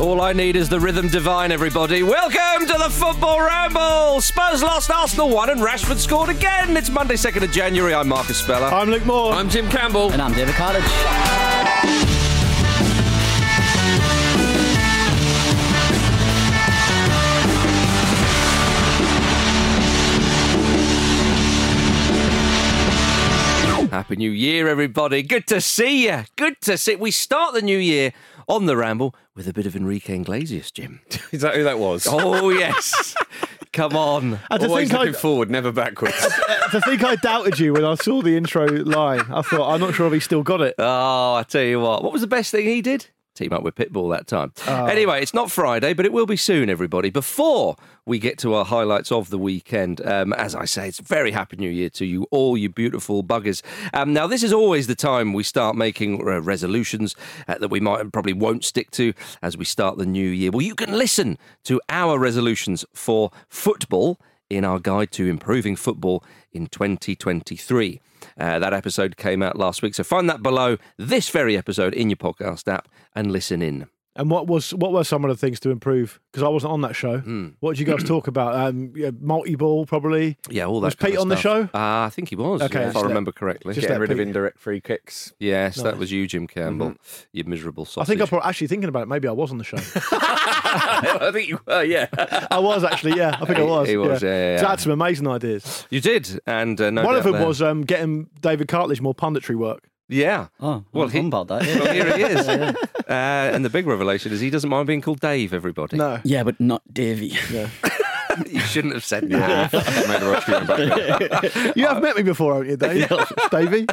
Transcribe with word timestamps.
All 0.00 0.20
I 0.20 0.32
need 0.32 0.56
is 0.56 0.68
the 0.68 0.80
rhythm 0.80 1.08
divine, 1.08 1.52
everybody. 1.52 2.02
Welcome 2.02 2.66
to 2.66 2.72
the 2.72 2.90
Football 2.90 3.40
Ramble! 3.40 4.20
Spurs 4.20 4.60
lost, 4.60 4.90
Arsenal 4.90 5.30
won, 5.30 5.50
and 5.50 5.60
Rashford 5.60 5.98
scored 5.98 6.30
again. 6.30 6.76
It's 6.76 6.90
Monday, 6.90 7.14
2nd 7.14 7.44
of 7.44 7.52
January. 7.52 7.94
I'm 7.94 8.08
Marcus 8.08 8.38
Speller. 8.38 8.66
I'm 8.66 8.90
Luke 8.90 9.06
Moore. 9.06 9.32
I'm 9.32 9.48
Jim 9.48 9.68
Campbell. 9.70 10.10
And 10.10 10.20
I'm 10.20 10.32
David 10.32 10.56
Cartledge. 10.56 10.82
Happy 23.90 24.16
New 24.16 24.32
Year, 24.32 24.66
everybody. 24.66 25.22
Good 25.22 25.46
to 25.46 25.60
see 25.60 26.08
you. 26.08 26.24
Good 26.34 26.60
to 26.62 26.76
see. 26.76 26.96
We 26.96 27.12
start 27.12 27.54
the 27.54 27.62
new 27.62 27.78
year 27.78 28.12
on 28.48 28.66
the 28.66 28.76
Ramble 28.76 29.14
with 29.34 29.48
a 29.48 29.52
bit 29.52 29.66
of 29.66 29.74
Enrique 29.74 30.16
Iglesias, 30.16 30.70
Jim. 30.70 31.00
Is 31.32 31.40
that 31.40 31.54
who 31.56 31.64
that 31.64 31.78
was? 31.78 32.06
Oh, 32.08 32.50
yes. 32.50 33.14
Come 33.72 33.96
on. 33.96 34.38
And 34.50 34.60
to 34.60 34.68
Always 34.68 34.88
think, 34.88 35.00
looking 35.00 35.16
I, 35.16 35.18
forward, 35.18 35.50
never 35.50 35.72
backwards. 35.72 36.14
to 36.70 36.80
think 36.82 37.02
I 37.02 37.16
doubted 37.16 37.58
you 37.58 37.72
when 37.72 37.84
I 37.84 37.96
saw 37.96 38.22
the 38.22 38.36
intro 38.36 38.66
line. 38.66 39.22
I 39.32 39.42
thought, 39.42 39.68
I'm 39.68 39.80
not 39.80 39.94
sure 39.94 40.06
if 40.06 40.12
he 40.12 40.20
still 40.20 40.44
got 40.44 40.60
it. 40.60 40.76
Oh, 40.78 41.34
I 41.34 41.42
tell 41.42 41.64
you 41.64 41.80
what. 41.80 42.04
What 42.04 42.12
was 42.12 42.20
the 42.20 42.28
best 42.28 42.52
thing 42.52 42.66
he 42.66 42.82
did? 42.82 43.08
Team 43.34 43.52
up 43.52 43.64
with 43.64 43.74
Pitbull 43.74 44.16
that 44.16 44.28
time. 44.28 44.52
Oh. 44.68 44.84
Anyway, 44.84 45.20
it's 45.20 45.34
not 45.34 45.50
Friday, 45.50 45.92
but 45.92 46.06
it 46.06 46.12
will 46.12 46.26
be 46.26 46.36
soon, 46.36 46.70
everybody. 46.70 47.10
Before 47.10 47.74
we 48.06 48.18
get 48.18 48.38
to 48.38 48.54
our 48.54 48.64
highlights 48.64 49.10
of 49.10 49.30
the 49.30 49.38
weekend, 49.38 50.04
um, 50.06 50.32
as 50.34 50.54
I 50.54 50.64
say, 50.66 50.88
it's 50.88 51.00
very 51.00 51.30
happy 51.30 51.56
new 51.56 51.70
year 51.70 51.90
to 51.90 52.04
you 52.04 52.26
all, 52.30 52.56
you 52.56 52.68
beautiful 52.68 53.24
buggers. 53.24 53.62
Um, 53.94 54.12
now, 54.12 54.26
this 54.26 54.42
is 54.42 54.52
always 54.52 54.86
the 54.86 54.94
time 54.94 55.32
we 55.32 55.42
start 55.42 55.76
making 55.76 56.20
uh, 56.20 56.40
resolutions 56.40 57.16
uh, 57.48 57.58
that 57.58 57.68
we 57.68 57.80
might 57.80 58.00
and 58.00 58.12
probably 58.12 58.34
won't 58.34 58.64
stick 58.64 58.90
to 58.92 59.14
as 59.42 59.56
we 59.56 59.64
start 59.64 59.96
the 59.96 60.06
new 60.06 60.28
year. 60.28 60.50
Well, 60.50 60.62
you 60.62 60.74
can 60.74 60.96
listen 60.96 61.38
to 61.64 61.80
our 61.88 62.18
resolutions 62.18 62.84
for 62.92 63.30
football 63.48 64.18
in 64.50 64.64
our 64.64 64.78
guide 64.78 65.10
to 65.12 65.26
improving 65.26 65.76
football 65.76 66.22
in 66.52 66.66
2023. 66.66 68.00
Uh, 68.38 68.58
that 68.58 68.72
episode 68.72 69.16
came 69.16 69.42
out 69.42 69.56
last 69.56 69.82
week, 69.82 69.94
so 69.94 70.04
find 70.04 70.28
that 70.28 70.42
below 70.42 70.76
this 70.98 71.28
very 71.30 71.56
episode 71.56 71.94
in 71.94 72.10
your 72.10 72.16
podcast 72.16 72.70
app 72.70 72.88
and 73.14 73.32
listen 73.32 73.62
in. 73.62 73.86
And 74.16 74.30
what 74.30 74.46
was 74.46 74.72
what 74.72 74.92
were 74.92 75.02
some 75.02 75.24
of 75.24 75.28
the 75.30 75.36
things 75.36 75.58
to 75.60 75.70
improve? 75.70 76.20
Because 76.30 76.44
I 76.44 76.48
wasn't 76.48 76.72
on 76.72 76.82
that 76.82 76.94
show. 76.94 77.18
Hmm. 77.18 77.48
What 77.58 77.72
did 77.76 77.80
you 77.80 77.92
guys 77.92 78.04
talk 78.04 78.28
about? 78.28 78.54
Um, 78.54 78.92
yeah, 78.94 79.10
multi-ball, 79.18 79.86
probably. 79.86 80.38
Yeah, 80.48 80.66
all 80.66 80.80
that. 80.80 80.86
Was 80.86 80.94
kind 80.94 81.10
Pete 81.10 81.16
of 81.16 81.22
on 81.22 81.28
the 81.30 81.36
show? 81.36 81.62
Uh, 81.74 82.06
I 82.06 82.10
think 82.12 82.28
he 82.28 82.36
was. 82.36 82.62
Okay, 82.62 82.78
yeah, 82.80 82.86
if 82.86 82.92
just 82.92 82.96
I 82.96 83.00
let- 83.00 83.08
remember 83.08 83.32
correctly. 83.32 83.74
just 83.74 83.82
Getting 83.88 83.94
let 83.94 84.00
rid 84.02 84.12
of 84.12 84.20
indirect 84.20 84.60
free 84.60 84.80
kicks. 84.80 85.32
yes, 85.40 85.76
that 85.82 85.98
was 85.98 86.12
you, 86.12 86.28
Jim 86.28 86.46
Campbell. 86.46 86.94
You 87.32 87.42
miserable 87.44 87.84
sausage. 87.84 88.02
I 88.02 88.04
think 88.08 88.20
I'm 88.20 88.28
probably, 88.28 88.48
actually 88.48 88.68
thinking 88.68 88.88
about 88.88 89.02
it. 89.02 89.08
Maybe 89.08 89.26
I 89.26 89.32
was 89.32 89.50
on 89.50 89.58
the 89.58 89.64
show. 89.64 89.78
I 90.28 91.30
think 91.32 91.48
you 91.48 91.58
were. 91.66 91.82
Yeah, 91.82 92.06
I 92.50 92.58
was 92.60 92.84
actually. 92.84 93.16
Yeah, 93.16 93.36
I 93.40 93.44
think 93.46 93.58
I 93.58 93.62
was. 93.62 93.88
he 93.88 93.96
was, 93.96 94.22
yeah, 94.22 94.52
yeah, 94.54 94.60
So 94.60 94.66
I 94.66 94.70
had 94.70 94.80
some 94.80 94.92
amazing 94.92 95.26
ideas. 95.26 95.86
you 95.90 96.00
did, 96.00 96.40
and 96.46 96.80
uh, 96.80 96.90
no 96.90 97.02
One 97.04 97.16
of 97.16 97.24
them 97.24 97.32
there- 97.34 97.46
was 97.46 97.60
um, 97.62 97.82
getting 97.82 98.28
David 98.40 98.68
Cartledge 98.68 99.00
more 99.00 99.14
punditry 99.14 99.56
work. 99.56 99.88
Yeah. 100.08 100.48
Oh, 100.60 100.66
Well, 100.68 100.84
well, 100.92 101.08
he- 101.08 101.18
about 101.18 101.48
that. 101.48 101.62
Well, 101.80 101.92
here 101.92 102.16
he 102.16 102.22
is. 102.22 102.76
Uh, 103.04 103.50
and 103.52 103.62
the 103.62 103.68
big 103.68 103.86
revelation 103.86 104.32
is 104.32 104.40
he 104.40 104.48
doesn't 104.48 104.70
mind 104.70 104.86
being 104.86 105.02
called 105.02 105.20
Dave. 105.20 105.52
Everybody. 105.52 105.98
No. 105.98 106.20
yeah, 106.24 106.42
but 106.42 106.58
not 106.58 106.80
Davy. 106.90 107.36
you 108.50 108.60
shouldn't 108.60 108.94
have 108.94 109.04
said 109.04 109.28
that. 109.30 109.72
Made 109.72 110.22
a 110.22 110.30
rush 110.30 110.44
going. 110.46 111.72
You 111.76 111.86
have 111.86 112.02
met 112.02 112.16
me 112.16 112.22
before, 112.22 112.54
haven't 112.54 112.70
you, 112.70 112.76
Dave? 112.76 113.08
Davey? 113.50 113.86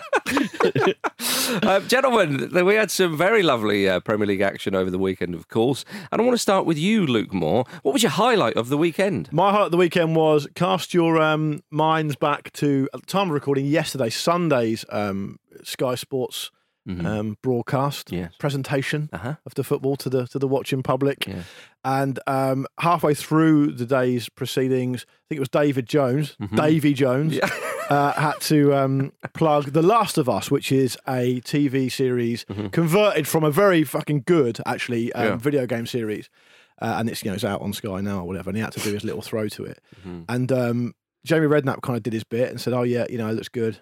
Uh, 1.63 1.79
gentlemen, 1.88 2.50
we 2.66 2.75
had 2.75 2.91
some 2.91 3.18
very 3.18 3.44
lovely 3.44 3.88
uh, 3.88 4.00
Premier 4.00 4.28
League 4.28 4.41
action 4.41 4.75
over 4.75 4.90
the 4.90 5.00
weekend, 5.00 5.35
of 5.35 5.47
course. 5.47 5.85
And 6.12 6.22
I 6.22 6.25
want 6.25 6.35
to 6.35 6.41
start 6.41 6.66
with 6.66 6.78
you, 6.78 7.06
Luke 7.06 7.34
Moore. 7.34 7.66
What 7.84 7.94
was 7.94 8.03
your 8.03 8.12
highlight 8.12 8.56
of 8.56 8.69
the 8.69 8.78
weekend? 8.78 9.31
My 9.31 9.52
highlight 9.52 9.66
of 9.66 9.72
the 9.72 9.78
weekend 9.78 10.16
was 10.16 10.47
cast 10.55 10.93
your 10.93 11.22
um, 11.22 11.64
minds 11.70 12.16
back 12.16 12.52
to, 12.53 12.90
at 12.93 13.02
the 13.02 13.05
time 13.05 13.28
of 13.28 13.34
recording, 13.34 13.66
yesterday, 13.66 14.09
Sunday's 14.09 14.85
um, 14.90 15.40
Sky 15.64 15.96
Sports 15.96 16.52
um, 16.87 17.37
broadcast 17.41 18.07
Mm-hmm. 18.07 18.16
Yes. 18.23 18.33
presentation 18.39 19.09
Uh-huh. 19.13 19.35
of 19.45 19.53
the 19.55 19.63
football 19.63 19.95
to 19.97 20.09
the 20.09 20.28
to 20.28 20.39
the 20.39 20.47
watching 20.47 20.81
public. 20.83 21.28
Yeah. 21.28 21.43
And 21.83 22.19
um, 22.28 22.67
halfway 22.79 23.13
through 23.16 23.72
the 23.73 23.85
day's 23.85 24.29
proceedings, 24.29 25.05
I 25.09 25.13
think 25.29 25.37
it 25.37 25.39
was 25.39 25.49
David 25.49 25.87
Jones, 25.87 26.35
Mm-hmm. 26.41 26.55
Davy 26.55 26.93
Jones, 26.93 27.39
uh, 27.89 28.13
had 28.13 28.39
to 28.41 28.73
um, 28.75 29.11
plug 29.33 29.73
The 29.73 29.81
Last 29.81 30.17
of 30.17 30.28
Us, 30.29 30.51
which 30.51 30.72
is 30.72 30.97
a 31.07 31.41
TV 31.41 31.91
series 31.91 32.45
converted 32.72 33.28
from 33.28 33.43
a 33.43 33.51
very 33.51 33.83
fucking 33.83 34.23
good, 34.25 34.59
actually, 34.66 35.11
um, 35.13 35.22
Mm-hmm. 35.23 35.31
Yeah. 35.31 35.37
video 35.37 35.66
game 35.66 35.85
series. 35.87 36.29
Uh, 36.81 36.95
and 36.97 37.09
it's 37.09 37.23
you 37.23 37.29
know 37.29 37.35
it's 37.35 37.43
out 37.45 37.61
on 37.61 37.73
Sky 37.73 38.01
now 38.01 38.19
or 38.22 38.23
whatever. 38.28 38.49
And 38.49 38.57
he 38.57 38.63
had 38.63 38.73
to 38.73 38.79
do 38.79 38.91
his 38.93 39.03
little 39.03 39.22
throw 39.22 39.47
to 39.49 39.63
it. 39.66 39.79
Mm-hmm. 39.99 40.22
And 40.29 40.51
um, 40.51 40.93
Jamie 41.23 41.45
Redknapp 41.47 41.81
kind 41.83 41.95
of 41.95 42.01
did 42.01 42.13
his 42.13 42.23
bit 42.23 42.49
and 42.49 42.59
said, 42.59 42.73
"Oh 42.73 42.81
yeah, 42.81 43.05
you 43.07 43.19
know, 43.19 43.28
it 43.29 43.33
looks 43.33 43.49
good. 43.49 43.78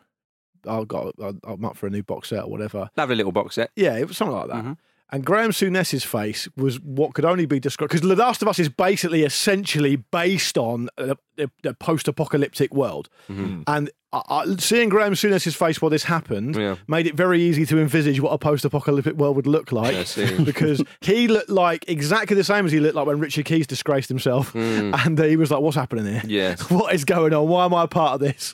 I'll 0.67 0.85
got, 0.85 1.15
I'm 1.43 1.63
up 1.65 1.77
for 1.77 1.87
a 1.87 1.89
new 1.89 2.03
box 2.03 2.29
set 2.29 2.43
or 2.43 2.49
whatever." 2.49 2.89
Lovely 2.97 3.15
little 3.15 3.31
box 3.31 3.55
set. 3.55 3.71
Yeah, 3.75 3.97
it 3.97 4.07
was 4.07 4.17
something 4.17 4.35
like 4.35 4.47
that. 4.47 4.57
Mm-hmm. 4.57 4.73
And 5.11 5.25
Graham 5.25 5.51
Souness's 5.51 6.03
face 6.03 6.47
was 6.55 6.79
what 6.81 7.15
could 7.15 7.25
only 7.25 7.47
be 7.47 7.59
described 7.59 7.89
because 7.91 8.07
The 8.07 8.15
Last 8.15 8.43
of 8.43 8.47
Us 8.47 8.59
is 8.59 8.69
basically 8.69 9.23
essentially 9.23 9.95
based 9.95 10.55
on 10.55 10.87
a, 10.99 11.17
a, 11.39 11.49
a 11.65 11.73
post-apocalyptic 11.73 12.71
world, 12.75 13.09
and 13.27 13.89
I, 14.13 14.21
I, 14.29 14.55
seeing 14.57 14.89
Graham 14.89 15.15
Souness's 15.15 15.55
face 15.55 15.81
while 15.81 15.89
this 15.89 16.03
happened 16.03 16.55
Yeah. 16.55 16.75
made 16.87 17.07
it 17.07 17.15
very 17.15 17.41
easy 17.41 17.65
to 17.67 17.79
envisage 17.79 18.19
what 18.21 18.31
a 18.33 18.37
post-apocalyptic 18.37 19.15
world 19.15 19.35
would 19.35 19.47
look 19.47 19.71
like 19.71 19.95
I 19.95 20.03
see. 20.03 20.43
because 20.43 20.83
he 21.01 21.27
looked 21.27 21.49
like 21.49 21.85
exactly 21.89 22.35
the 22.35 22.43
same 22.43 22.67
as 22.67 22.71
he 22.71 22.79
looked 22.79 22.95
like 22.95 23.07
when 23.07 23.19
Richard 23.19 23.45
Keys 23.45 23.65
disgraced 23.65 24.09
himself, 24.09 24.53
and 24.55 25.17
he 25.17 25.37
was 25.37 25.49
like, 25.49 25.61
"What's 25.61 25.75
happening 25.75 26.05
here? 26.05 26.21
Yes. 26.27 26.69
what 26.69 26.93
is 26.93 27.03
going 27.03 27.33
on? 27.33 27.47
Why 27.47 27.65
am 27.65 27.73
I 27.73 27.85
a 27.85 27.87
part 27.87 28.13
of 28.13 28.19
this?" 28.19 28.53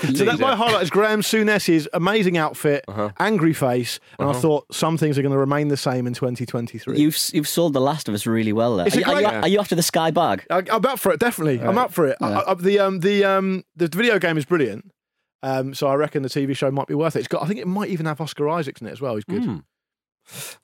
so 0.14 0.24
that 0.24 0.38
my 0.38 0.54
highlight 0.56 0.82
is 0.82 0.90
Graham 0.90 1.20
Souness's 1.22 1.86
amazing 1.92 2.36
outfit, 2.38 2.84
Uh-huh. 2.88 3.10
angry 3.18 3.52
face, 3.52 4.00
and 4.18 4.28
I 4.28 4.32
thought 4.32 4.66
some 4.74 4.96
things 4.96 5.18
are 5.18 5.22
going 5.22 5.32
to 5.32 5.38
remain 5.38 5.68
the 5.68 5.76
same 5.76 6.06
in 6.06 6.14
2023. 6.14 6.98
You've 6.98 7.18
you've 7.32 7.48
sold 7.48 7.72
The 7.72 7.80
Last 7.80 8.08
of 8.08 8.14
Us 8.14 8.26
really 8.26 8.52
well 8.52 8.76
there. 8.76 8.86
It's 8.86 8.96
a 8.96 9.04
are, 9.04 9.20
you- 9.20 9.26
are, 9.26 9.30
great- 9.30 9.34
you, 9.34 9.40
are 9.42 9.48
you 9.48 9.58
after 9.60 9.74
the 9.74 9.82
Sky 9.82 10.10
Bag? 10.10 10.44
I, 10.50 10.62
I'm 10.70 10.84
up 10.86 10.98
for 10.98 11.12
it, 11.12 11.20
definitely. 11.20 11.60
I'm 11.60 11.78
up 11.78 11.92
for 11.92 12.06
it. 12.06 12.16
I, 12.20 12.42
I, 12.48 12.54
the 12.54 12.78
um 12.78 13.00
the 13.00 13.24
um 13.24 13.64
the 13.76 13.88
video 13.88 14.18
game 14.18 14.36
is 14.38 14.44
brilliant. 14.44 14.90
Um, 15.42 15.72
so 15.72 15.86
I 15.88 15.94
reckon 15.94 16.22
the 16.22 16.28
TV 16.28 16.54
show 16.54 16.70
might 16.70 16.86
be 16.86 16.94
worth 16.94 17.16
it. 17.16 17.20
It's 17.20 17.28
got. 17.28 17.42
I 17.42 17.46
think 17.46 17.60
it 17.60 17.66
might 17.66 17.88
even 17.88 18.04
have 18.06 18.20
Oscar 18.20 18.48
Isaacs 18.50 18.80
in 18.82 18.86
it 18.86 18.90
as 18.92 19.00
well. 19.00 19.14
He's 19.14 19.24
good. 19.24 19.42
Hmm. 19.44 19.56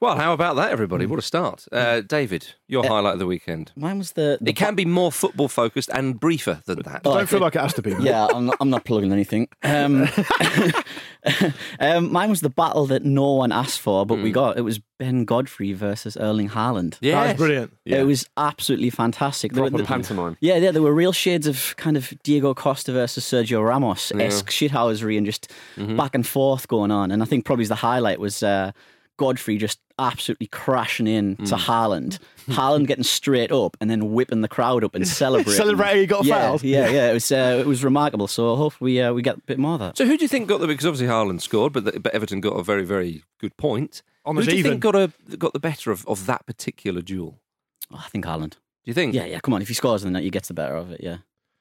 Well, 0.00 0.16
how 0.16 0.32
about 0.32 0.56
that, 0.56 0.70
everybody? 0.70 1.06
What 1.06 1.18
a 1.18 1.22
start. 1.22 1.66
Uh, 1.72 2.00
David, 2.00 2.54
your 2.68 2.86
highlight 2.86 3.14
of 3.14 3.18
the 3.18 3.26
weekend. 3.26 3.72
Mine 3.76 3.98
was 3.98 4.12
the. 4.12 4.38
the 4.40 4.50
It 4.50 4.56
can 4.56 4.74
be 4.74 4.84
more 4.84 5.10
football 5.10 5.48
focused 5.48 5.88
and 5.92 6.18
briefer 6.20 6.60
than 6.66 6.80
that. 6.82 7.02
Oh, 7.04 7.14
Don't 7.14 7.28
feel 7.28 7.40
like 7.40 7.56
it 7.56 7.60
has 7.60 7.74
to 7.74 7.82
be. 7.82 7.94
yeah, 8.00 8.26
I'm 8.26 8.46
not, 8.46 8.56
I'm 8.60 8.70
not 8.70 8.84
plugging 8.84 9.12
anything. 9.12 9.48
Um, 9.62 10.08
um, 11.80 12.12
mine 12.12 12.30
was 12.30 12.40
the 12.40 12.50
battle 12.50 12.86
that 12.86 13.04
no 13.04 13.32
one 13.32 13.52
asked 13.52 13.80
for, 13.80 14.06
but 14.06 14.18
we 14.18 14.30
got. 14.32 14.56
It 14.56 14.62
was 14.62 14.80
Ben 14.98 15.24
Godfrey 15.24 15.72
versus 15.72 16.16
Erling 16.16 16.48
Haaland. 16.50 16.96
Yeah, 17.00 17.22
that 17.24 17.26
was 17.32 17.36
brilliant. 17.46 17.72
Yeah. 17.84 17.98
It 18.00 18.04
was 18.04 18.26
absolutely 18.36 18.90
fantastic. 18.90 19.52
There 19.52 19.62
were- 19.62 19.70
Proper 19.70 19.82
the- 19.82 19.88
pantomime. 19.88 20.36
Yeah, 20.40 20.56
yeah, 20.56 20.70
there 20.70 20.82
were 20.82 20.94
real 20.94 21.12
shades 21.12 21.46
of 21.46 21.74
kind 21.76 21.96
of 21.96 22.12
Diego 22.22 22.54
Costa 22.54 22.92
versus 22.92 23.24
Sergio 23.24 23.66
Ramos 23.66 24.12
esque 24.12 24.50
shithousery 24.50 25.16
and 25.16 25.26
just 25.26 25.50
Mm-hmm. 25.76 25.96
back 25.96 26.14
and 26.14 26.26
forth 26.26 26.68
going 26.68 26.90
on. 26.90 27.10
And 27.10 27.22
I 27.22 27.26
think 27.26 27.44
probably 27.44 27.66
the 27.66 27.74
highlight 27.74 28.18
was 28.18 28.42
uh, 28.42 28.72
Godfrey 29.16 29.56
just 29.58 29.80
absolutely 29.98 30.46
crashing 30.48 31.06
in 31.06 31.36
Mm. 31.36 31.48
to 31.48 31.54
Haaland. 31.56 32.18
Haaland 32.48 32.86
getting 32.86 33.04
straight 33.04 33.50
up 33.50 33.76
and 33.80 33.90
then 33.90 34.12
whipping 34.12 34.40
the 34.42 34.48
crowd 34.48 34.84
up 34.84 34.94
and 34.94 35.06
celebrating. 35.22 35.52
Celebrating 35.54 36.00
he 36.00 36.06
got 36.06 36.24
yeah, 36.24 36.34
fouled? 36.48 36.62
Yeah, 36.62 36.88
yeah, 36.90 37.10
it 37.10 37.14
was 37.14 37.32
uh, 37.32 37.56
it 37.60 37.66
was 37.66 37.82
remarkable. 37.82 38.28
So 38.28 38.54
hopefully 38.56 38.92
we 38.92 39.00
uh, 39.00 39.12
we 39.12 39.22
get 39.22 39.38
a 39.38 39.40
bit 39.42 39.58
more 39.58 39.74
of 39.74 39.80
that. 39.80 39.96
So 39.98 40.04
who 40.06 40.16
do 40.16 40.24
you 40.24 40.28
think 40.28 40.48
got 40.48 40.60
the 40.60 40.66
because 40.66 40.86
obviously 40.86 41.06
Haaland 41.08 41.40
scored, 41.40 41.72
but, 41.72 41.84
the, 41.84 42.00
but 42.00 42.14
Everton 42.14 42.40
got 42.40 42.54
a 42.58 42.62
very 42.62 42.84
very 42.84 43.22
good 43.40 43.56
point. 43.56 44.02
Almost 44.24 44.46
who 44.46 44.50
do 44.50 44.56
you 44.56 44.60
even. 44.60 44.72
think 44.72 44.82
got 44.82 44.94
a 44.96 45.12
got 45.36 45.52
the 45.52 45.60
better 45.60 45.90
of, 45.90 46.06
of 46.06 46.26
that 46.26 46.44
particular 46.46 47.00
duel? 47.00 47.40
Oh, 47.92 48.02
I 48.04 48.08
think 48.08 48.24
Haaland. 48.24 48.50
Do 48.50 48.90
you 48.90 48.94
think? 48.94 49.14
Yeah, 49.14 49.24
yeah. 49.24 49.40
Come 49.40 49.54
on, 49.54 49.62
if 49.62 49.68
he 49.68 49.74
scores, 49.74 50.02
then 50.02 50.14
he 50.16 50.30
gets 50.30 50.48
the 50.48 50.54
better 50.54 50.76
of 50.76 50.90
it. 50.92 51.00
Yeah. 51.02 51.18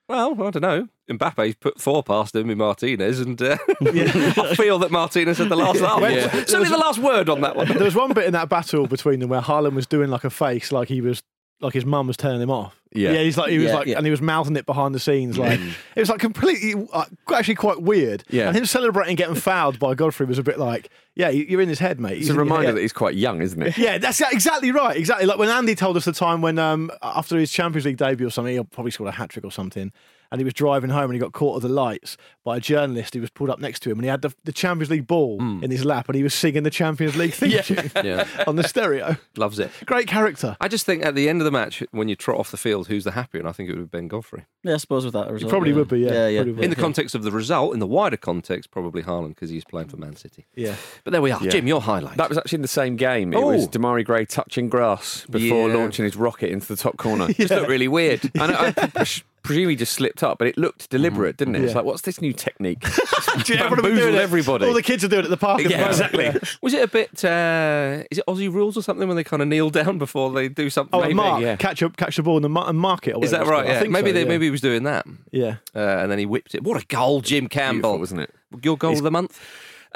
Well, 0.08 0.34
I 0.44 0.52
don't 0.52 0.62
know. 0.62 0.88
Mbappe 1.10 1.60
put 1.60 1.82
four 1.82 2.04
past 2.04 2.36
him 2.36 2.50
in 2.50 2.58
Martinez, 2.58 3.20
and 3.20 3.40
uh, 3.42 3.58
I 3.82 4.56
feel 4.56 4.80
that 4.80 4.92
Martinez 4.92 5.38
had 5.40 5.50
the 5.50 5.56
last 5.56 5.80
laugh. 5.82 6.02
Yeah. 6.02 6.30
Certainly 6.32 6.70
the 6.70 6.78
last 6.78 7.00
word 7.00 7.30
on 7.30 7.42
that 7.42 7.56
one. 7.56 7.68
There 7.68 7.84
was 7.84 7.96
one 7.96 8.14
bit 8.14 8.26
in 8.26 8.34
that 8.34 8.50
battle 8.50 8.88
between 8.88 9.20
them 9.20 9.30
where 9.30 9.42
Haaland 9.42 9.74
was 9.74 9.88
doing 9.88 10.10
like 10.10 10.24
a 10.24 10.30
face, 10.30 10.72
like 10.72 10.90
he 10.90 11.02
was 11.02 11.24
like 11.62 11.74
his 11.74 11.86
mum 11.86 12.08
was 12.08 12.18
turning 12.18 12.42
him 12.42 12.52
off. 12.52 12.80
Yeah. 12.94 13.12
yeah. 13.12 13.24
He's 13.24 13.38
like 13.38 13.52
he 13.52 13.58
was 13.58 13.68
Yeah, 13.68 13.76
like, 13.76 13.88
yeah. 13.88 13.98
and 13.98 14.06
he 14.06 14.12
was 14.12 14.22
mouthing 14.22 14.56
it 14.56 14.66
behind 14.66 14.96
the 14.96 15.00
scenes, 15.00 15.38
like 15.38 15.60
it 15.96 16.00
was 16.00 16.10
like 16.10 16.20
completely, 16.20 16.88
uh, 16.94 17.06
actually 17.34 17.56
quite 17.56 17.82
weird. 17.82 18.24
Yeah. 18.30 18.48
And 18.48 18.56
him 18.58 18.66
celebrating 18.66 19.16
getting 19.16 19.36
fouled 19.36 19.80
by 19.80 19.96
Godfrey 19.96 20.26
was 20.26 20.38
a 20.38 20.44
bit 20.44 20.58
like, 20.60 20.90
yeah, 21.16 21.30
you- 21.30 21.46
you're 21.48 21.62
in 21.62 21.68
his 21.70 21.80
head, 21.80 22.00
mate. 22.00 22.14
It's 22.18 22.28
He's 22.28 22.30
a 22.30 22.40
reminder 22.40 22.72
that 22.72 22.80
he's 22.82 22.94
quite 22.94 23.16
young, 23.16 23.42
isn't 23.42 23.62
it? 23.62 23.78
Yeah, 23.78 23.98
that's 23.98 24.22
exactly 24.22 24.72
right. 24.72 24.96
Exactly. 24.98 25.26
Like 25.26 25.38
when 25.38 25.50
Andy 25.50 25.76
told 25.76 25.98
us 25.98 26.06
the 26.06 26.14
time 26.14 26.42
when, 26.42 26.58
um, 26.60 26.90
after 27.02 27.38
his 27.38 27.52
Champions 27.52 27.86
League 27.86 27.98
debut 27.98 28.28
or 28.28 28.30
something, 28.30 28.56
he 28.56 28.64
probably 28.64 28.92
scored 28.92 29.10
a 29.10 29.14
hat 29.14 29.30
trick 29.30 29.44
or 29.44 29.52
something, 29.52 29.92
and 30.32 30.40
he 30.40 30.46
was 30.46 30.54
driving 30.54 30.90
home 30.90 31.06
and 31.06 31.14
he 31.14 31.20
got 31.20 31.34
caught 31.34 31.58
at 31.58 31.62
the 31.62 31.74
lights 31.74 32.18
by 32.44 32.58
a 32.58 32.60
journalist 32.60 33.14
who 33.14 33.22
was 33.22 33.30
pulled 33.30 33.50
up 33.50 33.60
next 33.60 33.82
to 33.82 33.92
him, 33.92 33.98
and 33.98 34.06
he 34.06 34.10
had 34.10 34.22
the, 34.22 34.34
the 34.44 34.52
Champions 34.52 34.90
League 34.90 35.08
ball 35.08 35.40
hmm. 35.40 35.64
in 35.64 35.72
his 35.72 35.86
lap, 35.86 36.08
and 36.08 36.16
he 36.16 36.24
was 36.24 36.34
singing 36.34 36.64
the 36.64 36.70
Champions 36.70 37.16
League 37.16 37.34
theme 37.34 37.62
tune 37.64 37.92
Yeah, 38.04 38.28
on 38.48 38.56
the 38.56 38.68
stereo. 38.68 39.18
loves 39.38 39.60
it. 39.60 39.72
Great 39.86 40.08
character. 40.08 40.58
I 40.60 40.68
just 40.68 40.86
think 40.86 41.06
at 41.06 41.16
the 41.16 41.30
end 41.30 41.42
of 41.42 41.46
the 41.46 41.52
match, 41.52 41.84
when 41.92 42.08
you 42.08 42.16
trot 42.16 42.40
off 42.40 42.52
the 42.52 42.58
field, 42.58 42.88
who's 42.88 43.04
the 43.04 43.12
happier? 43.12 43.40
And 43.40 43.50
I 43.50 43.52
think 43.52 43.70
it 43.70 43.78
would 43.78 43.92
be 43.92 43.98
Ben 43.98 44.08
Godfrey. 44.08 44.46
Yeah, 44.66 44.74
I 44.74 44.78
suppose 44.78 45.06
with 45.06 45.14
that 45.14 45.30
result. 45.32 45.50
probably 45.52 45.70
yeah. 45.70 45.76
would 45.78 45.88
be, 45.88 46.00
yeah, 46.00 46.12
Yeah, 46.12 46.28
yeah. 46.28 46.40
would. 46.40 46.48
In 46.50 46.56
the 46.72 46.76
yeah. 46.76 46.82
context 46.82 47.14
of 47.16 47.24
the 47.24 47.32
result, 47.32 47.74
in 47.74 47.80
the 47.80 47.88
wider 47.88 48.18
context, 48.18 48.72
probably 48.72 49.04
Haaland 49.04 49.30
because 49.30 49.50
he's 49.50 49.64
playing 49.64 49.90
for 49.90 49.98
Man 49.98 50.16
City. 50.16 50.46
Yeah. 50.56 50.76
But 51.04 51.12
there 51.12 51.22
we 51.22 51.32
are. 51.32 51.40
Yeah. 51.44 51.52
Jim, 51.52 51.68
your 51.68 51.82
highlight. 51.82 52.18
That 52.18 52.30
was 52.30 52.38
actually 52.38 52.58
in 52.58 52.62
the 52.64 52.68
same 52.68 52.96
game. 52.96 53.34
It 53.34 53.42
was 53.42 53.66
Oh. 53.66 53.68
Demarai 53.70 54.04
Gray 54.04 54.26
touching 54.26 54.68
grass 54.70 55.26
before 55.30 55.70
Yeah. 55.70 55.76
launching 55.76 56.04
his 56.06 56.16
rocket 56.16 56.50
into 56.50 56.68
the 56.68 56.76
top 56.76 56.98
corner. 56.98 57.28
Just 57.34 57.52
looked 57.52 57.70
really 57.70 57.88
weird. 57.88 58.22
And 58.36 58.52
I, 58.52 58.68
I 58.70 58.72
pres- 58.88 59.24
presume 59.44 59.70
he 59.70 59.76
just 59.76 59.94
slipped 59.94 60.24
up, 60.24 60.40
but 60.40 60.48
it 60.48 60.58
looked 60.58 60.90
deliberate, 60.90 61.38
didn't 61.38 61.56
it? 61.56 61.64
It's 61.64 61.76
like, 61.76 61.86
what's 61.86 62.02
this 62.02 62.20
new 62.20 62.34
technique? 62.34 62.84
Everyone 63.38 63.82
Bamboozled 63.82 64.16
everybody. 64.16 64.66
All 64.66 64.74
the 64.74 64.82
kids 64.82 65.04
are 65.04 65.08
doing 65.08 65.20
it 65.22 65.26
at 65.26 65.30
the 65.30 65.38
park. 65.38 65.60
at 65.62 65.66
the 65.68 65.70
Yeah, 65.72 65.88
exactly. 65.88 66.34
Was 66.64 66.74
it 66.74 66.82
a 66.84 66.88
bit? 66.88 67.24
Uh, 67.24 68.04
is 68.10 68.18
it 68.18 68.24
Aussie 68.28 68.52
rules 68.52 68.76
or 68.78 68.82
something 68.82 69.08
when 69.08 69.16
they 69.18 69.24
kind 69.24 69.42
of 69.44 69.48
kneel 69.48 69.70
down 69.70 70.00
before 70.00 70.32
they 70.32 70.48
do 70.50 70.70
something? 70.72 70.98
Oh, 71.00 71.02
Maybe. 71.04 71.14
mark, 71.14 71.42
yeah. 71.44 71.56
catch 71.58 71.84
up, 71.84 71.96
catch 71.96 72.16
the 72.16 72.24
ball 72.24 72.44
and, 72.44 72.52
ma- 72.54 72.68
and 72.68 72.80
mark 72.80 73.08
it. 73.08 73.12
or 73.16 73.24
Is 73.24 73.32
that 73.32 73.42
right? 73.46 73.48
called. 73.48 73.66
I 73.68 73.74
Yeah. 73.74 73.80
think 73.82 73.92
Maybe 73.92 74.10
so, 74.10 74.14
they, 74.14 74.26
maybe 74.26 74.46
he 74.46 74.52
was 74.56 74.62
doing 74.62 74.84
that, 74.84 75.06
Yeah. 75.32 75.58
uh, 75.76 75.80
and 76.00 76.10
then 76.12 76.18
he 76.20 76.26
whipped 76.26 76.56
it. 76.56 76.64
What 76.64 76.82
a 76.82 76.86
goal, 76.88 77.22
Jim 77.22 77.48
Campbell! 77.48 78.00
Wasn't 78.00 78.22
it? 78.22 78.34
Your 78.64 78.78
goal 78.78 78.94
of 78.94 79.04
the 79.04 79.12
month. 79.12 79.40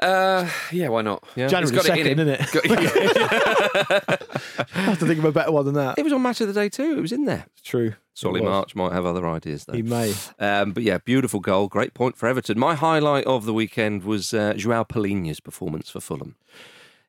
Uh, 0.01 0.49
yeah, 0.71 0.87
why 0.87 1.01
not? 1.01 1.23
Yeah. 1.35 1.47
January 1.47 1.75
He's 1.75 1.85
got 1.87 1.97
it 1.97 2.07
in 2.07 2.17
second, 2.17 2.19
him. 2.19 2.29
isn't 2.29 2.55
it? 2.55 4.21
I 4.75 4.79
have 4.79 4.99
to 4.99 5.05
think 5.05 5.19
of 5.19 5.25
a 5.25 5.31
better 5.31 5.51
one 5.51 5.65
than 5.65 5.73
that. 5.75 5.97
It 5.97 6.03
was 6.03 6.13
on 6.13 6.21
match 6.21 6.39
of 6.41 6.47
the 6.47 6.53
day 6.53 6.69
too. 6.69 6.97
It 6.97 7.01
was 7.01 7.11
in 7.11 7.25
there. 7.25 7.45
It's 7.53 7.61
true. 7.61 7.95
Solly 8.13 8.39
It 8.39 8.43
was. 8.43 8.49
March 8.49 8.75
might 8.75 8.93
have 8.93 9.05
other 9.05 9.27
ideas 9.27 9.65
though. 9.65 9.73
He 9.73 9.81
may. 9.81 10.13
Um, 10.39 10.71
but 10.71 10.83
yeah, 10.83 10.99
beautiful 10.99 11.39
goal, 11.41 11.67
great 11.67 11.93
point 11.93 12.15
for 12.17 12.27
Everton. 12.27 12.57
My 12.59 12.75
highlight 12.75 13.25
of 13.25 13.45
the 13.45 13.53
weekend 13.53 14.03
was 14.03 14.33
uh, 14.33 14.53
Joao 14.55 14.83
Palhinha's 14.83 15.39
performance 15.41 15.89
for 15.89 15.99
Fulham. 15.99 16.35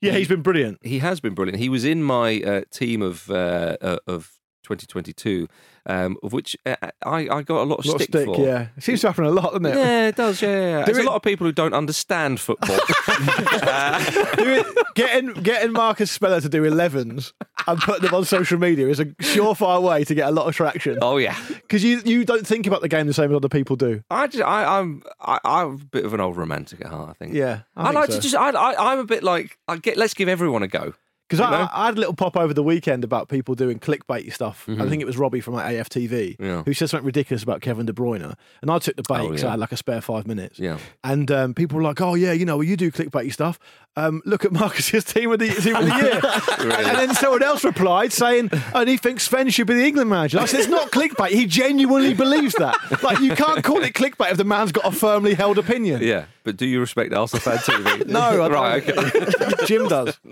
Yeah, 0.00 0.12
he's 0.12 0.28
been 0.28 0.42
brilliant. 0.42 0.78
He 0.82 0.98
has 1.00 1.20
been 1.20 1.34
brilliant. 1.34 1.58
He 1.60 1.68
was 1.68 1.84
in 1.84 2.02
my 2.02 2.40
uh, 2.40 2.62
team 2.72 3.02
of 3.02 3.30
uh, 3.30 3.76
uh, 3.80 3.98
of 4.06 4.32
2022, 4.64 5.46
um, 5.90 6.16
of 6.22 6.32
which 6.32 6.56
uh, 6.64 6.76
I, 7.04 7.28
I 7.28 7.42
got 7.42 7.62
a 7.62 7.64
lot 7.64 7.80
of 7.80 7.84
A 7.86 7.88
lot 7.88 7.94
of 7.96 8.02
stick, 8.02 8.08
stick, 8.10 8.26
for. 8.26 8.38
yeah. 8.46 8.68
It 8.76 8.82
seems 8.82 9.00
to 9.00 9.08
happen 9.08 9.24
a 9.24 9.30
lot, 9.30 9.52
doesn't 9.52 9.66
it? 9.66 9.74
Yeah, 9.76 10.08
it 10.08 10.16
does. 10.16 10.40
Yeah, 10.40 10.60
yeah. 10.78 10.84
There's 10.84 10.98
a 10.98 11.02
lot 11.02 11.16
of 11.16 11.22
people 11.22 11.46
who 11.46 11.52
don't 11.52 11.74
understand 11.74 12.38
football. 12.40 12.78
Doing, 14.36 14.64
getting 14.94 15.32
getting 15.42 15.72
Marcus 15.72 16.10
Speller 16.10 16.40
to 16.40 16.48
do 16.48 16.62
11s 16.62 17.32
and 17.66 17.80
putting 17.80 18.04
them 18.04 18.14
on 18.14 18.24
social 18.24 18.58
media 18.58 18.88
is 18.88 19.00
a 19.00 19.06
surefire 19.06 19.82
way 19.82 20.04
to 20.04 20.14
get 20.14 20.28
a 20.28 20.30
lot 20.32 20.46
of 20.46 20.54
traction. 20.54 20.98
oh 21.02 21.16
yeah, 21.16 21.36
Because 21.48 21.82
you, 21.84 22.00
you 22.04 22.24
don't 22.24 22.46
think 22.46 22.66
about 22.66 22.80
the 22.80 22.88
game 22.88 23.06
the 23.06 23.12
same 23.14 23.30
as 23.30 23.36
other 23.36 23.48
people 23.48 23.76
do. 23.76 24.02
I 24.10 24.26
just, 24.28 24.42
I, 24.44 24.78
I'm 24.78 25.02
I, 25.20 25.38
I'm 25.44 25.74
a 25.74 25.76
bit 25.78 26.04
of 26.04 26.14
an 26.14 26.20
old 26.20 26.36
romantic 26.36 26.80
at 26.80 26.86
heart. 26.88 27.10
I 27.10 27.12
think. 27.14 27.34
Yeah, 27.34 27.60
I 27.76 27.82
I, 27.82 27.84
think 27.86 27.94
like 27.96 28.10
so. 28.10 28.16
to 28.16 28.20
just. 28.22 28.34
I, 28.34 28.50
I, 28.50 28.92
I'm 28.92 28.98
a 28.98 29.04
bit 29.04 29.22
like. 29.22 29.58
I 29.68 29.76
get. 29.76 29.96
Let's 29.96 30.14
give 30.14 30.28
everyone 30.28 30.62
a 30.62 30.68
go. 30.68 30.94
Because? 31.30 31.40
I, 31.40 31.68
I 31.72 31.86
had 31.86 31.96
a 31.96 32.00
little 32.00 32.14
pop 32.14 32.36
over 32.36 32.52
the 32.52 32.62
weekend 32.62 33.04
about 33.04 33.28
people 33.28 33.54
doing 33.54 33.78
clickbait 33.78 34.32
stuff. 34.32 34.66
I 34.68 34.88
think 34.88 35.00
it 35.00 35.06
was 35.06 35.16
Robbie 35.16 35.40
from 35.40 35.54
like 35.54 35.66
AFTV 35.76 36.10
Mm-hmm. 36.10 36.44
Yeah. 36.44 36.62
who 36.64 36.74
said 36.74 36.90
something 36.90 37.06
ridiculous 37.06 37.42
about 37.42 37.60
Kevin 37.60 37.86
De 37.86 37.92
Bruyne. 37.92 38.34
And 38.62 38.70
I 38.70 38.78
took 38.80 38.96
the 38.96 39.02
bait 39.08 39.20
Oh, 39.20 39.32
yeah. 39.32 39.46
I 39.46 39.50
had 39.52 39.60
like 39.60 39.70
a 39.72 39.76
spare 39.76 40.00
five 40.00 40.26
minutes. 40.26 40.58
Yeah. 40.58 40.78
And 41.04 41.30
um, 41.30 41.54
people 41.54 41.76
were 41.76 41.82
like, 41.82 42.00
oh, 42.00 42.14
yeah, 42.14 42.32
you 42.32 42.44
know, 42.44 42.56
well, 42.56 42.64
you 42.64 42.76
do 42.76 42.90
clickbaity 42.90 43.32
stuff. 43.32 43.58
Um, 43.96 44.22
look 44.24 44.44
at 44.44 44.52
Marcus's 44.60 45.04
team 45.04 45.30
of 45.32 45.38
the, 45.38 45.48
team 45.48 45.76
of 45.76 45.84
the 45.86 45.94
year. 45.96 46.20
And 46.90 46.98
then 46.98 47.14
someone 47.14 47.42
else 47.42 47.64
replied 47.64 48.12
saying, 48.12 48.50
and 48.74 48.88
he 48.88 48.96
thinks 48.96 49.24
Sven 49.24 49.48
should 49.50 49.66
be 49.66 49.74
the 49.74 49.84
England 49.86 50.10
manager. 50.10 50.38
I 50.38 50.44
said, 50.46 50.60
it's 50.60 50.68
not 50.68 50.90
clickbait. 50.90 51.28
He 51.30 51.46
genuinely 51.46 52.14
believes 52.14 52.54
that. 52.56 52.76
Like, 53.02 53.20
you 53.20 53.34
can't 53.34 53.62
call 53.64 53.82
it 53.82 53.94
clickbait 53.94 54.32
if 54.32 54.36
the 54.36 54.44
man's 54.44 54.72
got 54.72 54.84
a 54.86 54.92
firmly 54.92 55.34
held 55.34 55.58
opinion. 55.58 56.02
Yeah, 56.02 56.24
but 56.44 56.56
do 56.56 56.66
you 56.66 56.80
respect 56.80 57.12
Arsenal 57.14 57.40
fan 57.42 57.58
TV? 57.58 58.06
No, 58.08 58.20
I 58.20 58.36
don't. 58.36 58.52
right. 58.52 58.88
Okay. 58.88 59.64
Jim 59.66 59.88
does. 59.88 60.18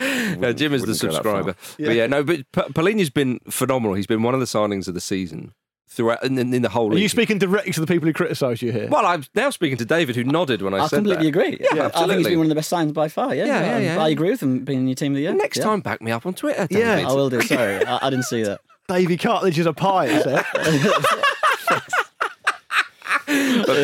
Yeah, 0.00 0.50
Jim 0.52 0.74
is 0.74 0.82
the 0.82 0.88
wouldn't 0.88 1.00
go 1.00 1.06
that 1.08 1.12
subscriber. 1.14 1.52
far. 1.52 1.86
But 1.86 1.94
yeah, 1.94 2.06
no, 2.08 2.24
but 2.24 2.38
P- 2.52 2.72
Palhinha's 2.72 3.10
been 3.10 3.38
phenomenal. 3.48 3.94
He's 3.94 4.06
been 4.08 4.22
one 4.24 4.34
of 4.34 4.40
the 4.40 4.46
signings 4.46 4.88
of 4.88 4.94
the 4.94 5.00
season 5.00 5.52
throughout 5.88 6.24
in, 6.24 6.36
in 6.38 6.62
the 6.62 6.68
whole 6.70 6.88
Are 6.90 6.94
league. 6.94 7.02
you 7.02 7.08
speaking 7.08 7.38
directly 7.38 7.72
to 7.72 7.80
the 7.80 7.86
people 7.86 8.06
who 8.08 8.12
criticise 8.12 8.60
you 8.62 8.72
here? 8.72 8.88
well, 8.88 9.06
I'm 9.06 9.24
now 9.34 9.50
speaking 9.50 9.76
to 9.78 9.84
David, 9.84 10.16
who 10.16 10.24
nodded 10.24 10.60
when 10.62 10.74
I, 10.74 10.78
said. 10.78 10.84
I 10.84 10.88
said 10.88 10.96
completely 10.96 11.24
that. 11.24 11.28
agree. 11.28 11.58
Yeah, 11.60 11.84
absolutely. 11.84 12.02
I 12.02 12.06
think 12.08 12.18
he's 12.18 12.26
been 12.28 12.38
one 12.38 12.46
of 12.46 12.48
the 12.48 12.54
best 12.56 12.68
signs 12.70 12.92
by 12.92 13.08
far. 13.08 13.34
Yeah, 13.34 13.44
Yeah, 13.44 13.60
yeah, 13.64 13.76
Um, 13.76 13.82
yeah. 13.84 14.02
I 14.04 14.08
agree 14.08 14.30
with 14.30 14.42
him 14.42 14.64
being 14.64 14.80
in 14.80 14.88
your 14.88 14.96
team 14.96 15.12
of 15.12 15.16
the 15.16 15.22
year. 15.22 15.34
Next 15.34 15.58
Yeah. 15.58 15.64
time, 15.64 15.80
back 15.80 16.02
me 16.02 16.10
up 16.10 16.26
on 16.26 16.34
Twitter. 16.34 16.66
Yeah. 16.70 17.04
I 17.08 17.12
will 17.12 17.30
do. 17.30 17.40
Sorry, 17.42 17.84
I, 17.84 18.06
I 18.06 18.10
didn't 18.10 18.24
see 18.24 18.42
that. 18.42 18.60
Davy 18.88 19.16
Cartledge 19.16 19.58
is 19.58 19.66
a 19.66 19.72
pie, 19.72 20.06
is 20.06 20.24
it? 20.26 20.44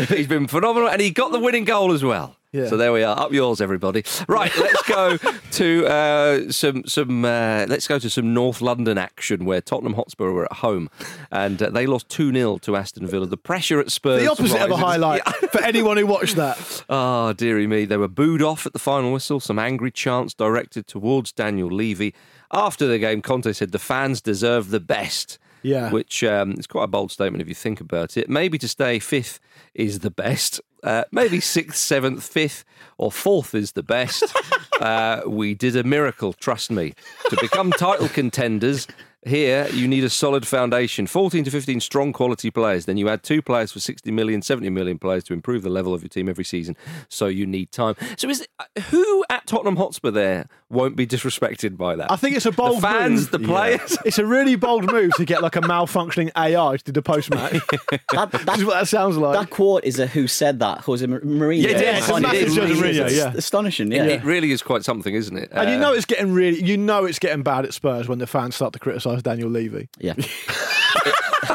He's 0.09 0.27
been 0.27 0.47
phenomenal, 0.49 0.89
and 0.89 1.01
he 1.01 1.11
got 1.11 1.33
the 1.33 1.39
winning 1.41 1.65
goal 1.65 1.93
as 1.93 2.03
well. 2.03 2.37
Yeah. 2.51 2.69
So 2.69 2.79
there 2.79 2.95
we 2.95 3.03
are. 3.03 3.19
Up 3.19 3.31
yours, 3.31 3.61
everybody. 3.61 4.05
Right, 4.27 4.51
let's 4.57 4.83
go 4.89 5.19
to 5.53 5.87
uh, 5.87 6.51
some 6.51 6.83
some. 6.87 7.25
Uh, 7.27 7.67
let's 7.69 7.87
go 7.87 7.99
to 7.99 8.09
some 8.09 8.33
North 8.33 8.63
London 8.63 8.97
action 8.97 9.45
where 9.45 9.61
Tottenham 9.61 9.93
Hotspur 9.93 10.31
were 10.31 10.47
at 10.47 10.55
home, 10.55 10.89
and 11.31 11.63
uh, 11.63 11.69
they 11.69 11.87
lost 11.87 12.09
two 12.09 12.33
0 12.33 12.57
to 12.59 12.75
Aston 12.75 13.07
Villa. 13.07 13.27
The 13.27 13.37
pressure 13.37 13.81
at 13.81 13.93
Spurs. 13.93 14.23
The 14.23 14.31
opposite 14.31 14.63
of 14.63 14.71
a 14.71 14.75
rises. 14.75 14.85
highlight 14.85 15.27
for 15.53 15.63
anyone 15.63 15.99
who 15.99 16.07
watched 16.07 16.37
that. 16.37 16.85
Ah, 16.89 17.35
dearie 17.35 17.67
me. 17.67 17.85
They 17.85 17.99
were 17.99 18.09
booed 18.09 18.41
off 18.43 18.65
at 18.65 18.73
the 18.73 18.79
final 18.79 19.13
whistle. 19.13 19.41
Some 19.41 19.59
angry 19.59 19.91
chants 19.91 20.33
directed 20.33 20.87
towards 20.87 21.33
Daniel 21.33 21.69
Levy. 21.71 22.15
After 22.51 22.87
the 22.87 22.99
game, 22.99 23.21
Conte 23.21 23.53
said 23.53 23.73
the 23.73 23.79
fans 23.79 24.23
deserve 24.23 24.71
the 24.71 24.81
best. 24.81 25.39
Yeah. 25.63 25.91
Which 25.91 26.23
um, 26.25 26.53
is 26.53 26.67
quite 26.67 26.85
a 26.85 26.89
bold 26.89 27.11
statement 27.11 27.43
if 27.43 27.49
you 27.49 27.55
think 27.55 27.81
about 27.81 28.17
it. 28.17 28.29
Maybe 28.29 28.59
to 28.59 28.69
stay 28.69 28.99
fifth 28.99 29.41
is 29.75 30.01
the 30.01 30.11
best. 30.11 30.61
Uh, 30.83 31.05
maybe 31.11 31.41
sixth, 31.41 31.79
seventh, 31.79 32.23
fifth, 32.23 32.65
or 32.99 33.11
fourth 33.11 33.55
is 33.55 33.73
the 33.73 33.83
best. 33.83 34.25
uh, 34.81 35.23
we 35.27 35.55
did 35.55 35.77
a 35.77 35.83
miracle, 35.83 36.33
trust 36.33 36.71
me. 36.71 36.95
To 37.31 37.37
become 37.41 37.73
title 37.73 38.09
contenders, 38.09 38.87
here 39.27 39.67
you 39.73 39.89
need 39.89 40.05
a 40.05 40.09
solid 40.11 40.47
foundation 40.47 41.07
14 41.07 41.45
to 41.45 41.51
15 41.51 41.81
strong 41.81 42.13
quality 42.13 42.51
players. 42.51 42.85
Then 42.87 42.97
you 42.97 43.09
add 43.09 43.23
two 43.23 43.43
players 43.43 43.73
for 43.73 43.81
60 43.81 44.11
million, 44.13 44.43
70 44.43 44.71
million 44.71 44.99
players 44.99 45.25
to 45.25 45.33
improve 45.33 45.63
the 45.63 45.69
level 45.71 45.93
of 45.93 46.03
your 46.03 46.09
team 46.09 46.29
every 46.29 46.45
season. 46.45 46.77
So 47.09 47.27
you 47.27 47.45
need 47.47 47.73
time. 47.73 47.97
So 48.17 48.29
is 48.29 48.43
it, 48.43 48.49
uh, 48.59 48.81
who 48.91 49.25
at 49.29 49.47
Tottenham 49.47 49.77
Hotspur 49.77 50.11
there 50.13 50.47
won't 50.71 50.95
be 50.97 51.07
disrespected 51.07 51.77
by 51.77 51.97
that? 51.97 52.11
I 52.13 52.17
think 52.17 52.37
it's 52.37 52.47
a 52.47 52.53
bold 52.53 52.77
the 52.79 52.83
fans, 52.83 53.21
move. 53.23 53.31
the 53.33 53.39
players. 53.41 53.99
It's 54.05 54.19
a 54.19 54.25
really 54.25 54.55
bold 54.57 54.91
move 54.91 55.13
to 55.17 55.25
get 55.25 55.43
like 55.43 55.57
a 55.57 55.61
malfunctioning 55.61 56.31
AI 56.37 56.77
to 56.77 56.85
do 56.85 56.93
the 56.93 57.03
post 57.03 57.31
match. 57.31 57.61
That, 58.13 58.31
That's 58.33 58.65
what 58.65 58.75
that 58.75 58.89
sounds 58.89 59.17
like. 59.17 59.39
that 59.39 59.51
quote 59.51 59.85
is 59.85 59.99
a 59.99 60.07
who 60.07 60.27
said 60.29 60.61
that? 60.61 60.79
Jose 60.81 61.05
Mar- 61.07 61.21
Mourinho. 61.21 61.63
Yeah, 61.63 61.71
yeah, 61.81 61.99
it's 61.99 62.09
a 62.09 62.15
And 62.15 62.23
massive 62.23 62.57
really 62.57 62.75
Jose 62.75 62.91
is. 62.91 62.97
Mourinho, 62.99 63.05
It's 63.07 63.17
yeah. 63.17 63.33
astonishing. 63.37 63.93
Yeah. 63.93 64.05
It 64.05 64.25
really 64.25 64.53
is 64.53 64.63
quite 64.63 64.85
something, 64.85 65.15
isn't 65.15 65.37
it? 65.37 65.51
and 65.53 65.69
you 65.69 65.77
Uh, 65.77 65.81
know 65.81 65.93
it's 65.93 66.05
getting 66.07 66.33
really, 66.33 66.63
you 66.63 66.77
know 66.77 67.05
it's 67.05 67.19
getting 67.19 67.43
bad 67.43 67.65
at 67.65 67.75
Spurs 67.75 68.09
when 68.09 68.19
the 68.19 68.27
fans 68.27 68.55
start 68.55 68.73
to 68.75 68.79
criticise 68.79 69.08
Daniel 69.17 69.51
Levy. 69.51 69.89
Yeah. 69.99 70.15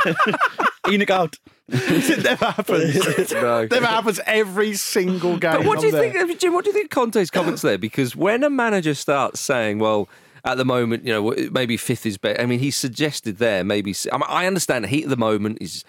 ENIC 0.86 1.10
out. 1.10 1.38
it 1.69 2.24
never 2.24 2.45
happens. 2.45 3.31
No. 3.31 3.65
never 3.65 3.86
happens 3.86 4.19
every 4.25 4.74
single 4.74 5.38
game. 5.38 5.53
But 5.53 5.65
what 5.65 5.79
do 5.79 5.86
you 5.86 5.91
there. 5.93 6.12
think, 6.12 6.39
Jim? 6.39 6.53
What 6.53 6.65
do 6.65 6.72
you 6.72 6.74
think 6.74 6.91
Conte's 6.91 7.29
comments 7.29 7.62
there? 7.62 7.77
Because 7.77 8.15
when 8.15 8.43
a 8.43 8.50
manager 8.50 8.93
starts 8.93 9.39
saying, 9.39 9.79
"Well," 9.79 10.10
at 10.43 10.57
the 10.57 10.65
moment, 10.65 11.05
you 11.05 11.13
know, 11.13 11.33
maybe 11.51 11.77
fifth 11.77 12.05
is 12.05 12.17
better. 12.17 12.41
I 12.41 12.45
mean, 12.45 12.60
he 12.60 12.69
suggested 12.69 13.38
there 13.38 13.63
maybe. 13.63 13.95
I, 14.12 14.17
mean, 14.17 14.25
I 14.27 14.45
understand 14.45 14.83
the 14.83 14.89
heat 14.89 15.05
of 15.05 15.10
the 15.10 15.17
moment 15.17 15.60
is. 15.62 15.83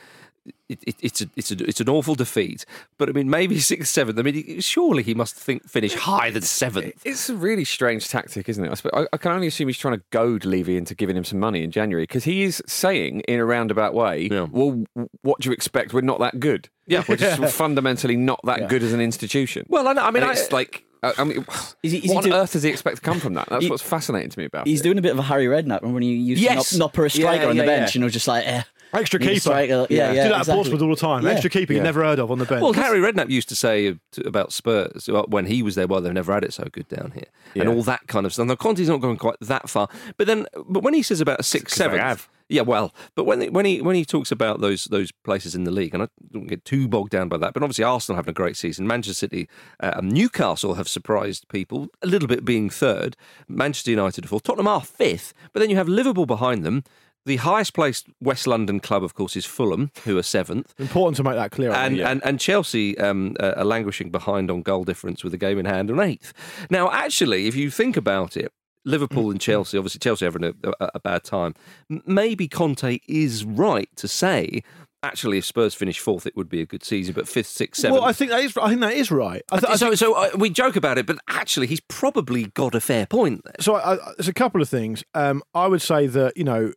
It, 0.68 0.82
it, 0.86 0.96
it's 1.00 1.20
a, 1.22 1.26
it's 1.36 1.50
a, 1.50 1.64
it's 1.68 1.80
an 1.80 1.88
awful 1.88 2.14
defeat, 2.14 2.66
but 2.98 3.08
I 3.08 3.12
mean, 3.12 3.30
maybe 3.30 3.58
sixth, 3.60 3.92
seventh. 3.92 4.18
I 4.18 4.22
mean, 4.22 4.60
surely 4.60 5.02
he 5.02 5.14
must 5.14 5.34
think 5.36 5.66
finish 5.68 5.94
higher 5.94 6.30
than 6.30 6.42
seventh. 6.42 6.92
It's 7.04 7.28
a 7.30 7.36
really 7.36 7.64
strange 7.64 8.08
tactic, 8.08 8.48
isn't 8.48 8.62
it? 8.64 8.82
I, 8.92 9.00
I, 9.02 9.06
I 9.12 9.16
can 9.16 9.32
only 9.32 9.46
assume 9.46 9.68
he's 9.68 9.78
trying 9.78 9.98
to 9.98 10.02
goad 10.10 10.44
Levy 10.44 10.76
into 10.76 10.94
giving 10.94 11.16
him 11.16 11.24
some 11.24 11.38
money 11.38 11.62
in 11.62 11.70
January 11.70 12.04
because 12.04 12.24
he 12.24 12.42
is 12.42 12.62
saying 12.66 13.20
in 13.20 13.40
a 13.40 13.44
roundabout 13.44 13.94
way, 13.94 14.28
Yeah. 14.30 14.46
"Well, 14.50 14.84
what 15.22 15.40
do 15.40 15.48
you 15.48 15.52
expect? 15.54 15.92
We're 15.94 16.00
not 16.02 16.18
that 16.20 16.40
good. 16.40 16.68
Yeah. 16.86 17.04
we're 17.08 17.16
just 17.16 17.54
fundamentally 17.54 18.16
not 18.16 18.40
that 18.44 18.68
good 18.68 18.82
as 18.82 18.92
an 18.92 19.00
institution." 19.00 19.66
Well, 19.68 19.88
I, 19.88 19.92
know- 19.94 20.02
I 20.02 20.10
mean, 20.10 20.22
And 20.24 20.32
I, 20.32 20.34
it's 20.34 20.50
like, 20.52 20.84
I 21.02 21.12
I 21.18 21.24
mean, 21.24 21.44
Is 21.82 21.92
he- 21.92 21.98
is 21.98 22.04
he 22.04 22.08
what 22.10 22.24
on 22.24 22.30
do- 22.30 22.36
earth 22.36 22.52
does 22.52 22.62
he 22.62 22.70
expect 22.70 22.96
to 22.96 23.02
come 23.02 23.20
from 23.20 23.34
that? 23.34 23.48
That's 23.50 23.64
He- 23.64 23.70
what's 23.70 23.82
fascinating 23.82 24.30
to 24.30 24.38
me 24.38 24.44
about 24.46 24.66
He's 24.66 24.80
it. 24.80 24.84
doing 24.84 24.98
a 24.98 25.02
bit 25.02 25.12
of 25.12 25.18
a 25.18 25.22
Harry 25.22 25.46
Redknapp 25.46 25.82
when 25.82 26.02
he 26.02 26.14
used 26.14 26.40
Yes. 26.42 26.70
to 26.70 26.78
not, 26.78 26.86
not 26.86 26.92
put 26.94 27.06
a 27.06 27.10
striker 27.10 27.44
Yeah, 27.44 27.48
on 27.50 27.56
the 27.56 27.62
yeah, 27.64 27.66
bench, 27.78 27.94
yeah. 27.94 27.98
you 27.98 28.04
know, 28.04 28.08
just 28.10 28.26
like, 28.28 28.46
eh. 28.46 28.62
Extra 28.94 29.20
need 29.20 29.26
a 29.26 29.28
keeper. 29.30 29.40
striker. 29.40 29.86
Yeah, 29.90 30.12
yeah. 30.12 30.22
do 30.24 30.28
that 30.30 30.38
exactly. 30.40 30.52
at 30.52 30.54
Portsmouth 30.56 30.82
all 30.82 30.90
the 30.90 30.96
time. 30.96 31.24
Yeah. 31.24 31.30
Extra 31.32 31.50
keeper 31.50 31.72
Yeah. 31.72 31.78
you 31.78 31.82
never 31.84 32.02
heard 32.04 32.18
of 32.18 32.30
on 32.30 32.38
the 32.38 32.44
bench. 32.44 32.62
Well, 32.62 32.72
Harry 32.72 33.00
Redknapp 33.00 33.30
used 33.30 33.48
to 33.50 33.56
say 33.56 33.88
uh, 33.88 33.94
about 34.24 34.52
Spurs 34.52 35.08
when 35.28 35.46
he 35.46 35.62
was 35.62 35.74
there, 35.74 35.86
well, 35.86 36.00
they've 36.00 36.12
never 36.12 36.32
had 36.32 36.44
it 36.44 36.52
so 36.52 36.64
good 36.72 36.88
down 36.88 37.12
here, 37.14 37.26
and 37.54 37.68
all 37.68 37.82
that 37.82 38.06
kind 38.06 38.26
of 38.26 38.32
stuff. 38.32 38.46
Now, 38.46 38.54
Conte's 38.56 38.88
not 38.88 39.00
going 39.00 39.16
quite 39.16 39.36
that 39.40 39.68
far, 39.68 39.88
but 40.16 40.26
then, 40.26 40.46
but 40.68 40.82
when 40.82 40.94
he 40.94 41.02
says 41.02 41.20
about 41.20 41.40
a 41.40 41.42
six, 41.42 41.72
'cause 41.74 41.78
they 41.90 41.96
seven, 41.98 42.18
yeah, 42.48 42.60
well, 42.60 42.94
but 43.14 43.24
when 43.24 43.52
when 43.54 43.64
he 43.64 43.80
when 43.80 43.96
he 43.96 44.04
talks 44.04 44.30
about 44.30 44.60
those 44.60 44.84
those 44.84 45.10
places 45.10 45.54
in 45.54 45.64
the 45.64 45.70
league, 45.70 45.94
and 45.94 46.02
I 46.02 46.08
don't 46.30 46.46
get 46.46 46.64
too 46.66 46.86
bogged 46.86 47.10
down 47.10 47.28
by 47.30 47.38
that, 47.38 47.54
but 47.54 47.62
obviously 47.62 47.84
Arsenal 47.84 48.16
having 48.16 48.30
a 48.30 48.34
great 48.34 48.56
season, 48.58 48.86
Manchester 48.86 49.14
City, 49.14 49.48
uh, 49.80 49.92
and 49.96 50.12
Newcastle 50.12 50.74
have 50.74 50.86
surprised 50.86 51.48
people 51.48 51.88
a 52.02 52.06
little 52.06 52.28
bit, 52.28 52.44
being 52.44 52.68
third, 52.68 53.16
Manchester 53.48 53.90
United 53.92 54.28
fourth, 54.28 54.42
Tottenham 54.42 54.68
are 54.68 54.82
fifth, 54.82 55.32
but 55.54 55.60
then 55.60 55.70
you 55.70 55.76
have 55.76 55.88
Liverpool 55.88 56.26
behind 56.26 56.64
them. 56.64 56.84
The 57.26 57.36
highest 57.36 57.74
placed 57.74 58.06
West 58.20 58.46
London 58.46 58.80
club, 58.80 59.02
of 59.02 59.14
course, 59.14 59.36
is 59.36 59.46
Fulham, 59.46 59.90
who 60.04 60.18
are 60.18 60.22
seventh. 60.22 60.74
Important 60.78 61.16
to 61.16 61.22
make 61.22 61.36
that 61.36 61.50
clear. 61.52 61.72
And, 61.72 61.96
think. 61.96 62.08
and 62.08 62.24
and 62.24 62.40
Chelsea 62.40 62.98
um, 62.98 63.36
uh, 63.40 63.54
are 63.56 63.64
languishing 63.64 64.10
behind 64.10 64.50
on 64.50 64.62
goal 64.62 64.84
difference 64.84 65.24
with 65.24 65.32
a 65.32 65.38
game 65.38 65.58
in 65.58 65.64
hand 65.64 65.90
on 65.90 66.00
eighth. 66.00 66.32
Now, 66.70 66.90
actually, 66.90 67.46
if 67.46 67.54
you 67.54 67.70
think 67.70 67.96
about 67.96 68.36
it, 68.36 68.52
Liverpool 68.84 69.30
and 69.30 69.40
Chelsea, 69.40 69.78
obviously 69.78 69.98
Chelsea 69.98 70.24
having 70.24 70.44
a, 70.44 70.52
a, 70.80 70.90
a 70.96 71.00
bad 71.00 71.24
time. 71.24 71.54
Maybe 71.88 72.48
Conte 72.48 72.98
is 73.08 73.44
right 73.44 73.88
to 73.96 74.06
say, 74.06 74.62
actually, 75.02 75.38
if 75.38 75.44
Spurs 75.44 75.74
finish 75.74 75.98
fourth, 75.98 76.26
it 76.26 76.36
would 76.36 76.48
be 76.48 76.60
a 76.60 76.66
good 76.66 76.84
season. 76.84 77.14
But 77.14 77.28
fifth, 77.28 77.46
sixth, 77.46 77.80
seventh. 77.80 78.00
well, 78.00 78.08
I 78.08 78.12
think 78.12 78.30
that 78.30 78.42
is. 78.42 78.56
I 78.56 78.68
think 78.68 78.80
that 78.80 78.94
is 78.94 79.10
right. 79.10 79.42
I 79.50 79.58
th- 79.58 79.72
I 79.72 79.76
so, 79.76 79.94
so 79.94 80.14
uh, 80.14 80.30
we 80.36 80.50
joke 80.50 80.76
about 80.76 80.98
it, 80.98 81.06
but 81.06 81.18
actually, 81.28 81.66
he's 81.66 81.80
probably 81.80 82.46
got 82.48 82.74
a 82.74 82.80
fair 82.80 83.06
point 83.06 83.42
there. 83.44 83.54
So 83.60 83.76
I, 83.76 83.94
I, 83.94 84.12
there's 84.18 84.28
a 84.28 84.34
couple 84.34 84.60
of 84.60 84.68
things. 84.68 85.04
Um, 85.14 85.42
I 85.54 85.66
would 85.66 85.82
say 85.82 86.06
that 86.06 86.36
you 86.36 86.44
know 86.44 86.72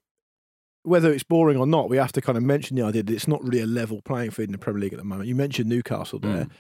whether 0.88 1.12
it's 1.12 1.24
boring 1.24 1.58
or 1.58 1.68
not, 1.68 1.90
we 1.90 1.98
have 1.98 2.14
to 2.14 2.22
kind 2.22 2.38
of 2.38 2.44
mention 2.44 2.78
the 2.78 2.84
idea 2.84 3.04
that 3.04 3.14
it's 3.14 3.28
not 3.28 3.44
really 3.44 3.62
a 3.62 3.68
level 3.68 4.02
playing 4.02 4.32
field 4.32 4.48
in 4.48 4.54
the 4.54 4.58
Premier 4.58 4.82
League 4.82 4.94
at 4.94 5.00
the 5.00 5.06
moment. 5.06 5.28
You 5.28 5.36
mentioned 5.36 5.68
Newcastle 5.68 6.20
there. 6.20 6.46
Mm. 6.46 6.52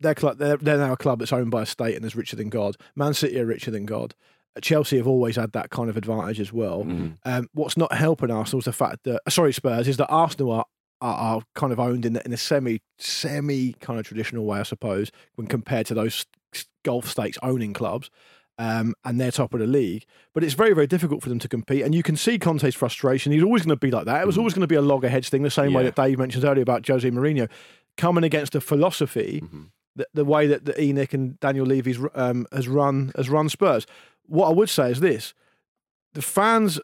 They're, 0.00 0.14
club, 0.14 0.38
they're 0.38 0.56
they're 0.56 0.78
now 0.78 0.92
a 0.92 0.96
club 0.96 1.20
that's 1.20 1.32
owned 1.32 1.50
by 1.50 1.62
a 1.62 1.66
state 1.66 1.96
and 1.96 2.04
is 2.04 2.16
richer 2.16 2.36
than 2.36 2.48
God. 2.48 2.76
Man 2.96 3.14
City 3.14 3.38
are 3.38 3.46
richer 3.46 3.70
than 3.70 3.86
God. 3.86 4.14
Uh, 4.56 4.60
Chelsea 4.60 4.96
have 4.96 5.06
always 5.06 5.36
had 5.36 5.52
that 5.52 5.70
kind 5.70 5.90
of 5.90 5.96
advantage 5.96 6.40
as 6.40 6.52
well. 6.52 6.84
Mm. 6.84 7.18
Um, 7.24 7.48
what's 7.52 7.76
not 7.76 7.92
helping 7.92 8.30
Arsenal 8.30 8.58
is 8.58 8.64
the 8.64 8.72
fact 8.72 9.04
that 9.04 9.20
uh, 9.26 9.30
sorry 9.30 9.52
Spurs 9.52 9.88
is 9.88 9.96
that 9.96 10.08
Arsenal 10.08 10.52
are 10.52 10.64
are, 11.00 11.14
are 11.14 11.42
kind 11.54 11.72
of 11.72 11.78
owned 11.78 12.04
in, 12.04 12.14
the, 12.14 12.24
in 12.24 12.32
a 12.32 12.36
semi 12.36 12.80
semi 12.98 13.74
kind 13.74 13.98
of 13.98 14.06
traditional 14.06 14.44
way, 14.44 14.58
I 14.58 14.64
suppose, 14.64 15.10
when 15.36 15.46
compared 15.46 15.86
to 15.86 15.94
those 15.94 16.26
Gulf 16.84 17.08
states 17.08 17.38
owning 17.42 17.72
clubs. 17.72 18.10
Um, 18.60 18.94
and 19.04 19.20
they're 19.20 19.30
top 19.30 19.54
of 19.54 19.60
the 19.60 19.68
league, 19.68 20.04
but 20.34 20.42
it's 20.42 20.54
very, 20.54 20.72
very 20.72 20.88
difficult 20.88 21.22
for 21.22 21.28
them 21.28 21.38
to 21.38 21.48
compete. 21.48 21.84
And 21.84 21.94
you 21.94 22.02
can 22.02 22.16
see 22.16 22.40
Conte's 22.40 22.74
frustration. 22.74 23.30
He's 23.30 23.44
always 23.44 23.62
going 23.62 23.70
to 23.70 23.76
be 23.76 23.92
like 23.92 24.06
that. 24.06 24.20
It 24.20 24.26
was 24.26 24.36
always 24.36 24.52
going 24.52 24.62
to 24.62 24.66
be 24.66 24.74
a 24.74 24.82
loggerheads 24.82 25.28
thing, 25.28 25.44
the 25.44 25.50
same 25.50 25.72
way 25.72 25.84
that 25.84 25.94
Dave 25.94 26.18
mentioned 26.18 26.44
earlier 26.44 26.62
about 26.62 26.84
Jose 26.84 27.08
Mourinho 27.08 27.48
coming 27.98 28.24
against 28.24 28.54
a 28.54 28.60
philosophy, 28.60 29.42
the, 29.94 30.08
the 30.14 30.24
way 30.24 30.46
that, 30.46 30.64
that 30.64 30.76
ENIC 30.76 31.12
and 31.12 31.38
Daniel 31.40 31.66
Levy's 31.66 31.98
um, 32.14 32.46
has 32.52 32.68
run 32.68 33.12
has 33.16 33.28
run 33.28 33.50
Spurs. 33.50 33.86
What 34.26 34.48
I 34.48 34.52
would 34.52 34.70
say 34.70 34.90
is 34.90 35.00
this: 35.00 35.34
the 36.14 36.22
fans 36.22 36.80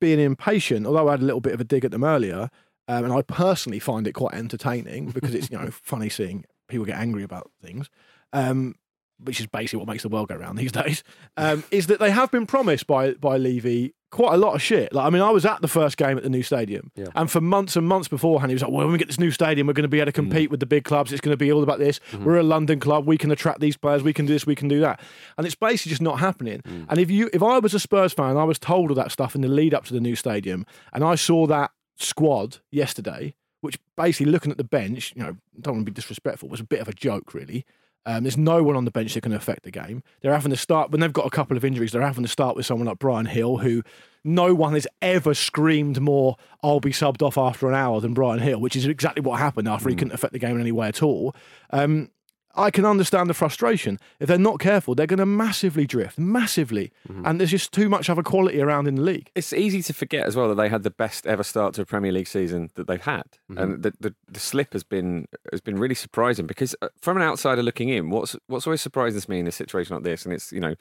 being 0.00 0.20
impatient, 0.20 0.86
although 0.86 1.08
I 1.08 1.12
had 1.12 1.22
a 1.22 1.24
little 1.24 1.40
bit 1.40 1.54
of 1.54 1.60
a 1.60 1.64
dig 1.64 1.84
at 1.84 1.90
them 1.90 2.04
earlier, 2.04 2.50
um, 2.86 3.04
and 3.04 3.12
I 3.12 3.22
personally 3.22 3.80
find 3.80 4.06
it 4.06 4.12
quite 4.12 4.34
entertaining 4.34 5.10
because 5.10 5.34
it's 5.34 5.50
you 5.50 5.58
know 5.58 5.70
funny 5.72 6.08
seeing 6.08 6.44
people 6.68 6.86
get 6.86 6.98
angry 6.98 7.24
about 7.24 7.50
things, 7.60 7.90
um, 8.32 8.74
which 9.22 9.40
is 9.40 9.46
basically 9.46 9.78
what 9.78 9.88
makes 9.88 10.02
the 10.02 10.08
world 10.08 10.28
go 10.28 10.36
round 10.36 10.58
these 10.58 10.72
days. 10.82 11.02
Um, 11.36 11.64
is 11.70 11.86
that 11.88 11.98
they 11.98 12.10
have 12.10 12.30
been 12.30 12.46
promised 12.46 12.86
by 12.86 13.12
by 13.12 13.36
Levy 13.36 13.94
quite 14.10 14.32
a 14.32 14.36
lot 14.38 14.54
of 14.54 14.62
shit. 14.62 14.92
Like 14.92 15.06
I 15.06 15.10
mean, 15.10 15.22
I 15.22 15.30
was 15.30 15.44
at 15.44 15.60
the 15.60 15.68
first 15.68 15.96
game 15.96 16.16
at 16.16 16.22
the 16.22 16.30
new 16.30 16.42
stadium, 16.42 16.90
Yeah. 16.96 17.06
and 17.14 17.30
for 17.30 17.40
months 17.40 17.76
and 17.76 17.86
months 17.86 18.08
beforehand, 18.08 18.50
he 18.50 18.54
was 18.54 18.62
like, 18.62 18.70
"Well, 18.70 18.84
when 18.84 18.92
we 18.92 18.98
get 18.98 19.08
this 19.08 19.18
new 19.18 19.30
stadium, 19.30 19.66
we're 19.66 19.74
going 19.74 19.82
to 19.82 19.88
be 19.88 20.00
able 20.00 20.06
to 20.06 20.12
mm. 20.12 20.26
compete 20.26 20.50
with 20.50 20.60
the 20.60 20.66
big 20.66 20.84
clubs. 20.84 21.12
It's 21.12 21.20
going 21.20 21.32
to 21.32 21.36
be 21.36 21.52
all 21.52 21.62
about 21.62 21.78
this. 21.78 22.00
Mm-hmm. 22.12 22.24
We're 22.24 22.38
a 22.38 22.42
London 22.42 22.80
club. 22.80 23.06
We 23.06 23.18
can 23.18 23.30
attract 23.30 23.60
these 23.60 23.76
players. 23.76 24.02
We 24.02 24.12
can 24.12 24.26
do 24.26 24.32
this. 24.32 24.46
We 24.46 24.54
can 24.54 24.68
do 24.68 24.80
that." 24.80 25.00
And 25.36 25.46
it's 25.46 25.56
basically 25.56 25.90
just 25.90 26.02
not 26.02 26.18
happening. 26.20 26.60
Mm. 26.62 26.86
And 26.88 26.98
if 26.98 27.10
you, 27.10 27.28
if 27.32 27.42
I 27.42 27.58
was 27.58 27.74
a 27.74 27.80
Spurs 27.80 28.12
fan, 28.12 28.36
I 28.36 28.44
was 28.44 28.58
told 28.58 28.90
all 28.90 28.96
that 28.96 29.12
stuff 29.12 29.34
in 29.34 29.42
the 29.42 29.48
lead 29.48 29.74
up 29.74 29.84
to 29.86 29.94
the 29.94 30.00
new 30.00 30.16
stadium, 30.16 30.64
and 30.92 31.04
I 31.04 31.14
saw 31.14 31.46
that 31.46 31.72
squad 31.96 32.58
yesterday, 32.70 33.34
which 33.60 33.78
basically 33.96 34.30
looking 34.32 34.52
at 34.52 34.58
the 34.58 34.64
bench, 34.64 35.12
you 35.16 35.22
know, 35.22 35.36
don't 35.60 35.74
want 35.74 35.86
to 35.86 35.90
be 35.90 35.94
disrespectful, 35.94 36.48
was 36.48 36.60
a 36.60 36.64
bit 36.64 36.80
of 36.80 36.88
a 36.88 36.92
joke, 36.92 37.34
really. 37.34 37.66
Um, 38.06 38.22
there's 38.24 38.38
no 38.38 38.62
one 38.62 38.76
on 38.76 38.84
the 38.84 38.90
bench 38.90 39.14
that 39.14 39.22
can 39.22 39.32
affect 39.32 39.64
the 39.64 39.70
game. 39.70 40.02
They're 40.20 40.32
having 40.32 40.50
to 40.50 40.56
start 40.56 40.90
when 40.90 41.00
they've 41.00 41.12
got 41.12 41.26
a 41.26 41.30
couple 41.30 41.56
of 41.56 41.64
injuries. 41.64 41.92
They're 41.92 42.02
having 42.02 42.24
to 42.24 42.28
start 42.28 42.56
with 42.56 42.64
someone 42.64 42.86
like 42.86 42.98
Bryan 42.98 43.28
Gil, 43.32 43.58
who 43.58 43.82
no 44.24 44.54
one 44.54 44.74
has 44.74 44.86
ever 45.02 45.34
screamed 45.34 46.00
more. 46.00 46.36
I'll 46.62 46.80
be 46.80 46.90
subbed 46.90 47.22
off 47.22 47.36
after 47.36 47.68
an 47.68 47.74
hour 47.74 48.00
than 48.00 48.14
Bryan 48.14 48.42
Gil, 48.42 48.60
which 48.60 48.76
is 48.76 48.86
exactly 48.86 49.22
what 49.22 49.38
happened 49.38 49.68
after 49.68 49.88
he 49.88 49.94
couldn't 49.94 50.14
affect 50.14 50.32
the 50.32 50.38
game 50.38 50.54
in 50.54 50.60
any 50.60 50.72
way 50.72 50.88
at 50.88 51.02
all. 51.02 51.34
Um, 51.70 52.10
I 52.58 52.70
can 52.70 52.84
understand 52.84 53.30
the 53.30 53.34
frustration. 53.34 53.98
If 54.20 54.28
they're 54.28 54.38
not 54.38 54.58
careful, 54.58 54.94
they're 54.94 55.06
going 55.06 55.18
to 55.18 55.26
massively 55.26 55.86
drift, 55.86 56.18
massively, 56.18 56.92
and 57.24 57.38
there's 57.40 57.50
just 57.50 57.72
too 57.72 57.88
much 57.88 58.10
other 58.10 58.22
quality 58.22 58.60
around 58.60 58.88
in 58.88 58.96
the 58.96 59.02
league. 59.02 59.30
It's 59.34 59.52
easy 59.52 59.82
to 59.82 59.92
forget 59.92 60.26
as 60.26 60.36
well 60.36 60.48
that 60.48 60.56
they 60.56 60.68
had 60.68 60.82
the 60.82 60.90
best 60.90 61.26
ever 61.26 61.42
start 61.42 61.74
to 61.74 61.82
a 61.82 61.86
Premier 61.86 62.12
League 62.12 62.28
season 62.28 62.70
that 62.74 62.86
they've 62.86 63.00
had, 63.00 63.24
and 63.56 63.82
the, 63.82 63.92
the 64.00 64.14
the 64.26 64.40
slip 64.40 64.72
has 64.72 64.82
been 64.82 65.26
has 65.52 65.60
been 65.60 65.78
really 65.78 65.94
surprising 65.94 66.46
because 66.46 66.74
uh, 66.82 66.88
from 67.00 67.16
an 67.16 67.22
outsider 67.22 67.62
looking 67.62 67.88
in, 67.88 68.10
what's 68.10 68.36
what's 68.48 68.66
always 68.66 68.82
surprises 68.82 69.28
me 69.28 69.38
in 69.38 69.46
a 69.46 69.52
situation 69.52 69.94
like 69.94 70.04
this, 70.04 70.24
and 70.24 70.34
it's 70.34 70.52
you 70.52 70.60
know 70.60 70.74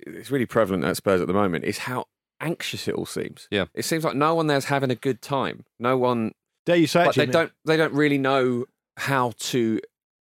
it's 0.00 0.30
really 0.30 0.46
prevalent 0.46 0.84
at 0.84 0.96
Spurs 0.96 1.20
at 1.20 1.26
the 1.26 1.34
moment, 1.34 1.64
is 1.64 1.78
how 1.78 2.06
anxious 2.40 2.88
it 2.88 2.94
all 2.94 3.06
seems. 3.06 3.48
Yeah. 3.50 3.66
it 3.74 3.84
seems 3.84 4.04
like 4.04 4.16
no 4.16 4.34
one 4.34 4.46
there's 4.46 4.66
having 4.66 4.90
a 4.90 4.96
good 4.96 5.22
time. 5.22 5.64
No 5.78 5.96
one, 5.96 6.32
Dare 6.66 6.76
you 6.76 6.86
say 6.86 7.02
it, 7.02 7.06
like 7.06 7.14
they 7.16 7.26
don't 7.26 7.52
they 7.64 7.76
don't 7.76 7.94
really 7.94 8.18
know 8.18 8.66
how 8.96 9.32
to 9.38 9.80